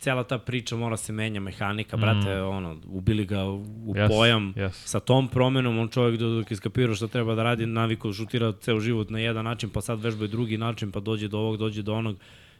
[0.02, 2.48] cela ta priča mora se menja mehanika, brate, mm.
[2.48, 3.64] ono, ubili ga u
[3.94, 4.70] yes, pojam yes.
[4.72, 9.10] sa tom promenom, on čovjek dok iskapirao šta treba da radi, naviko šutira ceo život
[9.10, 12.16] na jedan način, pa sad vežba drugi način, pa dođe do ovog, dođe do onog,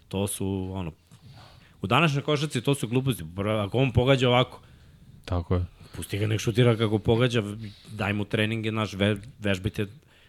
[0.08, 0.92] to su, ono,
[1.82, 3.24] U današnjoj košaci to su gluposti.
[3.64, 4.60] Ako on pogađa ovako,
[5.24, 5.64] Tako je.
[5.96, 7.42] Pusti ga nek šutira kako pogađa,
[7.90, 9.86] daj mu treninge, naš, ve, vežbite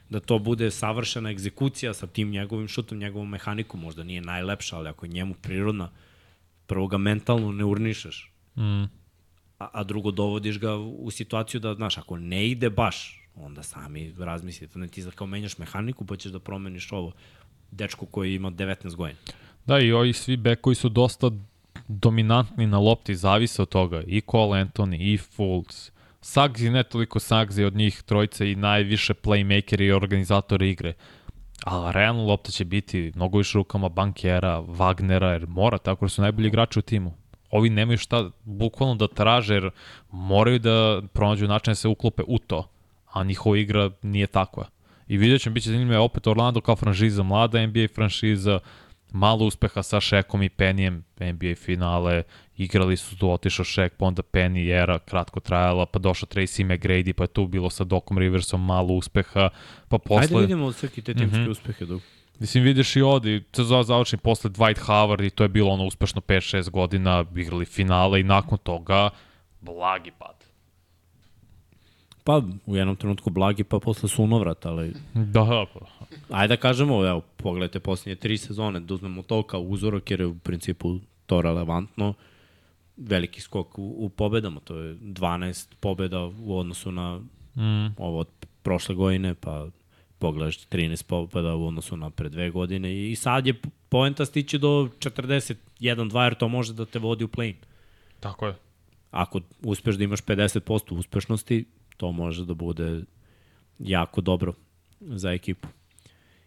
[0.10, 4.90] da to bude savršena egzekucija sa tim njegovim šutom, njegovom mehanikom, možda nije najlepša, ali
[4.90, 5.90] ako je njemu prirodna,
[6.68, 8.32] prvo ga mentalno ne urnišeš.
[8.56, 8.84] Mm.
[9.60, 14.14] A, a drugo dovodiš ga u situaciju da, znaš, ako ne ide baš, onda sami
[14.18, 17.12] razmislite, ne ti kao menjaš mehaniku pa ćeš da promeniš ovo.
[17.72, 19.20] Dečko koji ima 19 godina.
[19.66, 21.32] Da, i ovi svi bekovi su dosta
[21.88, 24.02] dominantni na lopti, zavise od toga.
[24.08, 25.92] I Cole Anthony, i Fultz.
[26.22, 30.94] Sagzi, ne toliko Sagzi od njih trojice i najviše playmaker i organizator igre.
[31.64, 36.22] Ali realno lopta će biti mnogo više rukama bankera, Wagnera, jer mora, tako da su
[36.22, 37.14] najbolji igrači u timu.
[37.52, 39.70] Ovi nemaju šta bukvalno da traže, jer
[40.12, 42.70] moraju da pronađu način da se uklope u to,
[43.12, 44.66] a njihova igra nije takva.
[45.08, 48.60] I vidjet ćemo, bit će zanimljivo opet Orlando kao franšiza, mlada NBA franšiza,
[49.14, 52.24] malo uspeha sa Šekom i Penijem, NBA finale,
[52.58, 57.14] igrali su tu, otišao Šek, pa onda Penny era kratko trajala, pa došao Tracy McGrady,
[57.14, 59.50] pa je tu bilo sa Dokom Riversom malo uspeha,
[59.88, 60.24] pa posle...
[60.24, 61.52] Ajde vidimo od sveki te timske mm -hmm.
[61.52, 62.02] uspehe dok.
[62.40, 66.22] Mislim, vidiš i ovde, sezon završen posle Dwight Howard i to je bilo ono uspešno
[66.22, 69.10] 5-6 godina, igrali finale i nakon toga
[69.62, 70.44] blagi pad.
[72.24, 74.94] Pa, u jednom trenutku blagi, pa posle sunovrat, ali...
[75.14, 75.80] Da, pa.
[76.30, 80.28] Ajde da kažemo, evo, pogledajte posljednje tri sezone, da uzmemo to kao uzorak, jer je
[80.28, 82.14] u principu to relevantno.
[82.98, 87.20] Veliki skok u, u pobedama, to je 12 pobeda u odnosu na
[87.56, 87.96] mm.
[87.98, 88.28] ovo od
[88.64, 89.68] prošle godine, pa
[90.20, 93.54] pogledaš 13 pobeda u odnosu na pre dve godine i sad je
[93.90, 97.56] poenta stići do 41-2 jer to može da te vodi u play-in.
[98.20, 98.56] Tako je.
[99.12, 101.66] Ako uspeš da imaš 50% uspešnosti,
[101.98, 103.04] to može da bude
[103.80, 104.54] jako dobro
[105.02, 105.68] za ekipu.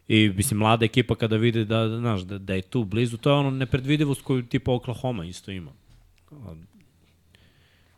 [0.09, 3.37] I, mislim, mlada ekipa kada vide da, znaš, da, da je tu blizu, to je
[3.37, 5.73] ono nepredvidivost koju tipa Oklahoma isto ima.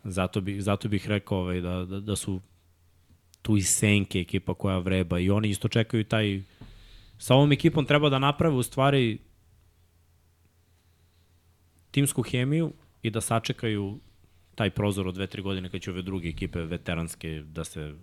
[0.05, 2.41] Zato bih, zato bih rekao ovaj, da, da, da su
[3.43, 6.43] tu i Senke ekipa koja vreba i oni isto čekaju taj
[7.19, 9.19] sa ovom ekipom treba da naprave u stvari
[11.91, 12.73] timsku hemiju
[13.03, 13.99] i da sačekaju
[14.55, 17.95] taj prozor od dve, tri godine kad će ove druge ekipe veteranske da se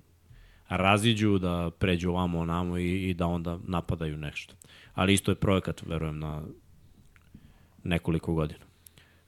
[0.70, 4.56] raziđu, da pređu ovamo onamo i, i da onda napadaju nešto.
[4.94, 6.42] Ali isto je projekat, verujem, na
[7.84, 8.66] nekoliko godina.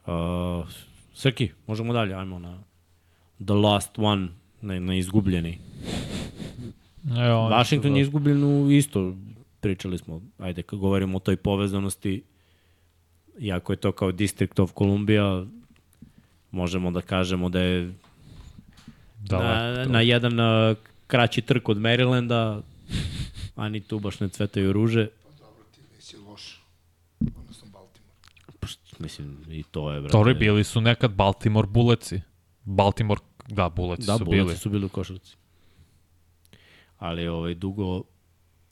[0.05, 0.68] Uh,
[1.14, 2.59] Srki, možemo dalje, ajmo na
[3.45, 4.27] The Last One,
[4.61, 5.59] na, na izgubljeni.
[7.18, 9.15] Evo, Washington je izgubljen u isto,
[9.59, 12.23] pričali smo, ajde, kad govorimo o toj povezanosti,
[13.39, 15.45] iako je to kao District of Columbia,
[16.51, 17.93] možemo da kažemo da je
[19.19, 20.39] da, na, na jedan
[21.07, 22.61] kraći trk od Marylanda,
[23.55, 25.07] a ni tu baš ne cvetaju ruže.
[25.23, 26.63] Pa dobro, ti nisi loš,
[27.19, 28.13] odnosno Baltimore.
[28.59, 28.67] Pa,
[28.99, 30.11] mislim, i to je, brate.
[30.11, 32.21] Tori bili su nekad Baltimore buleci.
[32.63, 34.53] Baltimore, da, buleci da, su buleci bili.
[34.53, 35.35] Da, su bili u košarci.
[36.97, 38.03] Ali ovaj, dugo,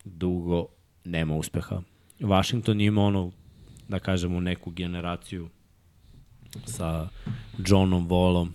[0.03, 0.67] dugo
[1.03, 1.81] nema uspeha.
[2.19, 3.31] Washington ima ono,
[3.87, 5.49] da kažemo, neku generaciju
[6.65, 7.09] sa
[7.67, 8.49] Johnom Wallom.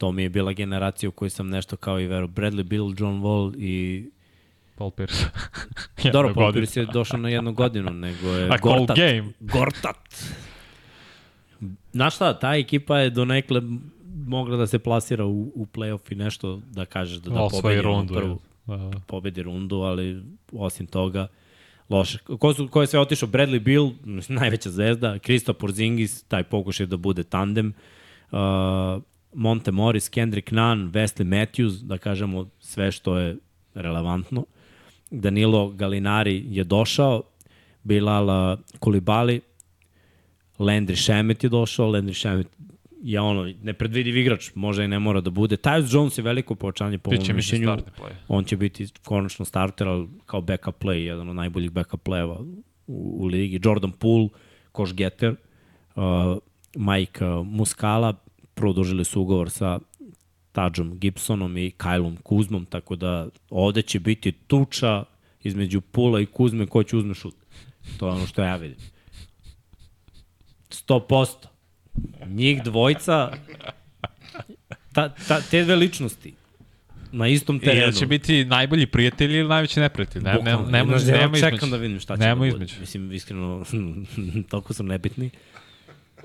[0.00, 3.20] To mi je bila generacija u kojoj sam nešto kao i vero Bradley Bill, John
[3.22, 4.04] Wall i
[4.74, 5.24] Paul Pierce.
[6.12, 8.96] Dobro, Paul Pierce je došao na jednu godinu, nego je A Gortat.
[8.96, 9.32] game.
[9.40, 10.24] Gortat.
[11.92, 13.62] Znaš šta, ta ekipa je donekle
[14.26, 18.14] mogla da se plasira u, u play-off i nešto da kažeš da, da pobedi rundu.
[18.14, 18.40] prvu.
[18.68, 18.76] je.
[18.76, 19.00] Da.
[19.06, 20.22] pobedi rundu, ali
[20.52, 21.26] osim toga
[21.88, 22.18] loše.
[22.18, 23.28] Ko, su, ko je sve otišao?
[23.28, 23.90] Bradley Bill,
[24.40, 27.72] najveća zvezda, Krista Porzingis, taj pokušaj da bude tandem,
[28.30, 28.38] uh,
[29.34, 33.36] Monte Morris, Kendrick Nunn, Wesley Matthews, da kažemo sve što je
[33.74, 34.44] relevantno.
[35.10, 37.22] Danilo Galinari je došao,
[37.82, 39.40] Bilal Kulibali,
[40.58, 42.46] Landry Shamet je došao, Landry Shamet
[43.02, 45.56] je ono, nepredvidiv igrač, možda i ne mora da bude.
[45.56, 47.76] Tyus Jones je veliko povećanje po mojom se mišljenju.
[48.28, 52.38] On će biti konačno starter, ali kao backup play, jedan od najboljih backup playeva
[52.86, 53.60] u, u ligi.
[53.64, 54.28] Jordan Poole,
[54.72, 55.34] koš getter,
[55.96, 56.02] uh,
[56.76, 58.14] Mike uh, Muscala,
[58.60, 59.78] produžili su ugovor sa
[60.52, 65.04] Tadžom Gibsonom i Kylom Kuzmom, tako da ovde će biti tuča
[65.42, 67.34] između Pula i Kuzme ko će uzme šut.
[67.98, 68.76] To je ono što ja vidim.
[70.70, 71.26] 100%.
[72.26, 73.32] Njih dvojca,
[74.92, 76.34] ta, ta, te dve ličnosti
[77.12, 77.80] na istom terenu.
[77.80, 80.22] jel će biti najbolji prijatelj ili najveći neprijatelj?
[80.22, 80.70] Ne, ne, Bukvalno.
[80.70, 81.70] ne, Znaš, ne, ja nema čekam između.
[81.70, 82.48] da vidim šta će Nema da bude.
[82.48, 82.74] između.
[82.80, 83.64] Mislim, iskreno,
[84.50, 85.30] toliko su nebitni.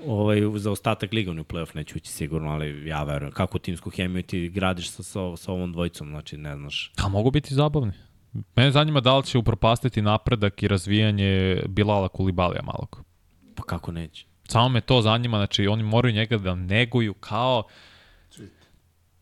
[0.06, 3.32] Ovaj, za ostatak ligovni playoff neću ući sigurno, ali ja verujem.
[3.32, 6.92] Kako timsku hemiju ti gradiš sa, sa, sa ovom dvojicom, znači ne znaš.
[7.04, 7.92] A mogu biti zabavni.
[8.56, 13.02] Mene zanima da li će upropastiti napredak i razvijanje Bilala Kulibalija malog.
[13.54, 14.26] Pa kako neće?
[14.48, 17.62] Samo me to zanima, znači oni moraju njega da neguju kao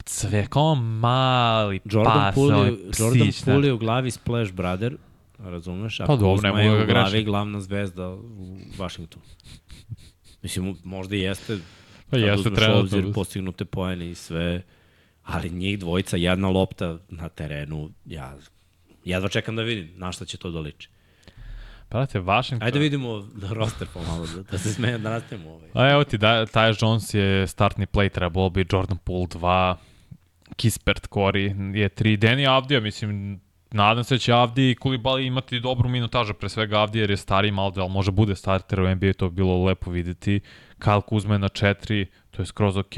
[0.07, 3.53] sve, kao mali Jordan pas, Poole, Jordan psić, da.
[3.53, 4.97] Poole je u glavi Splash Brother,
[5.39, 6.01] razumeš?
[6.01, 7.25] A Pa dobro, ne mogu u ga glavi greši.
[7.25, 9.25] glavna zvezda u Washingtonu.
[10.45, 11.59] Mislim, možda i jeste,
[12.11, 12.81] Pa jeste uzmeš trenutno.
[12.81, 14.62] obzir postignute poene i sve,
[15.23, 18.37] ali njih dvojica, jedna lopta na terenu, ja
[19.05, 20.89] jedva čekam da vidim na šta će to da liči.
[21.91, 22.66] Brate, Washington...
[22.66, 25.71] Ajde da vidimo roster pomalo, da, da se smeje, da nastavimo ovaj.
[25.75, 29.75] A evo ti, da, Tyus Jones je startni play, trebalo bi Jordan Poole 2,
[30.57, 33.41] Kispert Corey je 3, Danny Avdija, mislim,
[33.75, 37.17] nadam se da će Avdi i Kulibali imati dobru minutažu, pre svega Avdi jer je
[37.17, 40.41] stariji malo, ali može bude starter u NBA, to bi bilo lepo videti.
[40.79, 42.97] Kyle Kuzma je na 4, to je skroz ok,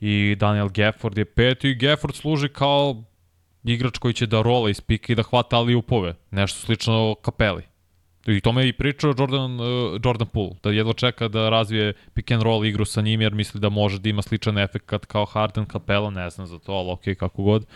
[0.00, 3.02] i Daniel Gafford je 5 i Gafford služi kao
[3.64, 7.73] igrač koji će da rola iz pika i da hvata ali upove, nešto slično Kapeli.
[8.26, 9.66] I tome je i pričao Jordan, uh,
[10.04, 13.60] Jordan Poole, da jedva čeka da razvije pick and roll igru sa njim, jer misli
[13.60, 17.14] da može da ima sličan efekt kao Harden, Capella, ne znam za to, ali okej,
[17.14, 17.66] kako god.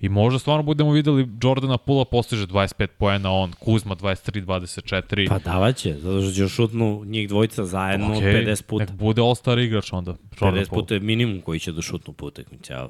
[0.00, 5.28] I možda stvarno budemo videli Jordana Pula postiže 25 poena, on, Kuzma 23-24.
[5.28, 8.84] Pa davaće, zato što će šutnu njih dvojica zajedno Okej, 50 puta.
[8.84, 10.10] Nek bude all-star igrač onda,
[10.40, 10.82] Jordan 50 Poole.
[10.82, 12.72] puta je minimum koji će da šutnu po utakmici.
[12.72, 12.88] Ja.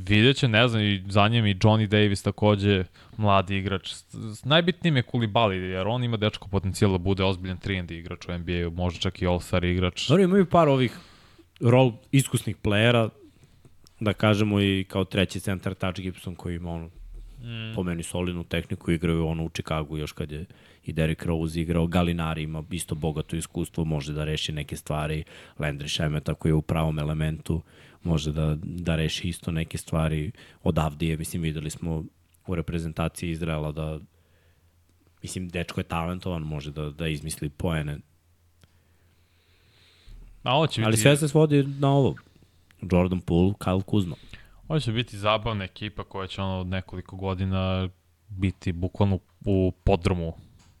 [0.00, 2.84] Vidjet će, ne znam, i za njim i Johnny Davis takođe,
[3.16, 3.92] mladi igrač.
[3.92, 7.92] S- s- Najbitniji mi je Kulibali, jer on ima dečko potencijal da bude ozbiljan 3
[7.92, 10.08] igrač u NBA-u, možda čak i all-star igrač.
[10.08, 10.98] Dobro, imaju par ovih
[11.60, 13.08] rol iskusnih playera,
[14.00, 16.90] da kažemo i kao treći centar Touch Gibson koji ima ono
[17.42, 17.74] mm.
[17.74, 20.44] po meni solidnu tehniku, igraju ono u Chicagu još kad je
[20.84, 25.24] i Derrick Rose igrao, Galinari ima isto bogato iskustvo, može da reši neke stvari,
[25.58, 27.62] Landry Šemeta koji je u pravom elementu,
[28.02, 32.04] može da, da reši isto neke stvari od Avdije, mislim videli smo
[32.46, 33.98] u reprezentaciji Izraela da
[35.22, 37.98] mislim dečko je talentovan, može da, da izmisli poene,
[40.42, 40.86] A ovo će biti...
[40.86, 42.14] ali sve se svodi na ovo.
[42.92, 44.16] Jordan Poole, Kyle Kuzma.
[44.70, 47.88] Ovo će biti zabavna ekipa koja će ono od nekoliko godina
[48.28, 50.32] biti bukvalno u podromu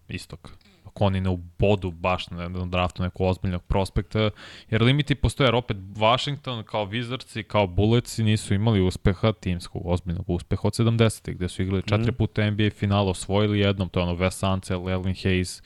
[0.08, 0.50] istog.
[0.84, 4.30] Ako oni ne ubodu baš na jednom draftu nekog ozbiljnog prospekta,
[4.70, 10.30] jer limiti postoje, jer opet Washington kao Wizardsi, kao Bulletsi nisu imali uspeha timskog, ozbiljnog
[10.30, 14.14] uspeha od 70-ih, gde su igrali četiri puta NBA final, osvojili jednom, to je ono
[14.14, 15.62] Wes Ansel, Elvin Hayes,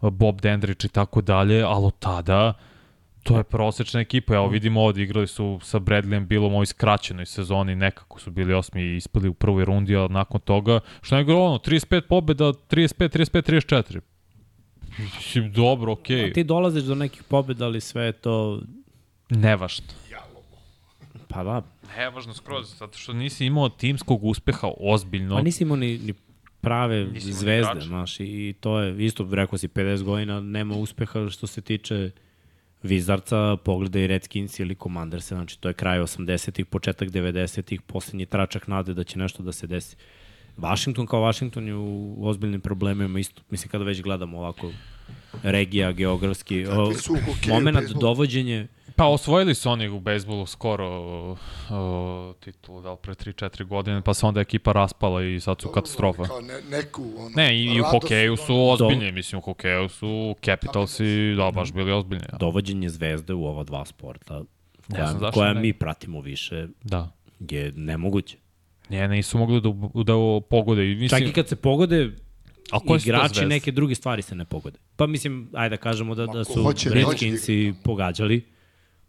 [0.00, 2.54] Bob Dendrich i tako dalje, ali od tada
[3.24, 7.26] To je prosečna ekipa, evo vidimo ovde, igrali su sa Bradleyem Billom u ovoj skraćenoj
[7.26, 11.34] sezoni, nekako su bili osmi i ispali u prvoj rundi, a nakon toga, što je
[11.34, 14.00] ono, 35 pobjeda, 35, 35, 34.
[15.16, 16.34] Mislim, dobro, okej, Okay.
[16.34, 18.62] Ti dolaziš do nekih pobjeda, ali sve je to...
[19.30, 19.86] nevažno.
[21.28, 21.62] Pa da,
[21.96, 25.36] Nevažno skroz, zato što nisi imao timskog uspeha ozbiljno.
[25.36, 26.14] pa nisi imao ni, ni
[26.60, 31.28] prave Nisi zvezde, znaš, i, i to je, isto rekao si 50 godina, nema uspeha
[31.30, 32.10] što se tiče
[32.84, 38.94] Vizarca, pogledaj Redskins ili Commanders, znači to je kraj 80-ih, početak 90-ih, poslednji tračak nade
[38.94, 39.96] da će nešto da se desi.
[40.56, 44.72] Washington kao Washington je u ozbiljnim problemima isto, mislim kada već gledamo ovako
[45.42, 46.92] regija, geografski, o,
[47.48, 51.38] moment dovođenje Pa osvojili su oni u bejsbolu skoro uh,
[52.40, 56.22] titulu, da li pre 3-4 godine, pa se onda ekipa raspala i sad su katastrofa.
[56.24, 59.88] Kao ne, neku, ono, Ne, i, i u hokeju su ono, ozbiljni, mislim u hokeju
[59.88, 62.24] su Capitalsi, da, baš bili ozbiljni.
[62.32, 62.38] Ja.
[62.38, 64.42] Dovođenje zvezde u ova dva sporta,
[64.90, 65.60] koja, zašto koja ne.
[65.60, 67.10] mi pratimo više, Da.
[67.38, 68.36] je nemoguće.
[68.88, 69.68] Ne, nisu mogli da,
[70.04, 70.92] da pogode.
[70.92, 72.10] I mislim, Čak i kad se pogode,
[72.70, 74.78] A to igrači neke druge stvari se ne pogode.
[74.96, 78.53] Pa mislim, ajde da kažemo da, da su hoće, ne Redskinsi pogađali.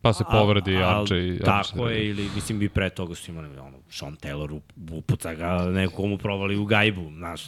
[0.06, 3.48] Pa se povredi A- Arče i Tako je, ili mislim i pre toga su imali
[3.50, 7.48] ono, Sean Taylor up- upuca ga neko komu provali u gajbu, znaš.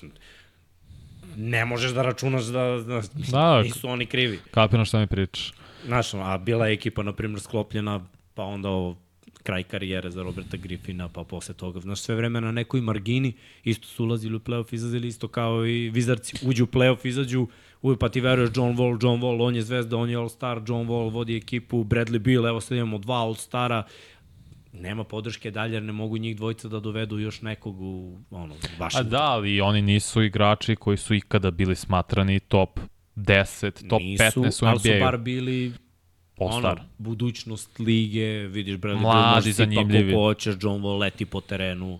[1.35, 3.01] Ne možeš da računaš da, da,
[3.31, 3.61] Da.
[3.61, 4.39] nisu oni krivi.
[4.51, 5.53] Kapiraš šta mi pričaš.
[5.85, 8.01] Znaš, a bila je ekipa, na primjer, sklopljena,
[8.33, 8.97] pa onda ovo,
[9.43, 13.87] kraj karijere za Roberta Griffina, pa posle toga, znaš, sve vreme na nekoj margini, isto
[13.87, 17.47] su ulazili u playoff, izlazili isto kao i Vizarci, uđu u playoff, izađu,
[17.81, 20.87] uvijek pa ti veruješ John Wall, John Wall, on je zvezda, on je all-star, John
[20.87, 23.83] Wall vodi ekipu, Bradley Beal, evo sad imamo dva all-stara,
[24.73, 28.79] nema podrške dalje, jer ne mogu njih dvojica da dovedu još nekog u, ono, A
[28.79, 32.79] vašem da, ali oni nisu igrači koji su ikada bili smatrani top
[33.15, 35.73] 10, top Nisu, 15 u ali su bar bili
[36.37, 36.71] All-star.
[36.71, 41.99] ono, budućnost lige, vidiš, Bradley Beal može sipa koliko hoćeš, John Wall leti po terenu.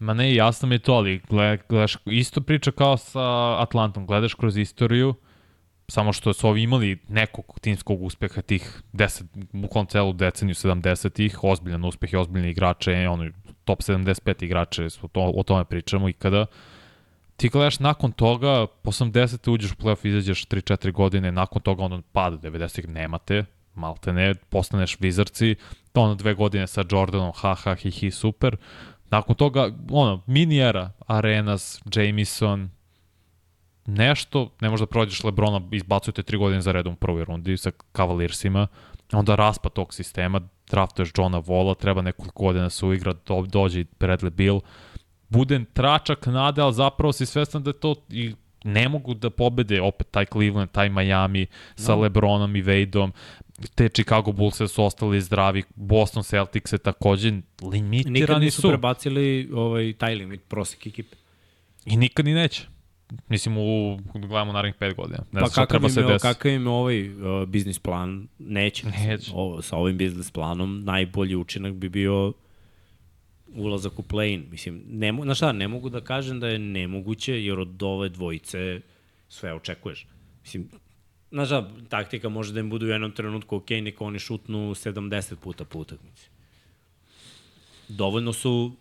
[0.00, 3.20] Ma ne, jasno mi je to, ali gled, gledaš, isto priča kao sa
[3.62, 5.14] Atlantom, gledaš kroz istoriju,
[5.88, 9.22] samo što su ovi imali nekog timskog uspeha tih 10,
[9.52, 13.30] bukvalno celu deceniju 70-ih, ozbiljan uspeh i ozbiljni igrače, ono,
[13.64, 16.46] top 75 igrače, o, to, o tome pričamo i kada
[17.36, 19.50] ti gledaš nakon toga, po 80.
[19.50, 23.44] uđeš u playoff, izađeš 3-4 godine, nakon toga ono pada 90-ih nemate,
[23.74, 25.54] malte ne, postaneš vizarci,
[25.94, 28.56] ono dve godine sa Jordanom, ha ha, hi hi, super.
[29.10, 32.70] Nakon toga, ono, mini era, Arenas, Jamison,
[33.86, 38.66] nešto, ne možda prođeš Lebrona, izbacujete tri godine za redom u prvoj rundi sa Cavaliersima,
[39.12, 43.80] onda raspad tog sistema, draftuješ Johna Vola, treba nekoliko godina da se uigra, do, dođe
[43.80, 44.60] i Bradley Bill,
[45.28, 48.34] bude tračak nade, ali zapravo si svestan da je to i
[48.64, 52.00] ne mogu da pobede opet taj Cleveland, taj Miami sa no.
[52.00, 53.10] Lebronom i Wadeom,
[53.74, 59.50] te Chicago Bulls su ostali zdravi, Boston Celtics je takođe Nikad limitirani nisu su prebacili
[59.52, 61.16] ovaj, taj limit, prosek ekipe.
[61.84, 62.66] i nikad ni neće.
[63.28, 65.18] Mislim, u, gledamo narednih pet godina.
[65.32, 68.28] Ne Pa znam šta kakav im, je, kakav im ovaj uh, biznis plan?
[68.38, 68.86] Neće.
[68.86, 69.30] Neće.
[69.34, 72.32] Ovo, sa ovim biznis planom najbolji učinak bi bio
[73.54, 74.50] ulazak u play-in.
[74.50, 78.80] Mislim, ne, znaš šta, ne mogu da kažem da je nemoguće, jer od ove dvojice
[79.28, 80.06] sve očekuješ.
[80.42, 80.68] Mislim,
[81.30, 85.34] znaš šta, taktika može da im bude u jednom trenutku ok, neka oni šutnu 70
[85.34, 86.28] puta po utakmici.
[87.88, 88.72] Dovoljno su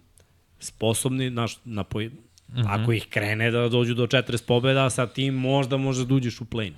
[0.60, 2.08] sposobni, znaš, na poj...
[2.08, 2.66] Mm -hmm.
[2.68, 6.46] ako ih krene da dođu do 40 pobjeda, sa tim možda možda da uđeš u
[6.46, 6.74] play-in.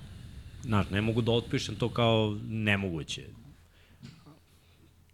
[0.62, 3.22] Znaš, ne mogu da otpišem to kao nemoguće.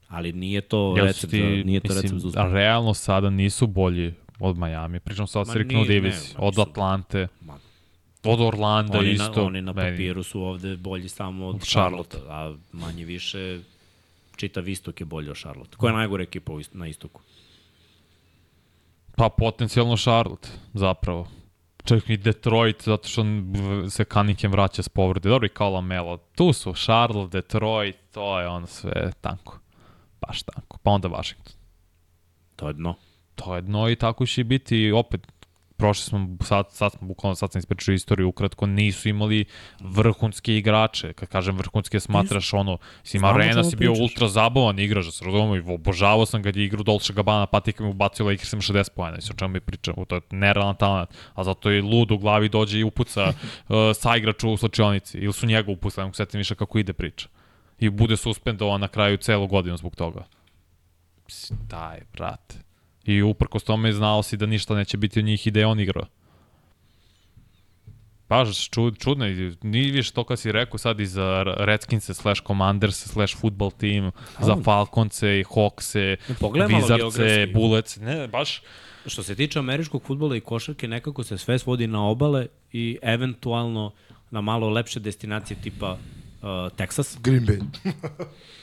[0.09, 2.53] Ali nije to Jel su recept, ti, za, nije to mislim, recept za uspeh.
[2.53, 5.01] realno sada nisu bolji od Miami.
[5.01, 6.59] Pričam sad Ma striktno o nije, diviziji, ne, od.
[6.59, 7.59] Atlante, Ma,
[8.33, 9.33] od Orlanda oni, isto.
[9.37, 12.63] na, oni na papiru su ovde bolji samo od Od Charlotte, Charlotte.
[12.75, 13.61] a manje više
[14.37, 15.77] čitav istok je bolji od Charlotte.
[15.77, 17.21] Koja je najgore ekipa na istoku?
[19.17, 21.29] Pa potencijalno Charlotte, zapravo.
[21.85, 23.55] Čak i Detroit, zato što on
[23.91, 25.29] se Cunningham vraća s povrede.
[25.29, 26.17] Dobro i kao Lamelo.
[26.17, 29.59] Tu su Charlotte, Detroit, to je ono sve tanko.
[30.21, 30.79] Baš tanko.
[30.83, 31.53] Pa onda Washington.
[32.57, 32.95] To je dno.
[33.35, 35.27] To je dno i tako će biti opet
[35.79, 39.45] prošli smo, sad, sad smo, bukvalno sad sam ispričao istoriju, ukratko nisu imali
[39.81, 41.13] vrhunske igrače.
[41.13, 44.03] Kad kažem vrhunske, smatraš ono, mislim, Znamo o Arena čemu si bio pričaš.
[44.03, 47.85] ultra zabavan igrač, da se razumemo, i obožavao sam kad je igru Dolce Gabbana, patika
[47.85, 51.45] mi ubacio Lakersima 60 pojena, mislim, o čemu mi pričamo, to je nerealan talent, a
[51.45, 55.47] zato je lud u glavi dođe i upuca uh, sa igraču u slačionici, ili su
[55.47, 57.29] njega upucali, ne setim više kako ide priča.
[57.79, 60.25] I bude suspendovan na kraju celu godinu zbog toga.
[61.27, 62.68] Mislim, Daj, brate.
[63.09, 65.81] I uprkos tome znao si da ništa neće biti od njih i da je on
[65.81, 66.07] igrao.
[68.29, 69.55] Baš čud, čudno je.
[69.63, 74.11] Nije više to kad si rekao sad i za Redskinse slash Commanders slash football team,
[74.41, 77.53] za Falconce i Hawkse, geografski.
[77.55, 77.97] Bullets.
[77.97, 78.63] Ne, baš
[79.07, 83.93] Što se tiče američkog futbola i košarke, nekako se sve svodi na obale i eventualno
[84.31, 85.99] na malo lepše destinacije tipa uh,
[86.49, 87.19] Texas.
[87.23, 87.63] Green Bay.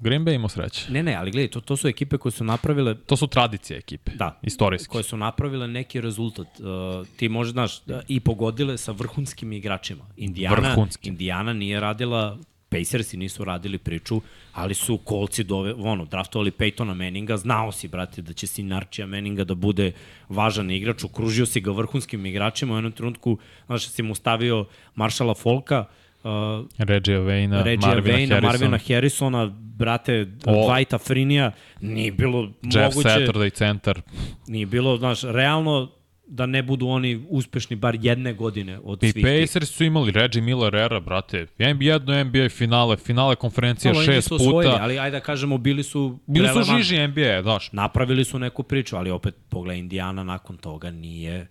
[0.00, 0.92] Green Bay imao sreće.
[0.92, 4.12] Ne, ne, ali gledaj, to, to su ekipe koje su napravile To su tradicije ekipe.
[4.14, 4.38] Da.
[4.42, 4.88] Istorijski.
[4.88, 6.46] koje su napravile neki rezultat.
[6.46, 10.04] Uh, ti možeš, znaš, da, i pogodile sa vrhunskim igračima.
[10.16, 11.08] Indiana, Vrhunski.
[11.08, 14.20] Indiana nije radila, Pacersi nisu radili priču,
[14.52, 19.06] ali su kolci dove, ono, draftovali Peytona Manninga, znao si, brate, da će sin Archija
[19.06, 19.92] Manninga da bude
[20.28, 25.34] važan igrač, okružio si ga vrhunskim igračima, u jednom trenutku, znaš, si mu stavio Maršala
[25.34, 29.46] Folka, uh, uh, Reggie Vejna, Marvina Vejna, Harrison, Marvina Harrisona,
[29.76, 30.52] brate, O.
[30.52, 34.00] Dwighta Frinija, nije bilo Jeff moguće, Saturday centar.
[34.46, 35.92] nije bilo, znaš, realno
[36.28, 39.40] da ne budu oni uspešni bar jedne godine od I svih tih.
[39.40, 41.46] Pacers su imali Reggie Miller era, brate.
[41.58, 44.82] Jedno NBA finale, finale konferencija Malo, oni šest nisu osvojili, puta.
[44.82, 47.72] ali ajde da kažemo, bili su Bili su žiži NBA, daš.
[47.72, 51.46] Napravili su neku priču, ali opet pogledaj Indiana nakon toga nije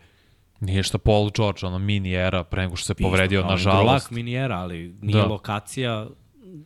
[0.59, 4.05] Nije šta Paul George, ono mini era, pre nego što se povredio, Isto kao nažalost.
[4.05, 5.25] Lak minijera, ali nije Da.
[5.25, 6.07] lokacija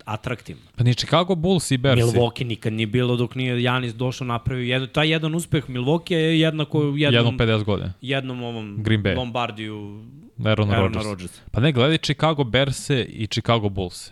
[0.05, 0.61] atraktivna.
[0.75, 2.03] Pa ni Chicago Bulls i Bersi.
[2.03, 6.39] Milwaukee nikad nije bilo dok nije Janis došao napravio jedno, taj jedan uspeh Milwaukee je
[6.39, 7.93] jednako jednom, Jednom 50 godina.
[8.01, 9.17] jednom ovom Green Bay.
[9.17, 10.03] Lombardiju
[10.45, 11.05] Aaron Rodgers.
[11.05, 11.41] Rodgers.
[11.51, 14.11] Pa ne, gledaj Chicago Berse i Chicago Bulls.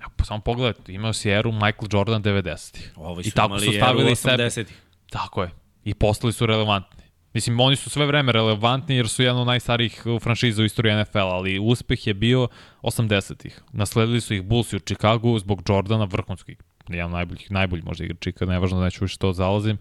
[0.00, 2.92] Evo, pa samo pogledaj, imao si eru Michael Jordan 90-ih.
[2.96, 4.44] Ovi I tako su stavili sebe.
[4.44, 4.82] 80-ih.
[5.10, 5.50] Tako je.
[5.84, 7.02] I postali su relevantni.
[7.34, 11.18] Mislim, oni su sve vreme relevantni jer su jedna od najstarijih franšiza u istoriji NFL,
[11.18, 12.48] ali uspeh je bio
[12.82, 13.60] 80-ih.
[13.72, 16.56] Nasledili su ih Bulls u Chicagu zbog Jordana vrhunskih.
[16.88, 19.78] Jedan najboljih, najbolji možda igrač ikad, nevažno da neću više to zalazim.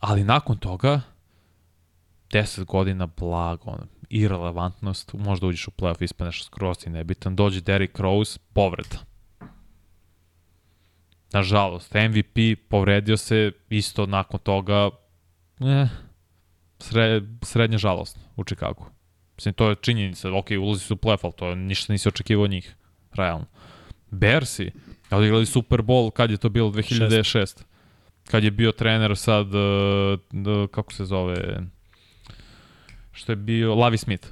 [0.00, 1.00] Ali nakon toga,
[2.30, 7.98] 10 godina blago, ono, irelevantnost, možda uđeš u playoff, ispaneš skroz i nebitan, dođe Derrick
[7.98, 8.98] Rose, povreda.
[11.32, 14.90] Nažalost, MVP povredio se isto nakon toga,
[15.60, 15.88] eh,
[16.78, 18.84] sre, srednje žalostno u Chicagu.
[19.36, 22.44] Mislim, to je činjenica, ok, ulazi su u playoff, ali to je, ništa nisi očekivao
[22.44, 22.74] od njih,
[23.12, 23.46] realno.
[24.10, 24.70] Bersi,
[25.10, 27.62] odigrali Super Bowl, kad je to bilo, 2006.
[28.30, 31.36] Kad je bio trener sad, uh, uh, kako se zove,
[33.12, 34.28] što je bio, Lavi Smith.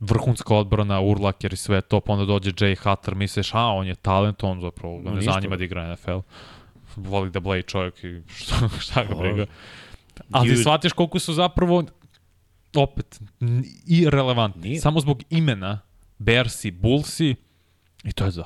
[0.00, 3.94] Vrhunska odbrana, urlaker i sve to, pa onda dođe Jay Hutter, misliš, a, on je
[3.94, 6.18] talent, on zapravo ga ne zanima da igra NFL.
[6.96, 9.46] Voli da bleji čovjek i šta, šta ga briga.
[10.30, 10.60] Ali Dude.
[10.60, 11.84] shvatiš koliko su zapravo
[12.76, 13.20] opet
[13.86, 14.62] irelevantni.
[14.62, 14.80] Nije.
[14.80, 15.80] Samo zbog imena
[16.18, 17.34] Bersi, Bullsi
[18.04, 18.44] i to je za.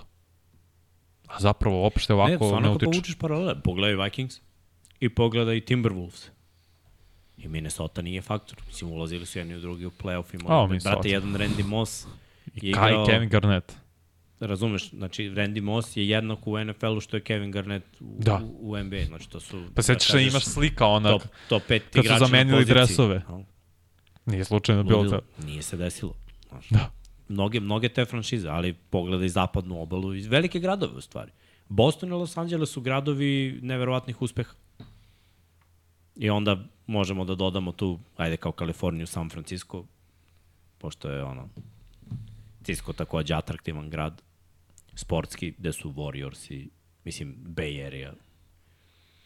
[1.26, 2.86] A zapravo uopšte Ne, ovako ne, stvarno kad utiče.
[2.86, 4.40] povučeš paralele, pogledaj Vikings
[5.00, 6.28] i pogledaj Timberwolves.
[7.38, 8.58] I Minnesota nije faktor.
[8.66, 10.90] Mislim, ulazili su jedni u drugi u playoff i morali, Minnesota.
[10.90, 12.06] brate, jedan Randy Moss
[12.54, 13.76] je Kai igrao, Kevin Garnett.
[14.40, 18.40] Razumeš, znači Randy Moss je jednak u NFL-u što je Kevin Garnett u, Da.
[18.44, 19.04] u, u NBA.
[19.06, 19.62] Znači, to su...
[19.74, 23.22] Pa sećaš da kažeš, imaš slika onak, top, top 5 su igrača na zamenili dresove.
[23.28, 23.44] No,
[24.26, 25.20] nije slučajno bilo ludilo.
[25.20, 25.44] to.
[25.46, 26.14] Nije se desilo.
[26.48, 26.90] Znaš, Da.
[27.28, 31.32] mnoge, mnoge te franšize, ali pogledaj zapadnu obalu i velike gradove u stvari.
[31.68, 34.52] Boston i Los Angeles su gradovi neverovatnih uspeha.
[36.16, 39.84] I onda možemo da dodamo tu, ajde kao Kaliforniju, San Francisco,
[40.78, 41.48] pošto je ono,
[42.64, 44.22] Cisco takođe atraktivan grad,
[44.94, 46.68] sportski, gde su Warriors i,
[47.04, 48.12] mislim, Bay Area.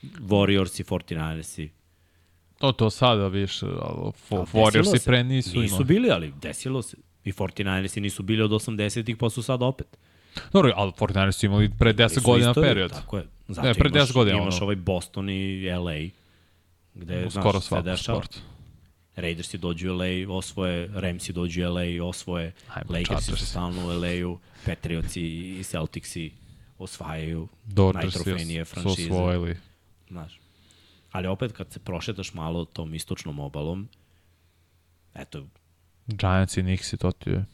[0.03, 1.69] Warriors i 49ersi.
[2.59, 5.05] To, to sada više, ali Warriorsi se.
[5.05, 5.85] pre nisu, Nisu imali.
[5.85, 6.97] bili, ali desilo se.
[7.25, 9.99] I 49ersi nisu bili od 80-ih, pa su sad opet.
[10.53, 12.91] Dobro, ali 49 su imali pre 10 Nisu godina istoriju, period.
[12.91, 13.27] Tako je.
[13.49, 14.65] Zato Ne, pre 10 imaš, godina, Imaš ono.
[14.65, 15.95] ovaj Boston i LA,
[16.95, 18.19] gde, Skoro znaš, se dešava.
[18.23, 18.41] sport.
[19.21, 23.89] Raidersi dođu u LA, osvoje, Ramsi dođu u LA, osvoje, Ajmo, Lakersi su stalno u
[23.89, 25.23] LA-u, Patriotsi
[25.61, 26.31] i Celticsi
[26.79, 29.13] osvajaju Dodgersi najtrofejnije su franšize.
[29.13, 29.57] osvojili.
[30.09, 30.41] Znaš.
[31.13, 33.89] Ali opet kad se prošetaš malo tom istočnom obalom,
[35.15, 35.47] eto,
[36.07, 37.45] Giants i Knicks i to ti je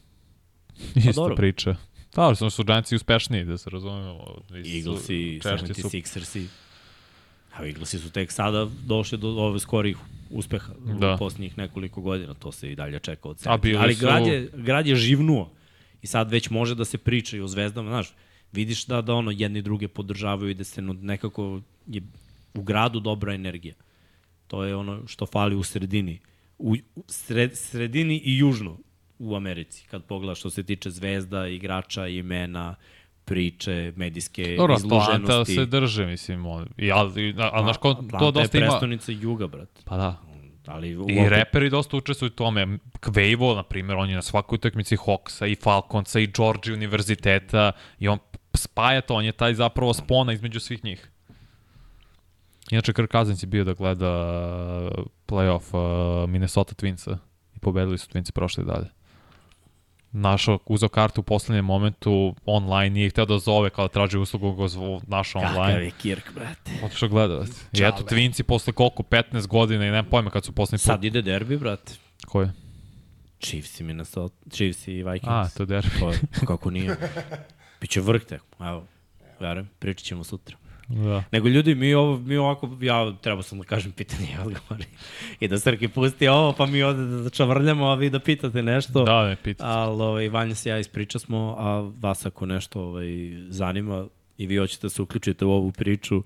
[0.95, 1.35] isto Pa dobro.
[1.35, 1.75] priča.
[2.15, 4.35] Da, samo su Giantsi uspešniji, da se razumemo.
[4.49, 6.47] Nisu Eaglesi, češći su 76ersi.
[7.57, 9.97] A Eaglesi su tek sada došli do ove skorih
[10.29, 11.15] uspeha da.
[11.15, 12.33] U posljednjih nekoliko godina.
[12.33, 13.51] To se i dalje čeka od sebe.
[13.77, 15.51] Ali su- grad je, grad je živnuo.
[16.01, 17.89] I sad već može da se priča i o zvezdama.
[17.89, 18.13] Znaš,
[18.51, 22.01] vidiš da, da ono jedni druge podržavaju i da se nekako je
[22.53, 23.73] u gradu dobra energija.
[24.47, 26.19] To je ono što fali u sredini.
[26.57, 28.77] U, u sred, sredini i južno
[29.19, 29.85] u Americi.
[29.91, 32.75] Kad pogledaš što se tiče zvezda, igrača, imena,
[33.25, 35.55] priče, medijske Dobro, Atlanta izloženosti.
[35.55, 36.45] se drže, mislim.
[36.45, 38.67] On, i, ali, ali, ali znaš, ko, Atlanta to je dosta ima...
[38.67, 39.69] prestonica juga, brat.
[39.85, 40.21] Pa da.
[40.65, 42.77] Ali u, I reperi dosta učestvuju u tome.
[43.01, 48.07] Quavo, na primjer, on je na svakoj utakmici Hawksa i Falconsa i Georgia univerziteta i
[48.07, 48.19] on
[48.53, 51.09] spaja to, on je taj zapravo spona između svih njih.
[52.71, 54.11] Inače, Kirk Cousins je bio da gleda
[55.27, 57.17] playoff uh, Minnesota Twinsa
[57.55, 58.87] i pobedili su Twinsi prošli dalje.
[60.17, 64.67] Našao, uzao kartu u poslednjem momentu online, nije hteo da zove kao traži uslugu, ga
[64.67, 65.83] zvo, našao Kakav online.
[65.83, 66.71] je Kirk, brate.
[66.83, 67.51] Otišao gledati.
[67.73, 70.85] I eto, Twinsi posle koliko, 15 godina i nemam pojma kad su poslednji put.
[70.85, 71.93] Sad ide derbi, brate.
[72.27, 72.51] Ko je?
[73.39, 75.27] Chiefs i Minnesota, Chiefs i Vikings.
[75.27, 75.89] A, to je derbi.
[76.11, 76.95] Je, kako nije.
[77.81, 78.41] Biće vrh tek.
[78.59, 78.85] Evo,
[79.39, 80.57] verujem, pričat ćemo sutra.
[80.87, 81.23] Da.
[81.31, 84.85] Nego ljudi, mi, ovo, mi ovako, ja treba sam da kažem pitanje i odgovori.
[85.39, 89.03] I da Srki pusti ovo, pa mi ovde da čavrljamo, a vi da pitate nešto.
[89.03, 89.69] Da, ne, pitate.
[89.69, 93.07] Ali ovaj, Vanja se ja ispriča smo, a vas ako nešto ovaj,
[93.49, 94.07] zanima
[94.37, 96.23] i vi hoćete da se uključite u ovu priču,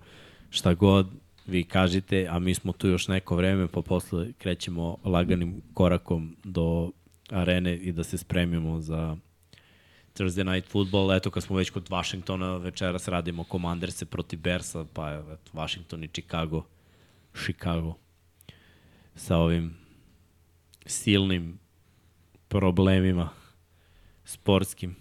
[0.49, 1.07] šta god
[1.47, 6.91] vi kažite, a mi smo tu još neko vreme, pa posle krećemo laganim korakom do
[7.29, 9.17] arene i da se spremimo za
[10.19, 11.11] Thursday Night Football.
[11.11, 16.07] Eto, kad smo već kod Washingtona, večeras radimo Commanderse protiv Bersa, pa eto, Washington i
[16.07, 16.63] Chicago.
[17.33, 17.93] Chicago.
[19.15, 19.77] Sa ovim
[20.85, 21.59] silnim
[22.47, 23.29] problemima
[24.25, 24.95] sportskim.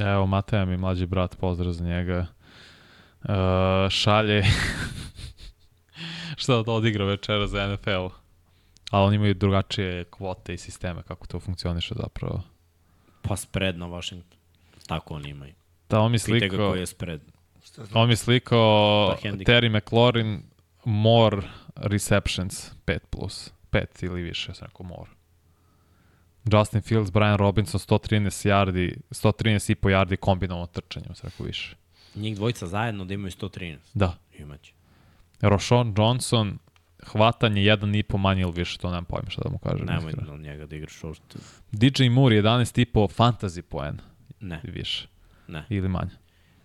[0.00, 2.26] Evo, Mateja mi mlađi brat, pozdrav za njega.
[3.22, 4.42] Uh, šalje
[6.40, 8.06] šta da odigra večera za NFL.
[8.90, 12.42] Ali oni imaju drugačije kvote i sisteme kako to funkcioniše zapravo.
[13.22, 14.38] Pa spread na Washington.
[14.86, 15.54] Tako oni imaju.
[15.88, 17.20] Da, on mi Pite ga slikao, koji je spread.
[17.94, 19.28] on mi slikao Pa.
[19.28, 20.42] Terry McLaurin
[20.84, 21.42] more
[21.76, 23.50] receptions 5 plus.
[23.72, 25.10] 5 ili više, sam rekao more.
[26.52, 31.76] Justin Fields, Brian Robinson 113 yardi, 113 i po yardi kombinovano trčanje, sam rekao više.
[32.14, 33.76] Njih dvojica zajedno da imaju 113.
[33.94, 34.16] Da.
[34.38, 34.72] Imaće.
[35.40, 36.58] Rošon Johnson,
[37.02, 39.86] hvatanje jedan i po manje ili više, to nemam pojma šta da mu kažem.
[39.86, 41.38] Nemoj na njega da igraš uopšte.
[41.72, 43.98] DJ Moore 11 i po fantasy poen
[44.40, 45.08] Ne, i više.
[45.48, 45.64] ne.
[45.68, 46.10] Ili manje.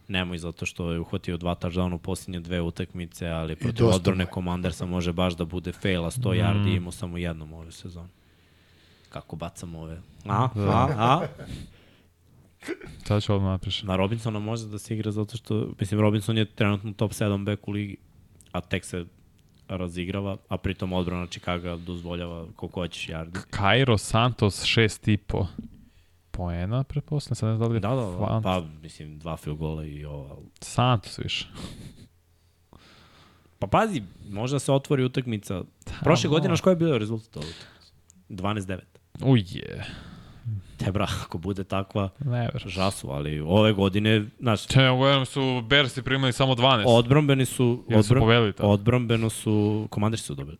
[0.08, 4.34] Nemoj zato što je uhvatio dva touchdowna u posljednje dve utakmice, ali protiv odbrane manje.
[4.34, 6.38] Commandersa može baš da bude fail, a 100 Mm.
[6.38, 8.10] yardi imao samo jednom ove sezone.
[9.10, 10.02] Kako bacam ove?
[10.26, 11.28] A, a, a?
[13.04, 13.88] Sada ću odmah napišem.
[13.88, 17.68] Na Robinsona može da se igra zato što, mislim, Robinson je trenutno top 7 back
[17.68, 17.98] u ligi,
[18.52, 19.06] a tek se
[19.68, 23.40] razigrava, a pritom odbrana Chicago dozvoljava koliko hoćeš yardi.
[23.58, 25.48] Cairo Santos 6 i po
[26.32, 27.36] poena, pretpostavljam.
[27.36, 30.06] Sad ne znam da li je Da, da, da, pa mislim dva field gola i
[30.06, 30.42] ovo.
[30.60, 31.48] Santos više.
[33.60, 35.64] Pa pazi, možda se otvori utakmica.
[36.04, 37.54] Prošle godine, znaš koji je bio rezultat ovog?
[38.30, 38.80] 12-9.
[39.24, 39.86] Uje,
[40.78, 46.02] Te bra, ako bude takva, ne žasu, ali ove godine, znaš, Te, ugledam su Bersi
[46.02, 46.84] primili samo 12.
[46.88, 48.14] odbrambeni su, Ili su
[48.58, 48.70] tamo?
[48.70, 50.58] odbrambeno su, komandari su dobili.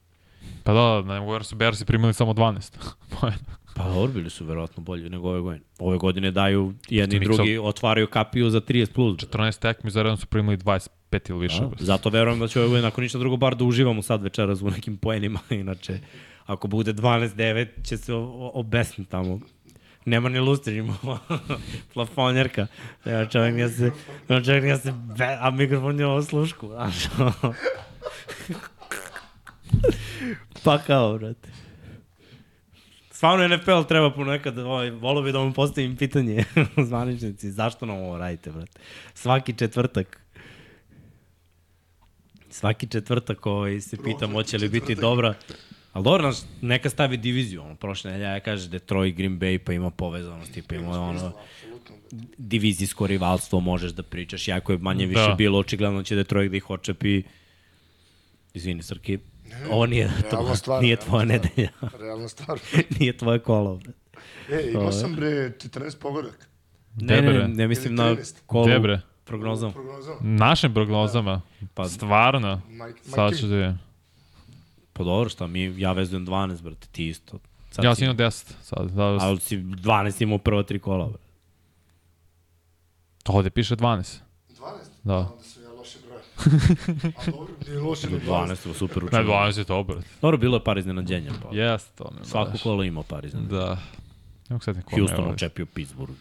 [0.64, 2.72] Pa da, da, ne mogu su Bersi primili samo 12.
[3.20, 3.66] poena.
[3.76, 5.66] Pa dobro, bili su verovatno bolji nego ove godine.
[5.80, 9.18] Ove godine daju jedni i drugi, otvaraju kapiju za 30 plus.
[9.18, 10.90] 14 tekmi za redom su primili 25
[11.30, 11.60] ili više.
[11.60, 14.62] Da, zato verujem da će ove godine, ako ništa drugo, bar da uživamo sad večeras
[14.62, 15.40] u nekim poenima.
[15.62, 16.00] Inače,
[16.46, 18.14] ako bude 12-9, će se
[18.54, 19.40] obesniti tamo.
[20.06, 20.98] Nema ni lustri, ima
[21.94, 22.68] plafonjerka.
[23.06, 23.92] Ja čovjek nije se,
[24.30, 26.96] ja čovjek nije se, be, a mikrofon je ovo slušku, znaš.
[30.64, 31.50] pa kao, brate.
[33.12, 36.44] Stvarno NFL treba ponekad, ovaj, volio bi da vam postavim pitanje
[36.88, 38.80] zvaničnici, zašto nam ovo radite, brate?
[39.14, 40.26] Svaki četvrtak
[42.56, 45.34] svaki četvrtak ovaj, se pitam hoće li biti dobra.
[45.96, 47.62] Ali dobro, znaš, neka stavi diviziju.
[47.62, 51.32] Ono, prošle nedelja ja kaže Detroit, Green Bay, pa ima povezanost, pa ima ono,
[52.38, 54.48] divizijsko rivalstvo možeš da pričaš.
[54.48, 55.36] Jako je manje više Da.
[55.36, 57.24] bilo, očigledno će Detroit da ih očepi.
[58.54, 59.20] Izvini, Srki,
[59.72, 61.28] ovo nije, to, stvar, nije tvoja stvar.
[61.28, 61.70] nedelja,
[62.00, 62.60] Realna stvar.
[63.00, 63.80] nije tvoje kolo.
[64.52, 66.50] E, imao sam bre 14 pogodak.
[66.96, 68.36] Ne, ne, ne, mislim na 13.
[68.46, 69.02] kolo Debre.
[69.26, 69.74] prognozom.
[69.74, 70.16] Prognozom.
[70.22, 71.42] Našim prognozama,
[71.74, 73.85] Pa, stvarno, Mike, sad ću da vidim.
[74.98, 77.40] Pa dobro, šta, mi, ja vezujem 12, brate, ti isto.
[77.72, 81.18] Sad Ja sam imao 10, sad, da, Ali si 12 imao prva tri kola, bre.
[83.28, 84.20] ovde piše 12.
[84.50, 84.74] 12?
[85.04, 85.18] Da.
[85.18, 86.22] Onda sam ja loše broj.
[87.18, 88.24] A dobro, nije loše ni 12.
[88.26, 89.24] 12 super Ne, učinio.
[89.26, 90.08] 12 je to, brate.
[90.22, 91.32] Dobro, bilo je par iznenađenja.
[91.44, 91.56] Pa.
[91.56, 92.12] Jeste to.
[92.20, 93.60] Ne, Svako kolo ima par iznenađenja.
[93.60, 93.70] Da.
[94.50, 96.14] Ne mogu sad nikom Houston očepio Pittsburgh.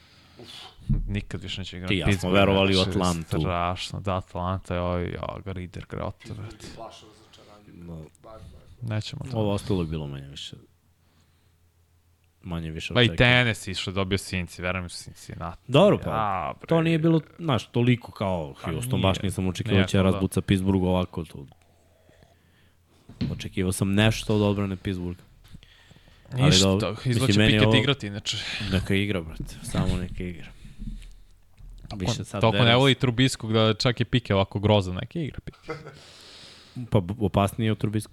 [1.09, 1.95] Nikad više neće igrati.
[1.95, 3.41] Ti ja smo verovali u znači, Atlantu.
[3.41, 6.67] Strašno, da, Atlanta je ovaj, ja, ga Rider, grota, brate.
[6.77, 7.69] Plašo razočaranje.
[7.75, 8.54] No, Bar, bar.
[8.89, 9.37] Nećemo to.
[9.39, 10.57] ovo ostalo je bilo manje više.
[12.43, 12.95] Manje više.
[12.95, 15.73] Pa i što je dobio Cinci, verujem u Cincinnati.
[15.73, 16.11] Dobro, pa.
[16.11, 16.67] Ja, bre.
[16.67, 20.03] To nije bilo, znaš, toliko kao Pa Houston, baš nisam očekivao da će da.
[20.03, 21.25] razbuca Pittsburgh ovako.
[21.25, 21.47] To.
[23.33, 25.23] Očekivao sam nešto od odbrane Pittsburgha.
[26.33, 26.97] ali Ništa, dobro.
[27.05, 28.37] meni je Pickett ovo- igrati, inače.
[28.73, 29.45] Neka igra, brate.
[29.63, 30.47] Samo neka igra.
[31.97, 35.59] Više sad Toliko ne voli Trubiskog da čak je Pike ovako grozan, neke igra Pike.
[36.91, 38.09] Pa opasnije od Trubisky.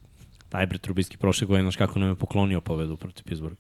[0.52, 3.56] Taj bre Trubisky prošle godine, znaš kako nam je poklonio pobedu protiv Pittsburgha.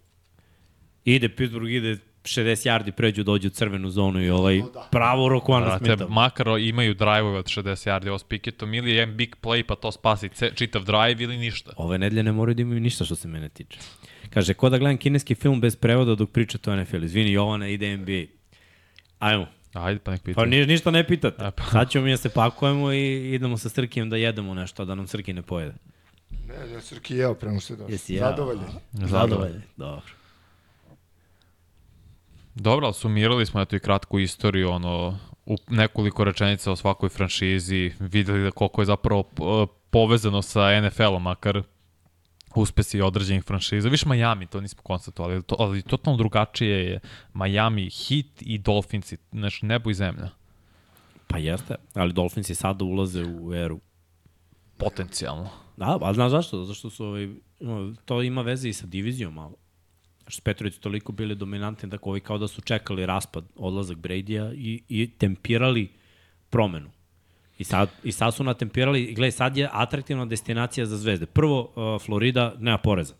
[1.05, 4.61] Ide Pittsburgh, ide 60 yardi, pređu, dođu u crvenu zonu i ovaj
[4.91, 6.07] pravo Rokuana Brate, smeta.
[6.07, 9.91] makar imaju drive od 60 yardi, ovo s Piketom, ili je big play pa to
[9.91, 11.71] spasi ce, čitav drive ili ništa.
[11.77, 13.79] Ove nedelje ne moraju da imaju ništa što se mene tiče.
[14.29, 17.03] Kaže, ko da gledam kineski film bez prevoda dok pričate o NFL.
[17.03, 18.23] Izvini, Jovana, ide NBA.
[19.19, 20.45] Ajmo, Ajde, pa nek Pa pitaj.
[20.47, 21.45] ni, ništa ne pitate.
[21.45, 21.63] E, pa.
[21.63, 25.07] Sad ćemo mi da se pakujemo i idemo sa Srkijem da jedemo nešto, da nam
[25.07, 25.73] Srki ne pojede.
[26.59, 27.91] Ne, ja Srki jeo prema što je došao.
[27.91, 28.29] Jesi jeo?
[28.29, 28.69] Zadovoljan.
[28.93, 29.61] Zadovoljan.
[29.77, 30.01] Dobro.
[32.55, 37.91] Dobro, ali sumirali smo eto i kratku istoriju, ono, u nekoliko rečenica o svakoj franšizi,
[37.99, 41.63] videli da koliko je zapravo uh, povezano sa NFL-om, makar
[42.55, 43.89] uspesi određenih franšiza.
[43.89, 46.99] Više Miami, to nismo konstatovali, ali, to, ali totalno drugačije je
[47.33, 50.29] Miami, Heat i Dolphinsi, znači nebo i zemlja.
[51.27, 53.79] Pa jeste, ali Dolphinsi sada ulaze u eru.
[54.77, 55.49] Potencijalno.
[55.77, 56.63] Da, ali znaš zašto?
[56.63, 57.29] Zato što su, ovaj,
[57.59, 59.55] no, to ima veze i sa divizijom malo.
[60.21, 64.53] Što su Petrović toliko bili dominantni da ovi kao da su čekali raspad, odlazak Brady-a
[64.53, 65.89] i, i tempirali
[66.49, 66.89] promenu.
[67.59, 71.25] I sad, I sad su natempirali, i gledaj, sad je atraktivna destinacija za zvezde.
[71.25, 73.13] Prvo, uh, Florida nema poreza.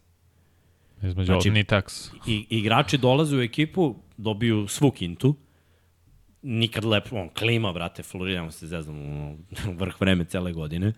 [1.03, 2.13] Između Znači- ni tax.
[2.27, 5.35] I, igrači dolaze u ekipu, dobiju svu kintu,
[6.41, 9.37] nikad lepo, on, klima, brate, Florida, se zeznam,
[9.79, 10.87] vrh vreme cele godine.
[10.87, 10.93] Uh,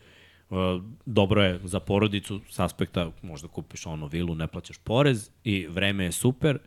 [1.06, 6.04] dobro je za porodicu s aspekta, možda kupiš ono vilu, ne plaćaš porez i vreme
[6.04, 6.60] je super,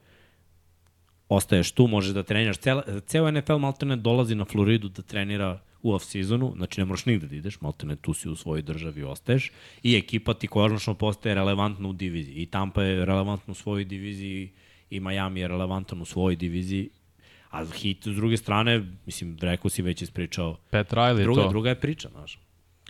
[1.28, 2.58] ostaješ tu, možeš da treniraš.
[2.58, 7.26] Cela, ceo NFL maltene dolazi na Floridu da trenira u off-seasonu, znači ne moraš nigde
[7.26, 9.52] da ideš, maltene tu si u svojoj državi ostaješ
[9.82, 12.34] i ekipa ti konačno postaje relevantna u diviziji.
[12.34, 14.50] I Tampa je relevantna u svojoj diviziji
[14.90, 16.90] i Miami je relevantan u svojoj diviziji.
[17.50, 21.48] A Heat, s druge strane, mislim, rekao si već ispričao, Pat Riley druga, to.
[21.48, 22.38] druga je priča, znaš.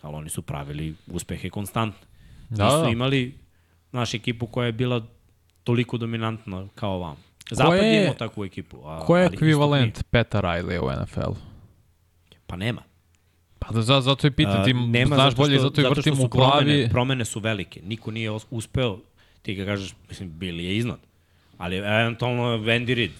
[0.03, 2.07] Ali oni su pravili uspehe konstantne.
[2.51, 2.89] Da, Nisu da.
[2.89, 3.35] imali,
[3.93, 5.07] naš ekipu koja je bila
[5.65, 7.17] toliko dominantna kao vam.
[7.51, 8.81] Zapad je- je imao takvu ekipu.
[8.85, 10.03] A, Ko je ekvivalent.
[10.05, 11.37] Peta Riley u NFL-u?
[12.47, 12.83] Pa nema.
[13.59, 15.85] Pa da, za- zato i pitam, ti A, nema znaš zato bolje, što- zato i
[15.85, 16.65] zato vrtim u glavi.
[16.65, 17.83] Promene, promene su velike.
[17.83, 18.99] Niko nije uspeo,
[19.43, 20.99] ti ga kažeš, mislim, bili je iznad.
[21.59, 23.11] Ali eventualno Wendy Reed.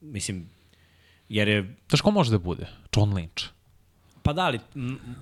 [0.00, 0.48] Mislim,
[1.28, 2.66] jer je, Znaš ko može da bude?
[2.96, 3.48] John Lynch.
[4.26, 4.60] Pa da, ali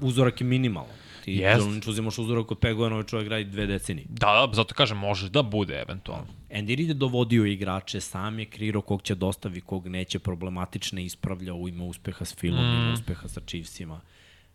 [0.00, 0.96] uzorak je minimalan.
[1.24, 1.66] Ti Jest.
[1.66, 1.88] Jest.
[1.88, 4.06] uzimaš uzorak od 5 godina, ovaj čovjek radi dve decenije.
[4.08, 6.26] Da, da, zato kažem, može da bude eventualno.
[6.50, 11.68] Andy Reid je dovodio igrače, sam je kreirao kog će dostavi, kog neće, problematične ispravljao,
[11.68, 12.82] ima uspeha s Philom, mm.
[12.82, 14.00] ima uspeha sa Chiefsima.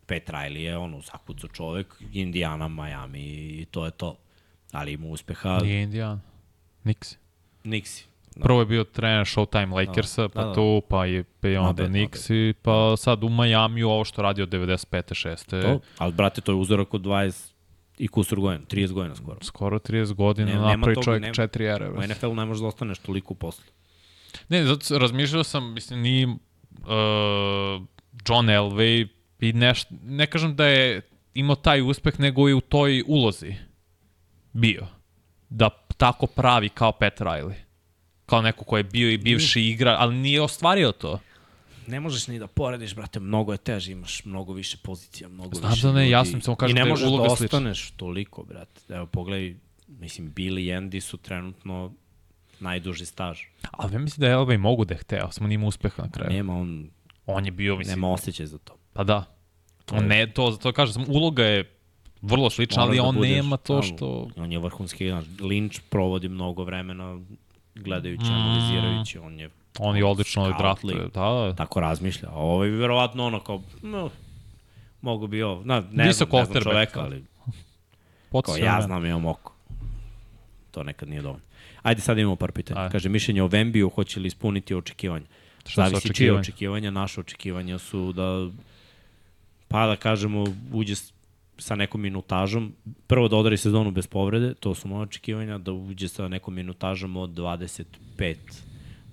[0.05, 4.17] Pat Riley je ono, zakucao čovek, Indiana, Miami i to je to.
[4.71, 6.21] Ali ima uspeha Nije Indijan.
[6.85, 7.15] Nixi.
[7.63, 8.08] Nixi.
[8.35, 8.43] Da.
[8.43, 10.53] Prvo je bio trener Showtime Lakersa, Da, pa da, da.
[10.53, 14.41] tu, pa je pa i onda bet, Nixi, pa sad u Miami ovo što radi
[14.41, 15.27] od 95.
[15.27, 15.61] 6.
[15.61, 17.51] To, ali brate, to je uzorak od 20
[17.97, 19.37] i kusur godina, 30 godina skoro.
[19.41, 21.89] Skoro 30 godina Ne- napravi toga, čovjek nema- 4 ere.
[21.89, 23.65] U NFL ne možeš da ostaneš toliko posle.
[24.49, 26.29] Ne, zato razmišljao sam, mislim, ni uh,
[28.27, 29.07] John Elway
[29.39, 31.01] i neš, ne kažem da je
[31.33, 33.55] imao taj uspeh, nego i u toj ulozi
[34.53, 34.87] bio.
[35.49, 37.53] Da tako pravi kao Pat Riley.
[38.29, 41.19] Kao neko ko je bio i bivši igra, ali nije ostvario to.
[41.87, 45.71] Ne možeš ni da porediš, brate, mnogo je teže, imaš mnogo više pozicija, mnogo Znam
[45.71, 46.11] više da ne, ljudi.
[46.11, 47.57] jasno samo kažem I ne da je možeš uloga da slična.
[47.57, 48.81] ostaneš toliko, brate.
[48.93, 49.55] Evo, pogledaj,
[49.87, 51.93] mislim, Billy i Andy su trenutno
[52.59, 53.39] najduži staž.
[53.71, 56.33] Ali ja mislim da je Elway mogu da je hteo, samo nima uspeha na kraju.
[56.33, 56.89] Nema on,
[57.25, 58.75] On je bio, mislim, nema osjećaj za to.
[58.93, 59.25] pa da.
[59.91, 61.75] On ne, to, to kažem, samo uloga je
[62.21, 64.27] vrlo slična, ali da on budeš nema to što...
[64.35, 65.25] On je vrhunski igrač.
[65.25, 67.19] Lynch provodi mnogo vremena
[67.83, 68.33] gledajući, Mm.
[68.33, 69.49] analizirajući, on je
[69.79, 70.95] On je odlično draftuje.
[70.95, 71.11] league.
[71.13, 71.55] Da, da.
[71.55, 72.29] tako razmišlja.
[72.29, 74.09] A ovo je verovatno ono kao, no,
[75.01, 77.05] mogu bi ovo, na, ne Visok znam, ne znam čoveka, da.
[77.05, 77.23] ali
[78.45, 79.53] Kao ja znam, imam oko.
[80.71, 81.45] To nekad nije dovoljno.
[81.81, 82.81] Ajde sad imamo par pitanja.
[82.81, 82.91] Ajde.
[82.91, 85.25] Kaže, mišljenje o Vembiju, hoće li ispuniti očekivanja?
[85.67, 86.91] Šta Zavisi čije očekivanja?
[86.91, 88.49] naše očekivanja su da,
[89.67, 90.43] pa da kažemo,
[90.73, 90.95] uđe
[91.59, 92.73] sa nekom minutažom,
[93.07, 97.17] prvo da odari sezonu bez povrede, to su moje očekivanja, da uđe sa nekom minutažom
[97.17, 98.35] od 25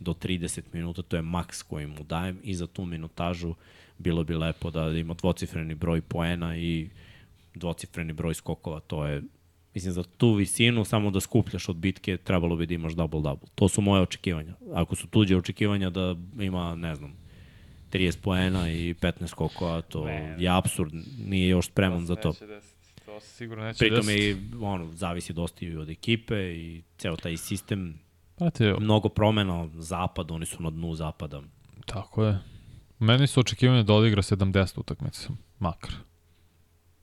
[0.01, 3.55] do 30 minuta, to je maks koji mu dajem i za tu minutažu
[3.99, 6.89] bilo bi lepo da ima dvocifreni broj poena i
[7.55, 9.23] dvocifreni broj skokova, to je
[9.75, 13.49] mislim za tu visinu samo da skupljaš od bitke trebalo bi da imaš double double.
[13.55, 14.55] To su moje očekivanja.
[14.75, 17.13] Ako su tuđe očekivanja da ima, ne znam,
[17.89, 20.37] 30 poena i 15 skokova, to Ne.
[20.39, 22.33] je absurd, nije još spreman za to.
[23.07, 24.23] To se sigurno neće Pritom desiti.
[24.23, 27.99] i ono, zavisi dosta i od ekipe i ceo taj sistem,
[28.37, 31.43] Znate, mnogo promena, zapad, oni su na dnu zapada.
[31.87, 32.39] tako je.
[32.99, 35.91] Meni su očekivanja da odigra 70 utakmica, makar.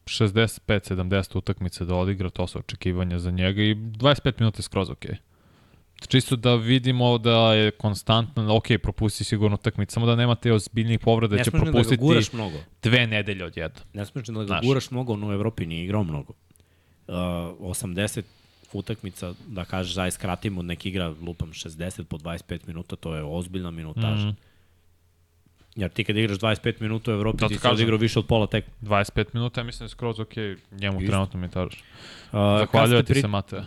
[0.06, 5.16] 65-70 utakmice da odigra, to su očekivanja za njega i 25 minuta je skroz okej.
[6.08, 11.00] Čisto da vidimo da je konstantno, ok, propusti sigurno utakmicu, samo da nema te ozbiljnih
[11.00, 12.58] povreda, Ne da će da propustiti guraš mnogo.
[12.84, 13.80] dve nedelje odjedno.
[13.94, 14.66] Ne ni da ga Znaš.
[14.66, 16.34] guraš mnogo, on u Evropi nije igrao mnogo.
[17.08, 18.22] Uh, 80
[18.74, 23.72] utakmica, da kažeš, aj skratimo, nek igra, lupam, 60 po 25 minuta, to je ozbiljna
[23.72, 24.26] minutaža.
[24.26, 24.38] Mm Mhm.
[25.76, 28.26] Jer ti kad igraš 25 minuta u Evropi, Da ti ti si odigrao više od
[28.28, 28.66] pola tek.
[28.82, 30.36] 25 minuta, ja mislim da je skroz ok,
[30.72, 31.12] njemu Isto.
[31.12, 31.74] trenutno mi tažeš.
[31.76, 33.66] Uh, Zahvaljujem ti se, Mateja.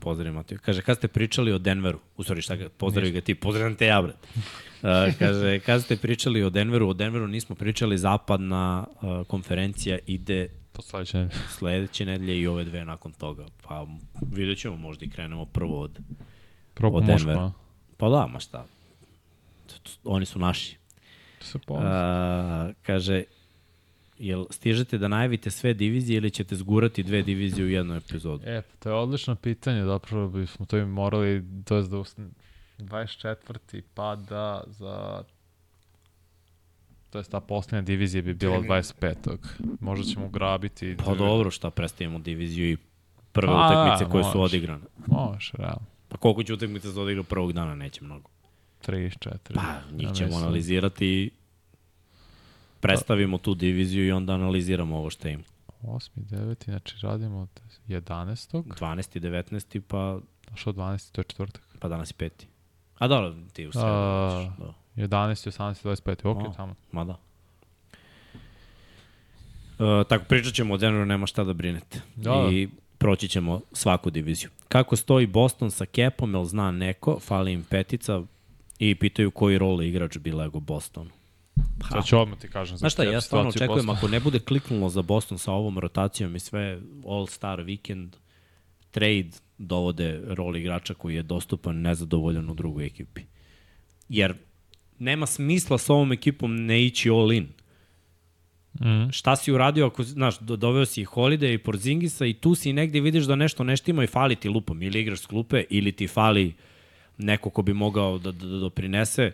[0.00, 0.58] Pozdrav Matiju.
[0.62, 3.86] Kaže, kad ste pričali o Denveru, u stvari šta ga, pozdravi ga ti, pozdravim te
[3.86, 4.16] ja, brat.
[4.82, 4.88] Uh,
[5.18, 10.82] kaže, kad ste pričali o Denveru, o Denveru nismo pričali, zapadna uh, konferencija ide Po
[10.82, 11.40] sledeće nedelje.
[11.48, 13.46] sledeće nedelje i ove dve nakon toga.
[13.62, 13.86] Pa
[14.32, 15.98] vidjet ćemo, možda i krenemo prvo od...
[16.74, 17.40] Prvo Od Denvera.
[17.40, 17.96] muško, a?
[17.96, 18.66] Pa da, ma šta.
[20.04, 20.76] Oni su naši.
[21.40, 21.74] Se Uh,
[22.82, 23.22] kaže,
[24.22, 28.42] jel stižete da najavite sve divizije ili ćete zgurati dve divizije u jednu epizodu?
[28.46, 32.16] E, to je odlično pitanje, zapravo bismo to i morali, to je da us-
[32.78, 33.82] 24.
[33.94, 35.22] pada za
[37.10, 39.38] to je ta posljednja divizija bi bila 25.
[39.80, 40.96] Možda ćemo grabiti.
[41.04, 42.76] Pa dobro, šta predstavimo diviziju i
[43.32, 44.56] prve Pa, utakmice koje su može.
[44.56, 44.82] odigrane.
[45.06, 45.86] Može, realno.
[46.08, 48.30] Pa koliko će utakmice se odigra prvog dana, neće mnogo.
[48.86, 49.54] 3, 4.
[49.54, 49.62] Pa,
[49.92, 50.42] njih ja ćemo mislim.
[50.44, 51.30] analizirati i
[52.82, 55.42] predstavimo tu diviziju i onda analiziramo ovo što ima.
[55.82, 56.08] 8.
[56.16, 56.64] 9.
[56.64, 57.48] Znači radimo od
[57.88, 58.62] 11.
[58.62, 59.20] 12.
[59.20, 59.80] 19.
[59.80, 59.98] pa,
[60.52, 61.12] A što 12.
[61.12, 61.62] to je četvrtak.
[61.78, 62.46] pa danas je peti.
[62.98, 63.86] A dobro, ti u sredu.
[63.86, 64.74] A, Da.
[64.96, 65.08] 11.
[65.50, 65.84] 18.
[65.84, 66.26] 25.
[66.26, 66.52] Ok, O.
[66.56, 66.74] tamo.
[66.92, 67.18] Ma da.
[69.78, 72.00] E, tako, pričat ćemo o Denveru, nema šta da brinete.
[72.16, 72.48] Da, da.
[72.52, 72.68] I
[72.98, 74.50] proći ćemo svaku diviziju.
[74.68, 78.22] Kako stoji Boston sa kepom, jel zna neko, fali im petica
[78.78, 81.10] i pitaju koji rol igrač bi lego Bostonu.
[81.54, 82.76] Pa, Sad ću odmah ti kažem.
[82.76, 86.40] Znaš šta, ja stvarno očekujem, ako ne bude kliknulo za Boston sa ovom rotacijom i
[86.40, 88.08] sve All-Star weekend,
[88.90, 93.22] trade dovode rol igrača koji je dostupan nezadovoljan u drugoj ekipi.
[94.08, 94.34] Jer
[94.98, 97.48] nema smisla s ovom ekipom ne ići all-in.
[98.80, 99.08] Mhm.
[99.10, 102.72] Šta si uradio ako, znaš, do- doveo si i Holiday i Porzingisa i tu si
[102.72, 104.82] negde vidiš da nešto neštima i fali ti lupom.
[104.82, 106.54] Ili igraš s klupe, ili ti fali
[107.18, 109.32] neko ko bi mogao da, da, da doprinese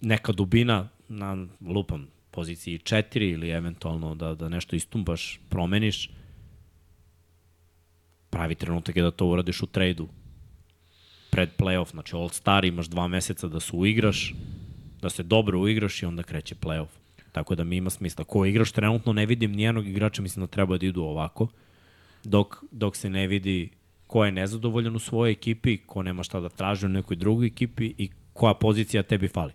[0.00, 6.10] neka dubina na lupam poziciji 4 ili eventualno da, da nešto istumbaš, promeniš.
[8.30, 10.08] Pravi trenutak je da to uradiš u trejdu
[11.30, 14.34] pred playoff, znači All Star, imaš dva meseca da se uigraš,
[15.02, 16.94] da se dobro uigraš i onda kreće playoff.
[17.32, 18.24] Tako da mi ima smisla.
[18.24, 21.48] Ko igraš trenutno ne vidim nijednog igrača, mislim da treba da idu ovako,
[22.24, 23.70] dok, dok se ne vidi
[24.10, 27.94] ko je nezadovoljan u svojoj ekipi, ko nema šta da traži u nekoj drugoj ekipi
[27.98, 29.52] i koja pozicija tebi fali.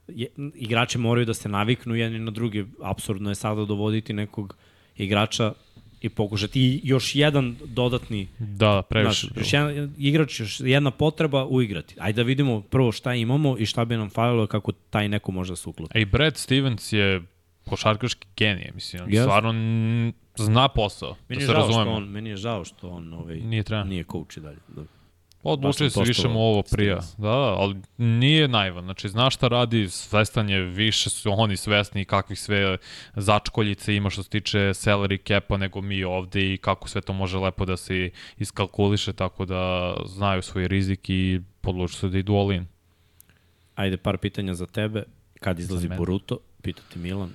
[0.07, 2.65] Je, igrači moraju da se naviknu jedni na druge.
[2.83, 4.55] Absurdno je sada dovoditi nekog
[4.97, 5.53] igrača
[6.01, 9.27] i pokušati još jedan dodatni Da, previše.
[9.27, 11.95] Znaš, još jedan igrač, još jedna potreba uigrati.
[11.99, 15.51] Ajde da vidimo prvo šta imamo i šta bi nam falilo kako taj neko može
[15.51, 15.99] da se uklopi.
[15.99, 17.21] I Brad Stevens je
[17.65, 19.23] košarkaški genije, mislim, on Jeste.
[19.23, 19.53] stvarno
[20.37, 21.91] zna posao, Meni da se razumemo.
[21.91, 23.85] on, meni je žao što on ovaj, Nije trener.
[23.87, 24.57] nije coach i dalje.
[24.67, 24.81] Da.
[25.73, 26.95] Sam se više mu ovo prija.
[26.95, 28.83] Da, da, ali nije naivan.
[28.83, 32.77] Znači, zna šta radi, svestan je, više su oni svesni kakvih sve
[33.15, 37.37] začkoljice ima što se tiče salary capa nego mi ovde i kako sve to može
[37.37, 42.51] lepo da se iskalkuliše, tako da znaju svoj rizik i podlučuju se da idu all
[42.51, 42.67] in.
[43.75, 45.03] Ajde, par pitanja za tebe.
[45.39, 45.89] Kad izlazi.
[45.97, 46.39] Boruto?
[46.61, 47.31] Pitati Milan.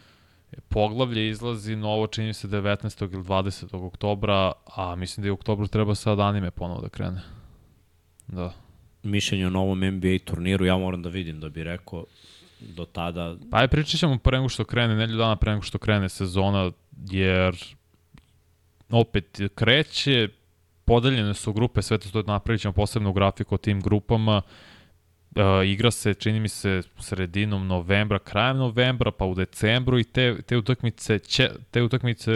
[0.68, 3.12] Poglavlje izlazi novo, čini se 19.
[3.12, 3.86] ili 20.
[3.86, 7.35] oktobra, a mislim da je u oktobru treba sad anime ponovo da krene.
[8.28, 8.52] Da.
[9.02, 12.04] Mišljenje o novom NBA turniru, ja moram da vidim da bi rekao
[12.60, 15.78] do tada Pa aj pričat ćemo pre nego što krene, nelju dana pre nego što
[15.78, 16.70] krene sezona,
[17.10, 17.56] jer
[18.90, 20.28] opet kreće,
[20.84, 24.42] podeljene su grupe, sve to napravit ćemo posebnu grafiku o tim grupama,
[25.36, 30.42] Uh, igra se, čini mi se, sredinom novembra, krajem novembra, pa u decembru i te,
[30.42, 32.32] te utakmice će, te utakmice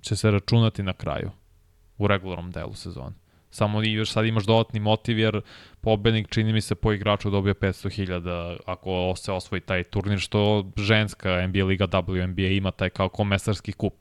[0.00, 1.30] će se računati na kraju
[1.98, 3.21] u regularnom delu sezone.
[3.52, 5.40] Samo i još sad imaš dodatni motiv jer
[5.80, 11.46] pobednik čini mi se po igraču dobija 500.000 ako se osvoji taj turnir što ženska
[11.46, 13.94] NBA liga WNBA ima taj kao komesarski kup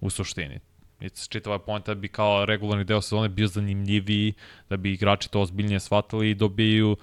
[0.00, 0.58] u suštini.
[1.00, 4.34] I čitava pojenta bi kao regularni deo sezone bio zanimljiviji,
[4.70, 6.96] da bi igrači to ozbiljnije shvatili i dobiju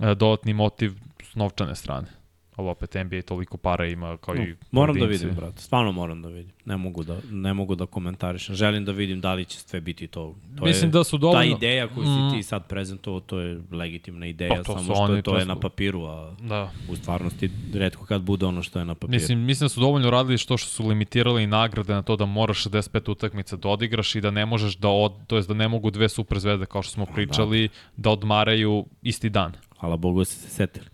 [0.00, 2.17] e, dodatni motiv s novčane strane.
[2.58, 5.24] Ovo opet NBA toliko para ima kao no, i Moram da pojedinci.
[5.24, 5.62] vidim, brate.
[5.62, 6.52] Stvarno moram da vidim.
[6.64, 8.54] Ne mogu da, ne mogu da komentarišem.
[8.54, 10.34] Želim da vidim da li će sve biti to.
[10.58, 11.40] to Mislim je, da su dovoljno...
[11.40, 15.02] Ta ideja koju si ti sad prezentovao, to je legitimna ideja, Pa to samo što
[15.02, 16.70] oni, to to je na papiru, a Da.
[16.90, 19.10] u stvarnosti redko kad bude ono što je na papiru.
[19.10, 22.64] Mislim, mislim da su dovoljno radili što što su limitirali nagrade na to da moraš
[22.64, 25.90] 65 utakmica da odigraš i da ne možeš da od, to jest da ne mogu
[25.90, 29.52] dve super zvezde kao što smo pričali da, odmaraju isti dan.
[29.80, 30.86] Hvala Bogu da ste se setili.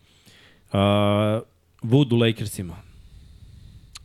[0.73, 1.54] Uh,
[1.85, 2.77] Wood u Lakersima.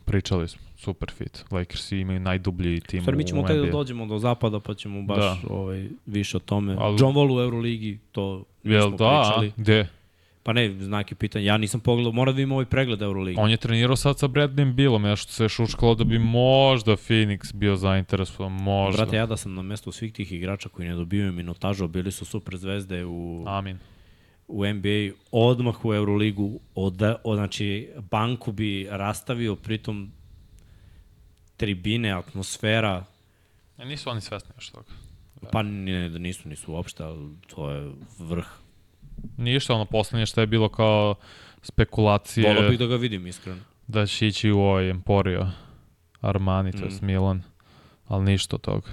[0.04, 1.44] Pričali smo, super fit.
[1.50, 3.72] Lakers imaju najdublji tim Stvar, mi ćemo u tek da NBA.
[3.72, 5.36] dođemo do zapada, pa ćemo baš Da.
[5.48, 6.76] ovaj, više o tome.
[6.78, 9.22] Ali- John Wall u Euroligi, to Jel nismo da?
[9.22, 9.52] pričali.
[9.56, 9.86] Gde?
[10.42, 11.44] Pa ne, znak je pitanja.
[11.44, 13.40] Ja nisam pogledao, mora da vidim ovaj pregled Euroligi.
[13.40, 17.54] On je trenirao sad sa Bradleyem Billom, nešto se je šuškalo da bi možda Phoenix
[17.54, 19.02] bio zainteresovan, možda.
[19.02, 22.24] Brate, ja da sam na mestu svih tih igrača koji ne dobijaju minutažu, bili su
[22.24, 23.78] super zvezde u, Amin.
[24.50, 26.94] U NBA, odmah u Euroligu, od,
[27.24, 27.68] od, znači,
[28.00, 30.12] banku bi rastavio, pritom
[31.56, 33.04] tribine, atmosfera,
[33.78, 34.88] E, nisu oni svesni još toga.
[35.52, 38.46] pa ne, da nisu, nisu uopšte, ali to je vrh.
[39.36, 41.14] Ništa, ono poslednje što je bilo kao
[41.62, 43.60] spekulacije Volao bih da ga vidim, iskreno.
[43.86, 45.46] da će ići u ovaj Emporio,
[46.20, 46.84] Armani, to Mm.
[46.84, 47.42] je Milan,
[48.06, 48.88] ali ništa od toga.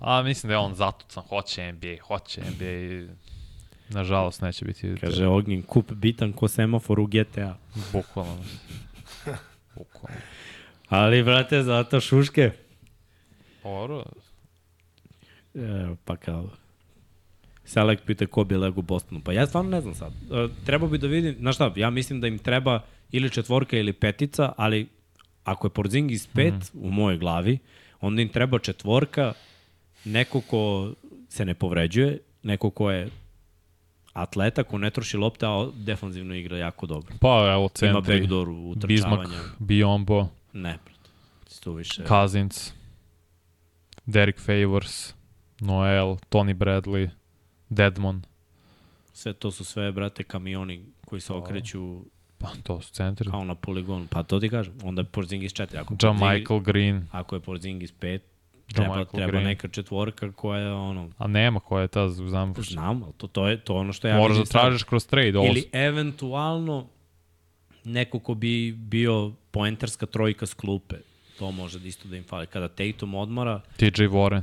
[0.00, 3.14] A mislim da je on zatucan, hoće NBA, hoće NBA
[3.88, 4.94] nažalost neće biti.
[5.00, 7.56] Kaže Ognjen, kup bitan ko semafor u GTA.
[7.92, 8.44] Bukvalno.
[9.76, 10.20] Bukvalno.
[10.88, 12.50] Ali, brate, zato šuške.
[13.64, 14.04] Oro,
[15.56, 16.48] E, pa kao...
[17.64, 19.20] Selek pita ko bi lego Bostonu.
[19.24, 20.12] Pa ja stvarno ne znam sad.
[20.12, 22.80] E, treba bi da vidim, znaš šta, ja mislim da im treba
[23.12, 24.88] ili četvorka ili petica, ali
[25.44, 26.84] ako je Porzingis pet mm.
[26.86, 27.58] u mojoj glavi,
[28.00, 29.32] onda im treba četvorka,
[30.04, 30.92] neko ko
[31.28, 33.08] se ne povređuje, neko ko je
[34.16, 37.14] atleta, ko ne troši lopte, a defanzivno igra jako dobro.
[37.20, 39.40] pa evo Ima centri, backdoor Bismak, utrčavanja.
[39.58, 40.78] Biombo, Ne.
[41.60, 42.04] Tu više...
[42.04, 42.72] Cousins,
[44.06, 45.14] Derek Favors,
[45.60, 47.08] Noel, Tony Bradley,
[47.68, 48.22] Deadmon.
[49.12, 52.04] Sve to su sve, brate, kamioni koji se okreću
[52.38, 53.30] Pa to su centri.
[53.30, 54.06] kao na poligonu.
[54.10, 54.74] Pa to ti kažem.
[54.82, 55.76] Onda je Porzingis 4.
[55.76, 57.06] Ako Ja Porzingis- Michael Green.
[57.12, 58.18] Ako je Porzingis 5,
[58.74, 59.44] treba, treba Green.
[59.44, 61.10] neka četvorka koja je ono...
[61.18, 62.54] A nema koja je ta, znam.
[62.58, 65.38] Znam, ali to, to, je, to ono što ja Moraš da tražiš kroz trade.
[65.38, 66.86] Ovo, Ili eventualno
[67.84, 70.96] neko ko bi bio poenterska trojka s klupe.
[71.38, 72.46] To može da isto da im fali.
[72.46, 74.42] Kada Tatum odmara, TJ Warren.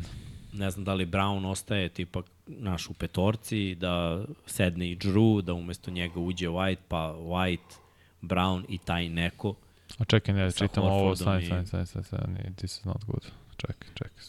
[0.53, 5.53] ne znam da li Brown ostaje tipa naš u petorci, da sedne i Drew, da
[5.53, 7.75] umesto njega uđe White, pa White,
[8.21, 9.55] Brown i taj neko.
[9.97, 13.23] A čekaj, ne, čitam ovo, stani, stani, stani, stani, this is not good.
[13.67, 14.23] Čekaj, čekaj.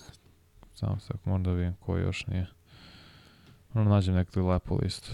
[0.75, 2.47] Samo se, moram da vidim ko još nije.
[3.73, 5.11] Moram nađem neku lepu listu.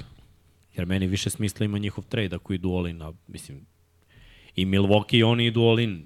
[0.77, 3.67] Jer meni više smisla ima njihov trade ako idu all in, a mislim,
[4.57, 6.05] i Milwaukee i oni idu all in.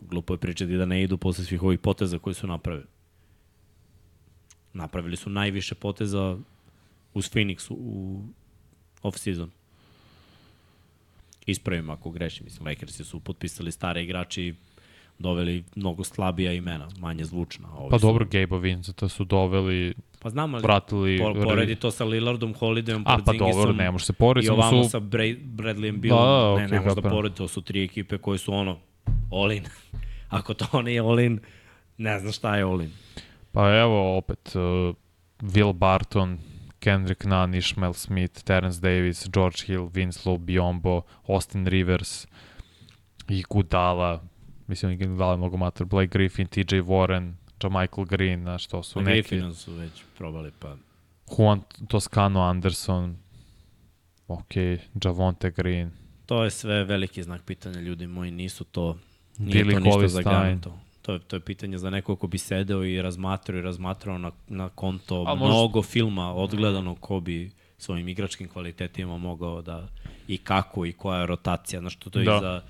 [0.00, 2.86] Glupo je pričati da ne idu posle svih ovih poteza koji su napravili.
[4.72, 6.38] Napravili su najviše poteza
[7.14, 8.22] uz Phoenix u,
[9.02, 9.48] off-season.
[11.46, 12.44] Ispravim ako grešim.
[12.44, 14.54] Mislim, Lakersi su potpisali stare igrači
[15.20, 17.68] doveli mnogo slabija imena, manje zvučna.
[17.76, 21.18] Ovi Pa su- dobro, Gabe Vincenta su doveli, Pa znam, ali vratili...
[21.18, 24.84] po, poredi to sa Lillardom, Holidayom, A, pa dobro, ne može se porediti, I ovamo
[24.84, 24.90] su...
[24.90, 28.18] sa Bra Bradleyem Billom, Da, da, ne, ne može da poredi, to su tri ekipe
[28.18, 28.78] koje su ono,
[29.32, 29.64] all in.
[30.28, 31.40] Ako to nije all in,
[31.98, 32.90] ne znam šta je all in.
[33.52, 34.94] Pa evo, opet, uh,
[35.40, 36.38] Will Barton,
[36.78, 42.26] Kendrick Nunn, Ishmael Smith, Terence Davis, George Hill, Vince Lowe, Biombo, Austin Rivers
[43.28, 44.22] i Gudala,
[44.70, 44.90] mislim
[45.32, 47.32] je mnogo mater, Blake Griffin, TJ Warren,
[47.70, 49.10] Michael Green, znaš, to su neki...
[49.12, 50.76] Griffinom su već probali, pa
[51.28, 53.16] Juan Toscano Anderson,
[54.28, 54.50] ok,
[55.04, 55.90] Javonte Green,
[56.26, 58.98] to je sve veliki znak pitanja, ljudi moji, nisu to,
[59.38, 60.24] nije Billy to ništa Colistein.
[60.24, 60.78] zagaranto.
[61.02, 64.30] To je, to je pitanje za nekog ko bi sedeo i razmatrao i razmatrao na,
[64.48, 69.88] na konto A možda- mnogo filma odgledano ko bi svojim igračkim kvalitetima mogao da
[70.28, 71.80] i kako i koja je rotacija.
[71.80, 72.36] Znaš, to, to je Da.
[72.36, 72.62] i za,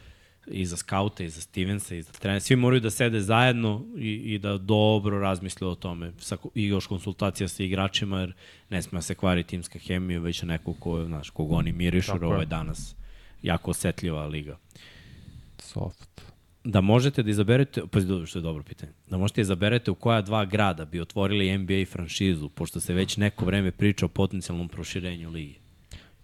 [0.51, 2.41] i za skauta, i za Stevensa, i za trenera.
[2.41, 6.13] Svi moraju da sede zajedno i, i da dobro razmisle o tome.
[6.19, 8.33] Sa, I još konsultacija sa igračima, jer
[8.71, 12.23] ne sme da se kvari timska hemija, već neko ko, znaš, kog oni mirišu, jer
[12.23, 12.27] je.
[12.27, 12.95] ovo je danas
[13.43, 14.59] jako osetljiva liga.
[15.59, 16.23] Soft.
[16.65, 20.23] Da možete da izaberete, pa što je dobro pitanje, da možete da izaberete u koja
[20.23, 25.31] dva grada bi otvorili NBA franšizu, pošto se već neko vreme priča o potencijalnom proširenju
[25.31, 25.59] ligi.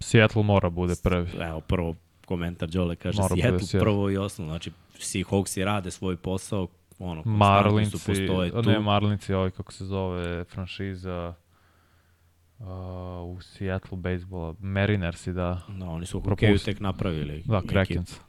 [0.01, 1.31] Seattle mora bude prvi.
[1.41, 1.97] Evo, prvo
[2.27, 3.81] komentar Đole kaže Mora Seattle Seattle.
[3.81, 8.63] prvo i osnovno, znači Seahawksi rade svoj posao, ono, Marlinci, su postoje tu.
[8.63, 11.35] ne Marlinci, ovaj kako se zove, franšiza
[12.59, 12.67] uh,
[13.25, 15.61] u Seattle baseballa, Marinersi, da.
[15.69, 17.43] No, oni su u hokeju tek napravili.
[17.45, 17.63] Da.
[17.69, 18.21] Krakens.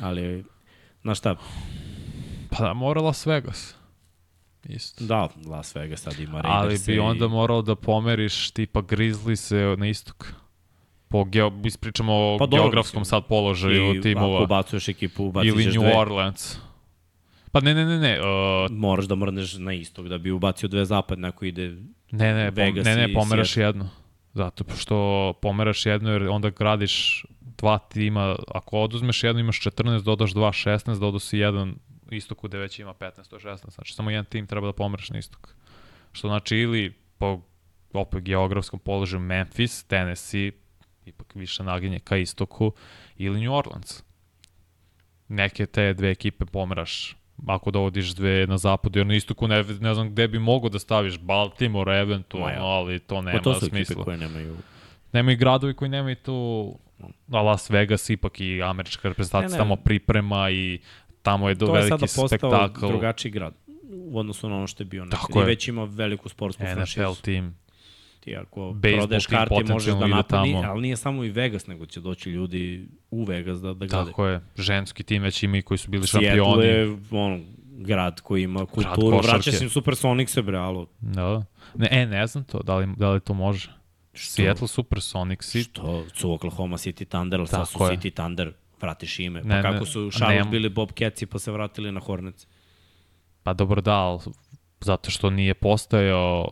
[0.00, 0.44] Ali,
[1.02, 1.36] znaš šta,
[2.50, 3.74] Pa da, mora Las Vegas.
[4.64, 5.04] Isto.
[5.04, 9.86] da, Las Vegas sad ima Ali Raiders bi onda morao da pomeriš tipa Grizzlies na
[9.86, 10.32] istok.
[11.12, 13.10] Po geo, ispričamo o Pa dobro, geografskom mislim.
[13.20, 14.34] sad položaju i timova.
[14.34, 15.96] ako ubacuješ ekipu, ubacit Ili New dve.
[15.98, 16.58] Orleans.
[17.52, 18.20] Pa ne, ne, ne, ne.
[18.20, 18.26] Uh,
[18.70, 21.68] Moraš da mrneš na istog da bi ubacio dve zapadne ako ide
[22.10, 23.88] ne, ne, pom, Vegas ne, ne, i pomeraš jedno.
[24.34, 28.36] Zato što pomeraš jedno jer onda gradiš dva tima.
[28.48, 31.74] Ako oduzmeš jedno imaš 14, dodaš 2, 16, dodaš si jedan
[32.10, 33.70] istoku gde već ima 15, to je 16.
[33.74, 35.54] Znači samo jedan tim treba da pomeraš na istok.
[36.12, 37.40] Što znači ili po
[37.92, 40.52] opet geografskom položaju Memphis, Tennessee,
[41.06, 42.72] ipak više naginje ka istoku,
[43.16, 44.02] ili New Orleans.
[45.28, 47.16] Neke te dve ekipe pomeraš
[47.46, 50.78] ako dovodiš dve na zapadu, jer na istoku ne, ne znam gde bi mogo da
[50.78, 52.64] staviš Baltimore eventualno, ja.
[52.64, 54.04] ali to nema Pa to su ekipe smisla.
[54.04, 54.56] koje nemaju...
[55.12, 56.78] Nema i gradovi koji nemaju tu
[57.32, 59.58] a Las Vegas ipak i američka reprezentacija Ne, ne.
[59.58, 60.80] tamo priprema i
[61.22, 62.86] tamo je do To je sada veliki postao spektakl.
[62.86, 63.54] drugačiji grad
[63.90, 65.20] u odnosu na ono što je bio nekad.
[65.20, 65.46] Tako I je.
[65.46, 67.02] već ima veliku sportsku franšizu.
[67.02, 67.56] NFL tim.
[68.24, 70.64] Ti ako Baseball prodeš karte možeš da napuni, tamo.
[70.70, 74.06] ali nije samo i Vegas, nego će doći ljudi u Vegas da, da gledaju.
[74.06, 74.40] Tako je.
[74.56, 76.66] Ženski tim već ima i koji su bili Seattle šampioni.
[76.66, 80.86] je ono, grad koji ima kulturu, vraća se im Supersonics, bre, alo.
[81.00, 81.44] Da.
[81.74, 83.70] Ne, e, ne znam to, da li, da li to može.
[84.14, 87.90] Seattle Supersonics Što su Oklahoma City Thunder, ali sad su je.
[87.90, 89.42] City Thunder, vratiš ime.
[89.42, 92.46] Pa Ne, kako su Charlotte bili Bobcatsi pa se vratili na Hornets.
[93.42, 94.20] Pa dobro da, ali
[94.80, 96.48] zato što nije postojao,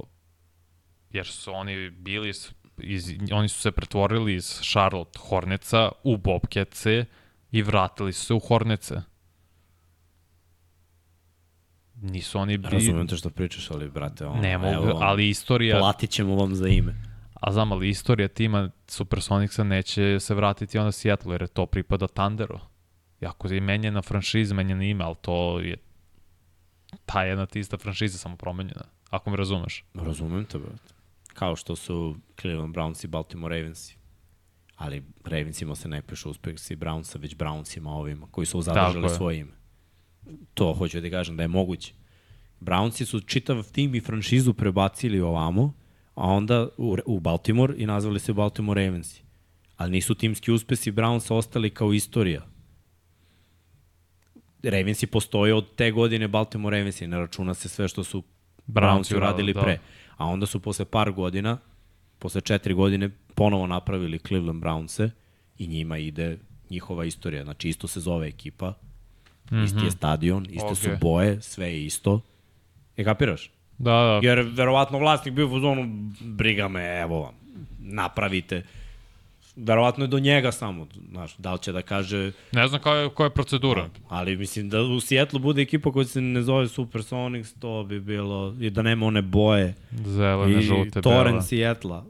[1.10, 2.32] jer su oni bili,
[2.78, 7.04] iz, oni su se pretvorili iz Charlotte Horneca u Bobcatse
[7.50, 9.02] i vratili su se u Hornece.
[12.02, 12.72] Nisu oni bili...
[12.72, 16.54] Razumijem te što pričaš, ali brate, ono, Ne mogu, evo ali istorija, platit ćemo vam
[16.54, 16.94] za ime.
[17.34, 22.06] a znam, ali istorija tima Supersonicsa neće se vratiti onda Seattle, jer je to pripada
[22.06, 22.58] Thunderu.
[23.22, 25.76] Iako je menjena franšiza, menjena ime, ali to je
[27.06, 29.84] ta jedna te ista franšiza samo promenjena, ako me razumeš.
[29.94, 30.99] Razumem te, brate.
[31.35, 33.97] Kao što su Cleveland Browns i Baltimore Ravensi.
[34.77, 39.11] Ali Ravensima se ne pišu uspehsi Brownsa, već Brownsima ovima, koji su zadržali je.
[39.11, 39.52] svoje ime.
[40.55, 41.93] To hoću da kažem, da je moguće.
[42.61, 45.73] Brownsi su čitav tim i franšizu prebacili ovamo,
[46.15, 49.23] a onda u, u Baltimore i nazvali se Baltimore Ravensi.
[49.77, 52.47] Ali nisu timski uspesi Brownsa ostali kao istorija.
[54.62, 58.23] Ravensi postoje od te godine Baltimore Ravensi, ne računa se sve što su
[58.66, 59.61] Brownsi uradili da.
[59.61, 59.78] pre.
[60.20, 61.59] A onda su posle par godina,
[62.18, 65.10] posle četiri godine, ponovo napravili Cleveland Brownse
[65.59, 66.38] i njima ide
[66.70, 67.44] njihova istorija.
[67.44, 69.64] Znači, isto se zove ekipa, mm -hmm.
[69.64, 70.74] isti je stadion, iste okay.
[70.74, 72.20] su boje, sve je isto.
[72.97, 73.51] E, kapiraš?
[73.78, 74.20] Da, da.
[74.22, 77.34] Jer verovatno vlasnik bio u zonu, briga me, evo vam,
[77.78, 78.62] napravite.
[79.60, 83.10] Verovatno je do njega samo, znaš, da li će da kaže, Ne znam koja je,
[83.10, 83.88] koja je procedura.
[84.08, 88.56] ali mislim da u Seattle bude ekipa koja se ne zove Supersonics, to bi bilo,
[88.60, 89.74] i da nema one boje.
[89.96, 91.42] Zelene, I žute, Toren bele.
[91.42, 92.02] Seattle.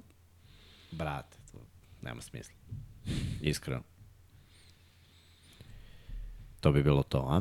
[0.93, 1.59] Brate, to
[2.03, 2.55] nema smisla.
[3.41, 3.83] Iskreno.
[6.61, 7.41] To bi bilo to, a?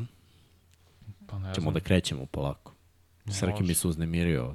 [1.27, 1.73] Pa ne Ćemo znam.
[1.73, 2.73] da krećemo polako.
[3.29, 4.53] Srki mi se uznemirio.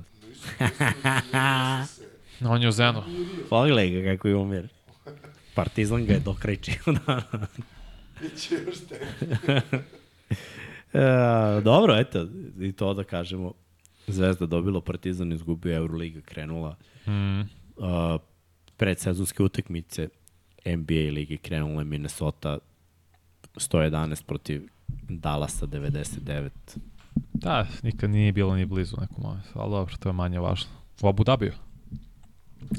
[2.44, 3.02] On je u Zenu.
[3.50, 4.68] Pogledaj ga kako je umir.
[5.54, 6.74] Partizan ga je dokrajčio.
[7.06, 7.22] da.
[8.20, 9.00] Biće još te.
[10.98, 12.28] e, dobro, eto,
[12.60, 13.52] i to da kažemo.
[14.06, 16.76] Zvezda dobila Partizan, izgubio Euroliga, krenula.
[17.06, 17.40] Mm.
[17.40, 17.46] Uh,
[18.76, 20.08] predsezonske utakmice
[20.66, 22.58] NBA ligi krenula je Minnesota
[23.54, 24.68] 111 protiv
[25.08, 26.50] Dallasa 99.
[27.32, 29.24] Da, nikad nije bilo ni blizu nekom
[29.54, 30.70] ali dobro, to je manje važno.
[31.02, 31.52] U Abu Dhabiju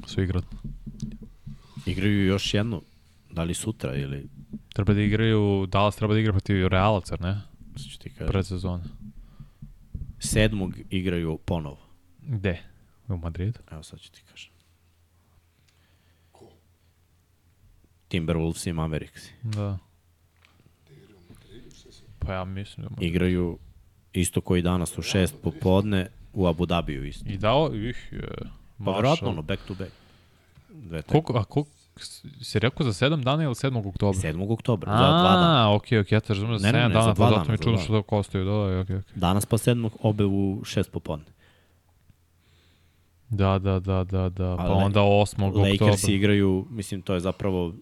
[0.06, 0.46] su igrali.
[1.86, 2.82] Igraju još jedno,
[3.32, 4.28] da li sutra ili
[4.76, 7.42] Treba da igraju, Dallas treba da igra protiv Reala, car ne?
[7.76, 8.28] Sad ću ti kažem.
[8.28, 8.84] Pred sezone.
[10.20, 11.80] Sedmog igraju ponovo.
[12.22, 12.62] Gde?
[13.08, 13.60] U Madridu?
[13.72, 14.52] Evo sad ću ti kažem.
[18.10, 19.22] Timberwolves i Mavericks.
[19.44, 19.78] Da.
[22.20, 23.06] Pa ja mislim da...
[23.06, 23.58] Igraju
[24.14, 27.30] isto koji danas u šest popodne u Abu Dhabiju isto.
[27.30, 28.30] I dao ih je...
[28.86, 29.92] Pa verovatno ono, back to back.
[30.70, 31.02] Dve.
[31.02, 31.72] Koliko, a koliko,
[32.42, 33.90] si rekao za 7 dana ili 7.
[33.90, 34.20] oktobra?
[34.22, 34.52] 7.
[34.52, 35.64] oktobra, za dva dana.
[35.64, 37.52] A, okej, okej, ja te razumem za Ne, 7 ne, ne, dana, pa zato dana,
[37.52, 39.12] mi čudno što to kostaju, da, da, okej, okej.
[39.16, 41.26] Danas pa sedmog, obe u šest popodne.
[43.30, 45.48] Da, da, da, da, da, pa Ali onda 8.
[45.48, 45.72] oktobra.
[45.72, 47.74] Lakers igraju, mislim, to je zapravo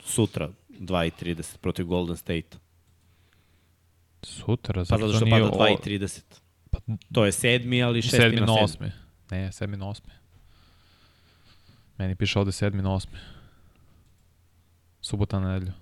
[0.00, 2.56] sutra, 2.30 protiv Golden State.
[4.22, 5.40] Sutra, Pa zato što nije...
[5.42, 6.20] pada o- 2.30.
[6.70, 6.78] Pa,
[7.12, 8.64] To je sedmi, ali šesti sedmi na na sedmi.
[8.64, 8.92] osmi.
[9.30, 10.10] Ne, sedmi na osmi.
[11.98, 13.18] Meni piše ovde sedmi na osmi.
[15.02, 15.72] Subota na nedelju.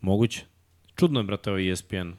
[0.00, 0.44] Moguće.
[0.96, 2.10] Čudno je, brate, ovo E ESPN.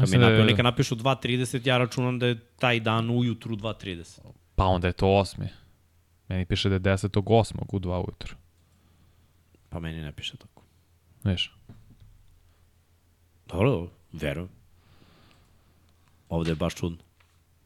[0.00, 4.20] Kad mi da napišu, neka napišu 2.30, ja računam da je taj dan ujutru 2.30.
[4.54, 5.48] Pa onda je to osmi.
[6.28, 7.22] Meni piše da je 10.
[7.26, 8.36] osmog u 2 ujutru.
[9.68, 10.62] Pa meni ne piše tako.
[11.24, 11.54] Viš?
[13.48, 14.48] Dobro, verujem.
[16.28, 16.98] Ovde je baš čudno.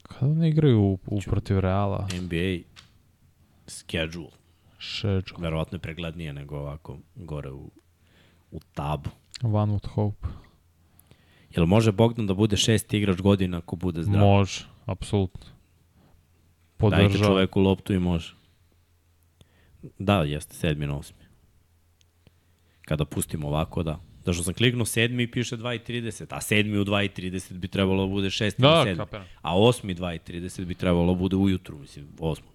[0.03, 2.09] Kada ne igraju u, u protiv Reala?
[2.21, 2.63] NBA
[3.67, 4.42] schedule.
[4.83, 5.35] Šeđu.
[5.39, 7.71] Verovatno je preglednije nego ovako gore u,
[8.51, 9.11] u tabu.
[9.43, 10.27] One would hope.
[11.51, 14.21] Jel može Bogdan da bude šesti igrač godina ako bude zdrav?
[14.21, 15.47] Može, apsolutno.
[16.81, 17.27] Dajte Podržava.
[17.27, 18.35] čoveku loptu i može.
[19.99, 21.23] Da, jeste, sedmi na osmi.
[22.85, 24.01] Kada pustimo ovako, da.
[24.25, 28.31] Zašto sam kliknuo sedmi i piše 2.30, a sedmi u 2.30 bi trebalo da bude
[28.31, 29.05] šesti Da, na sedmi.
[29.43, 32.52] A osmi 2.30 bi trebalo da bude ujutru, mislim, osmo.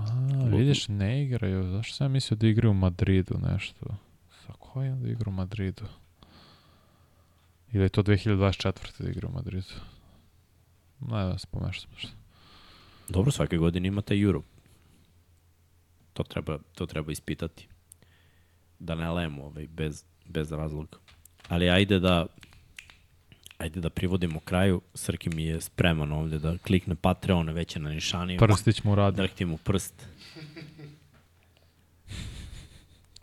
[0.00, 1.70] A, vidiš, ne igraju.
[1.70, 3.86] Zašto sam ja mislio da igraju u Madridu nešto?
[4.46, 5.82] Sa kojim da igraju u Madridu?
[7.72, 9.02] Ili je to 2024.
[9.02, 9.74] da igraju u Madridu?
[11.00, 11.90] Ne, da se pomešam.
[13.08, 14.42] Dobro, svake godine imate Euro.
[16.12, 17.68] To treba, to treba ispitati.
[18.78, 20.98] Da ne lemo ovaj, bez, bez razloga.
[21.48, 22.26] Ali ajde da
[23.60, 24.80] ajde da privodimo kraju.
[24.94, 28.38] Srki mi je spreman ovde da klikne Patreon, već je na nišaniju.
[28.38, 29.16] Prstić mu radi.
[29.16, 30.06] Drhti mu prst.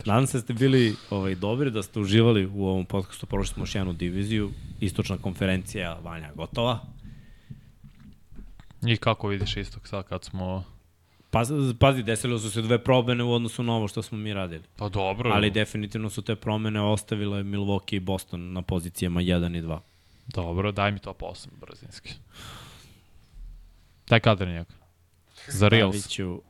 [0.04, 3.26] Nadam se da ste bili ovaj, dobri, da ste uživali u ovom podcastu.
[3.26, 4.50] Prošli smo još jednu diviziju.
[4.80, 6.78] Istočna konferencija Vanja gotova.
[8.86, 10.64] I kako vidiš istok sad kad smo...
[11.30, 11.42] Pa,
[11.78, 14.62] pazi, desilo su se dve promene u odnosu na ovo što smo mi radili.
[14.76, 15.30] Pa dobro.
[15.30, 19.78] Ali definitivno su te promene ostavile Milwaukee i Boston na pozicijama 1 i 2.
[20.28, 22.14] Dobro, daj mi top 8 brzinski.
[24.08, 24.68] Daj kadrnjak.
[25.48, 25.96] Za Reals.
[25.96, 26.42] Stavit ću...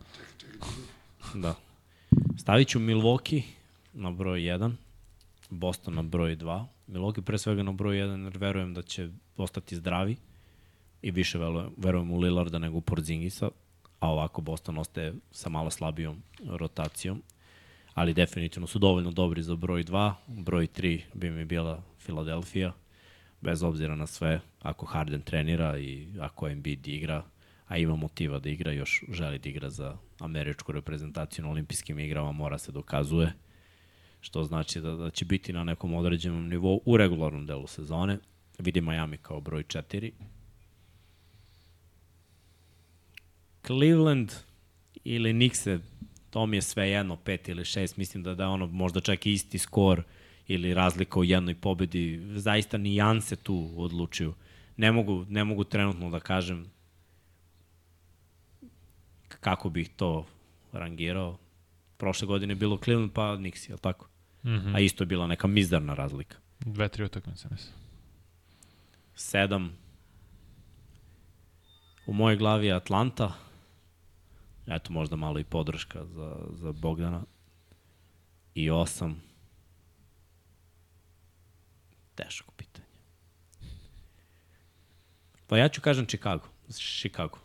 [1.34, 1.54] Da.
[2.38, 3.42] Stavit ću Milwaukee
[3.92, 4.72] na broj 1,
[5.50, 6.64] Boston na broj 2.
[6.88, 10.16] Milwaukee pre svega na broj 1 jer verujem da će ostati zdravi
[11.02, 13.50] i više verujem, verujem u Lillarda nego u Porzingisa,
[14.00, 17.22] a ovako Boston ostaje sa malo slabijom rotacijom.
[17.94, 20.12] Ali definitivno su dovoljno dobri za broj 2.
[20.26, 22.72] Broj 3 bi mi bila Filadelfija.
[23.40, 27.24] Bez obzira na sve, ako Harden trenira i ako Embiid igra,
[27.66, 32.32] a ima motiva da igra, još želi da igra za američku reprezentaciju na olimpijskim igrama,
[32.32, 33.32] mora se dokazuje,
[34.20, 38.18] što znači da, da će biti na nekom određenom nivou u regularnom delu sezone.
[38.58, 40.12] Vidi Miami kao broj 4.
[43.66, 44.32] Cleveland
[45.04, 45.66] ili Knicks
[46.30, 49.32] to mi je sve jedno, pet ili šest, mislim da da ono možda čak i
[49.32, 50.02] isti skor
[50.48, 54.34] ili razlika u jednoj pobedi, zaista nijanse tu odlučuju.
[54.76, 56.70] Ne mogu, ne mogu trenutno da kažem
[59.40, 60.26] kako bih to
[60.72, 61.38] rangirao.
[61.96, 64.08] Prošle godine je bilo Cleveland pa Knicks, je li tako?
[64.44, 64.76] Mm -hmm.
[64.76, 66.36] A isto je bila neka mizdarna razlika.
[66.60, 67.74] Dve, tri utakmice, mislim.
[69.14, 69.72] Sedam.
[72.06, 73.32] U mojoj glavi je Atlanta.
[74.66, 77.22] Eto, možda malo i podrška za, za Bogdana.
[78.54, 79.27] I osam.
[82.18, 82.86] Teško pitanje.
[85.46, 86.44] Pa ja ću kažem Chicago.
[86.70, 87.38] Chicago.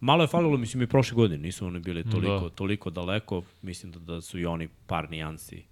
[0.00, 1.38] Malo je falilo, mislim, i prošle godine.
[1.38, 2.40] Nisu oni bili toliko, Da.
[2.40, 2.48] da.
[2.50, 3.42] toliko daleko.
[3.62, 5.62] Mislim da, da su i oni par nijansi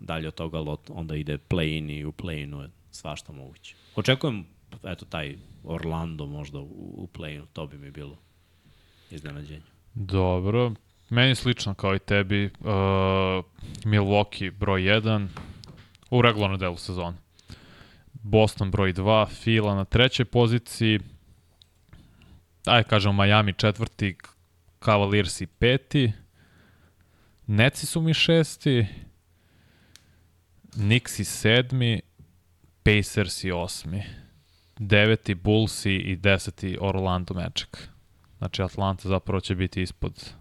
[0.00, 3.74] dalje od toga, ali od- onda ide play-in i u play-inu je svašta moguće.
[3.96, 4.46] Očekujem,
[4.84, 6.64] eto, taj Orlando možda u,
[6.94, 8.18] u play-inu, to bi mi bilo
[9.10, 9.62] iznenađenje.
[9.94, 10.72] Dobro.
[11.10, 12.44] Meni slično kao i tebi.
[12.44, 12.66] Uh,
[13.84, 15.26] Milwaukee broj 1
[16.12, 17.16] u regularnom delu sezone.
[18.12, 21.00] Boston broj 2, Fila na trećoj poziciji.
[22.66, 24.16] Ajde kažemo Miami četvrti,
[24.84, 26.12] Cavaliersi peti.
[27.46, 28.86] Netsi su mi šesti,
[30.72, 32.00] Knicks i sedmi,
[32.82, 34.02] Pacers i osmi,
[34.78, 37.88] deveti Bullsi i deseti Orlando Magic.
[38.38, 40.32] Znači Atlanta zapravo će biti ispod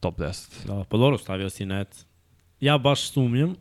[0.00, 0.66] top 10.
[0.66, 2.06] Da, pa dobro, stavio si net.
[2.60, 3.56] Ja baš sumnjam,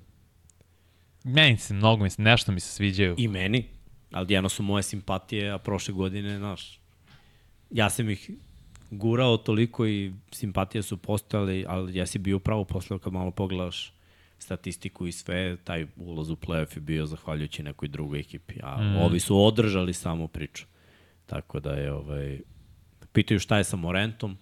[1.27, 3.15] Meni se mnogo, mislim, nešto mi se sviđaju.
[3.17, 3.65] i meni,
[4.11, 6.79] ali jedno su moje simpatije, a prošle godine, znaš,
[7.71, 8.31] ja sam ih
[8.91, 13.93] gurao toliko i simpatije su postojale, ali ja si bio pravo posle kad malo pogledaš
[14.39, 18.97] statistiku i sve, taj ulaz u playoff je bio zahvaljujući nekoj drugoj ekipi, a mm.
[18.97, 20.65] ovi su održali samo priču.
[21.25, 22.39] Tako da je, ovaj,
[23.13, 24.37] pitaju šta je sa Morentom,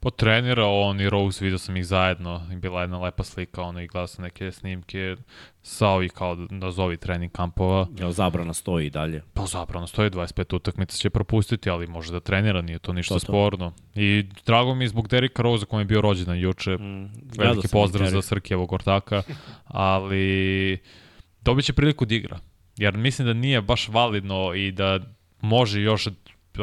[0.00, 3.80] Po trenira on i Rose, vidio sam ih zajedno i bila jedna lepa slika, ono
[3.80, 5.16] i gledao sam neke snimke
[5.62, 7.86] sa ovih kao nazovi trening kampova.
[7.98, 9.22] jel zabrana stoji i dalje.
[9.34, 13.20] Pa zapravo stoji 25 utakmica će propustiti, ali može da trenira, nije to ništa To
[13.20, 13.72] to, sporno.
[13.94, 18.08] I drago mi je zbog Derika Rose kom je bio rođendan juče, Mm, veliki pozdrav
[18.10, 19.22] za Srkijevog ortaka,
[19.64, 20.78] ali
[21.40, 22.38] dobit će priliku da igra.
[22.76, 25.00] Jer mislim da nije baš validno i da
[25.40, 26.08] može još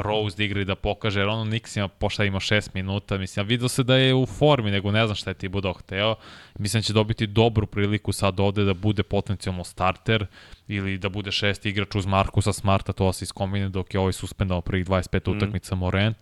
[0.02, 3.44] Rose da igra i da pokaže, jer ono Nix ima, pošta ima 6 minuta, mislim,
[3.46, 6.16] ja vidio se da je u formi, nego ne znam šta je Thibodeau hteo.
[6.60, 10.26] Mislim da će dobiti dobru priliku sad ovde da bude potencijalno starter
[10.68, 14.62] ili da bude šesti igrač uz Markusa Smarta, to se iskombine dok je ovaj suspendao
[14.62, 15.38] prvih 25 Mhm.
[15.38, 16.18] utakmica Morent.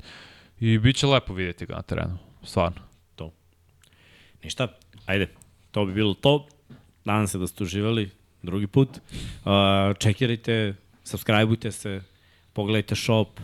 [0.60, 2.82] I bit će lepo vidjeti ga na terenu, stvarno.
[4.44, 4.68] Ništa,
[5.06, 5.28] ajde,
[5.72, 6.48] to bi bilo to.
[7.06, 8.10] Nadam se da ste uživali
[8.42, 8.90] drugi put.
[8.90, 9.52] Uh,
[10.00, 12.02] čekirajte, subscribeujte se,
[12.54, 13.40] pogledajte shop,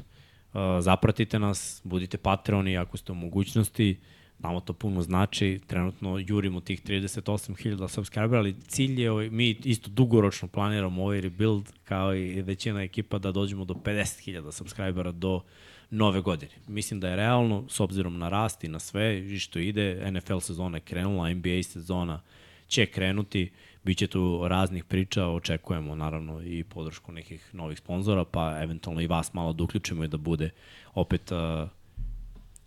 [0.80, 4.00] zapratite nas, budite patroni ako ste u mogućnosti.
[4.40, 9.90] Nama to puno znači, trenutno jurimo tih 38.000 subscribera, ali cilj je, ovaj, mi isto
[9.90, 15.42] dugoročno planiramo ovaj rebuild, kao i većina ekipa, da dođemo do 50.000 subscribera do
[15.90, 16.52] nove godine.
[16.68, 20.38] Mislim da je realno, s obzirom na rast i na sve i što ide, NFL
[20.38, 22.22] sezona je krenula, NBA sezona
[22.68, 23.52] će krenuti, bit
[23.98, 29.34] će tu raznih priča, očekujemo naravno i podršku nekih novih sponzora, pa eventualno i vas
[29.34, 30.50] malo da uključimo i da bude
[30.94, 31.70] opet uh,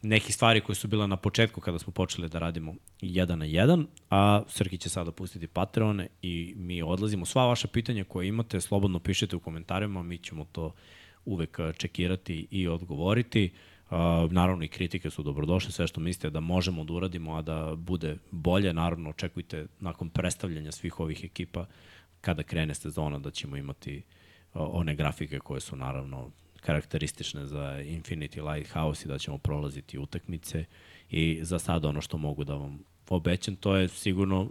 [0.02, 3.86] neki stvari koje su bile na početku kada smo počeli da radimo jedan na jedan,
[4.10, 7.26] a Srki će sada pustiti Patreone i mi odlazimo.
[7.26, 10.74] Sva vaša pitanja koje imate, slobodno pišite u komentarima, mi ćemo to
[11.24, 13.50] uvek a, čekirati i odgovoriti.
[13.52, 13.71] Uh,
[14.30, 18.16] naravno i kritike su dobrodošle, sve što mislite da možemo da uradimo, a da bude
[18.30, 21.66] bolje, naravno očekujte nakon predstavljanja svih ovih ekipa
[22.20, 24.02] kada krene sezona da ćemo imati uh,
[24.54, 30.64] one grafike koje su naravno karakteristične za Infinity Lighthouse i da ćemo prolaziti utakmice
[31.10, 32.78] i za sad ono što mogu da vam
[33.08, 34.48] obećam, to je sigurno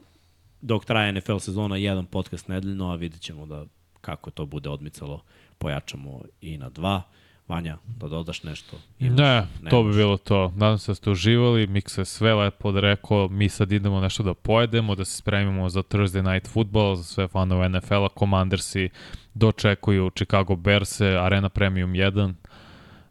[0.62, 3.66] dok traje NFL sezona jedan podcast nedeljno, a vidjet ćemo da
[4.02, 5.24] kako to bude odmicalo,
[5.58, 7.04] pojačamo i na dva.
[7.52, 8.78] Vanja, da dodaš nešto?
[9.00, 9.20] Imaš?
[9.20, 9.96] Ne, to bi Nemaš?
[9.96, 10.54] bilo to.
[10.56, 14.34] Nadam se da ste uživali, Mik se sve lepo odrekao, mi sad idemo nešto da
[14.34, 18.90] pojedemo, da se spremimo za Thursday Night Football, za sve fanove NFL-a, Commandersi
[19.34, 22.34] dočekuju Chicago Bears, Arena Premium 1,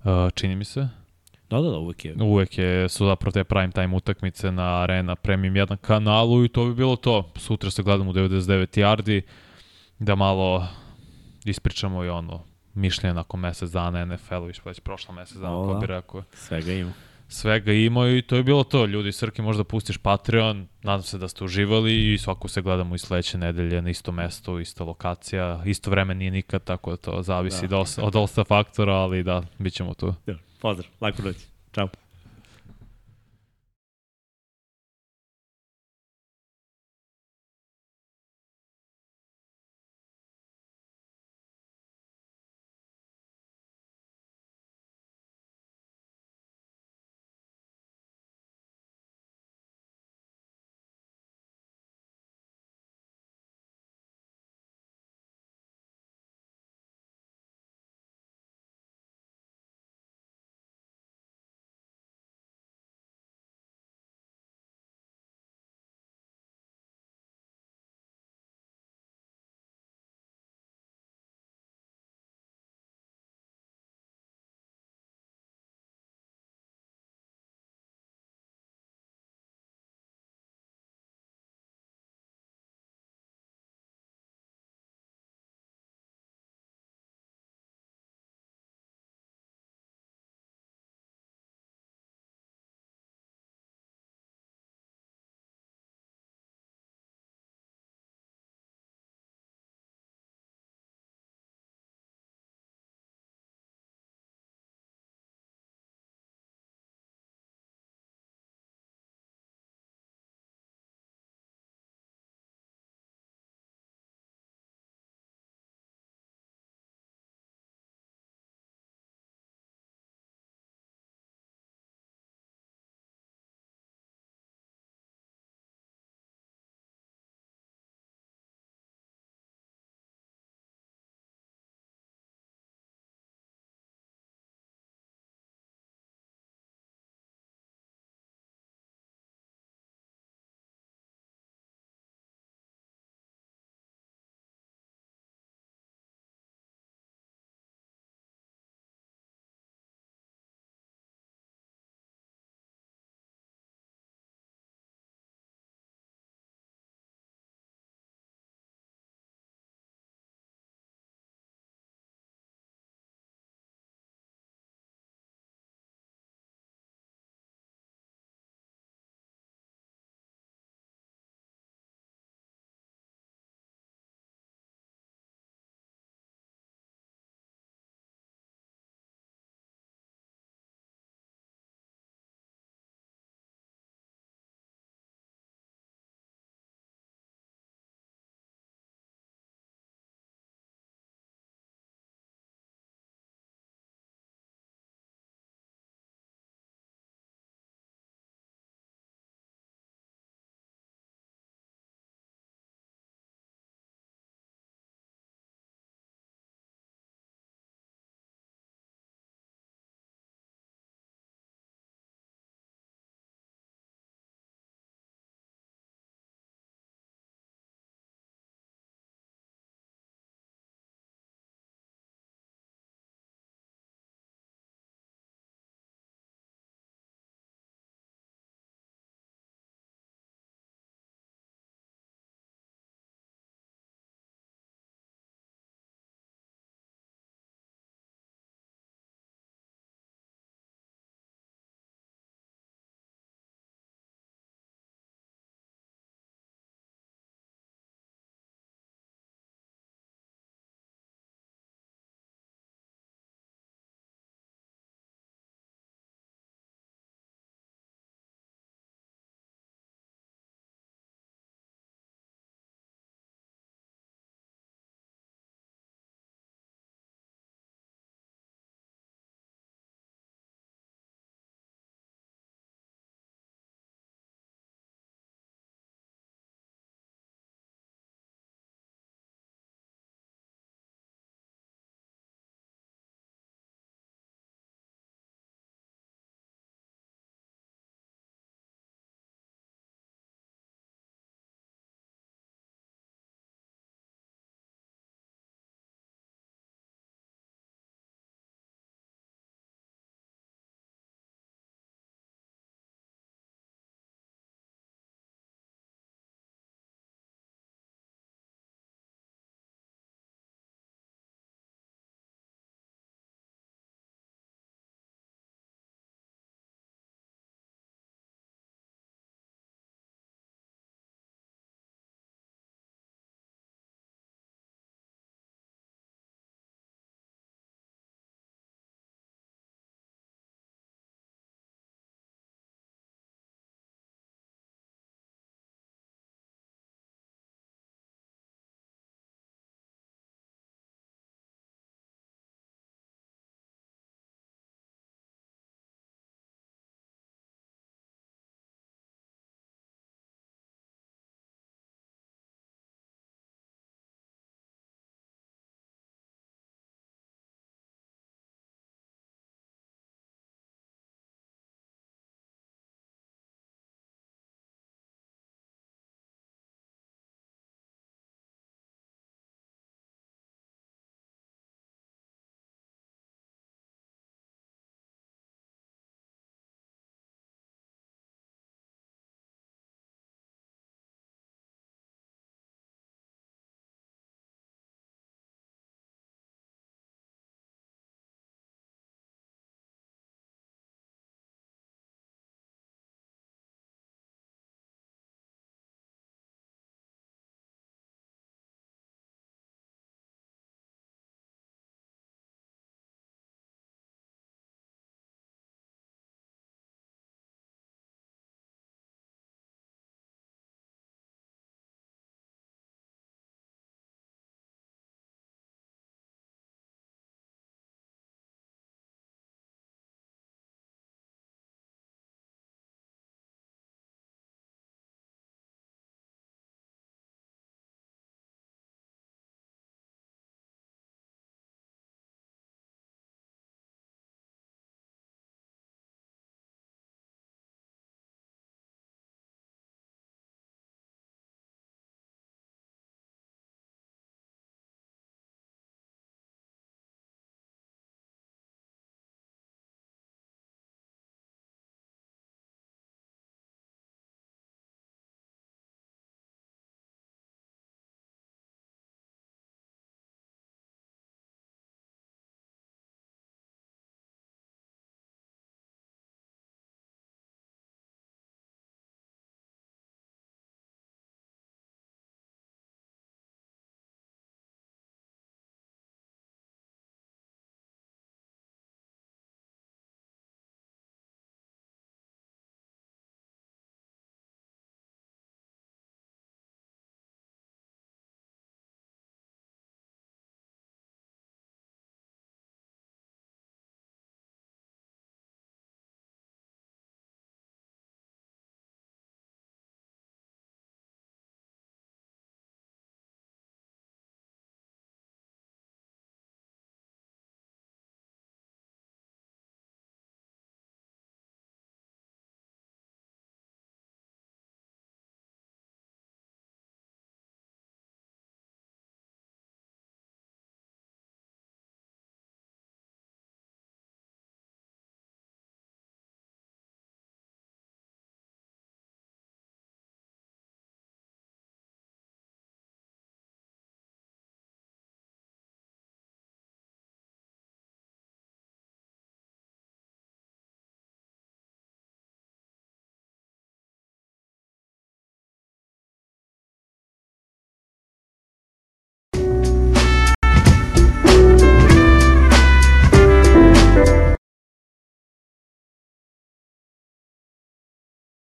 [0.04, 0.88] uh, čini mi se.
[1.50, 2.14] Da, da, da, uvek je.
[2.20, 6.64] Uvek je, su zapravo te prime time utakmice na Arena Premium 1 kanalu i to
[6.64, 7.32] bi bilo to.
[7.36, 9.20] Sutra se gledamo u 99 yardi,
[9.98, 10.66] da malo
[11.44, 15.74] ispričamo i ono mišljenje nakon mesec dana NFL-u, više već prošla mesec dana, O, ko
[15.74, 15.80] da.
[15.80, 16.92] bi rekao Svega ima.
[17.28, 18.86] svega imao i to je bilo to.
[18.86, 22.98] Ljudi, Srki, možda pustiš Patreon, nadam se da ste uživali i svako se gledamo i
[22.98, 27.68] sledeće nedelje na isto mesto, ista lokacija, isto vreme nije nikad, tako da to zavisi
[27.68, 27.84] Da.
[27.97, 28.05] da.
[28.05, 30.14] od dosta faktora, ali da, bit ćemo tu.
[30.60, 31.36] Pozdrav, lako noć.
[31.74, 31.88] Ćao.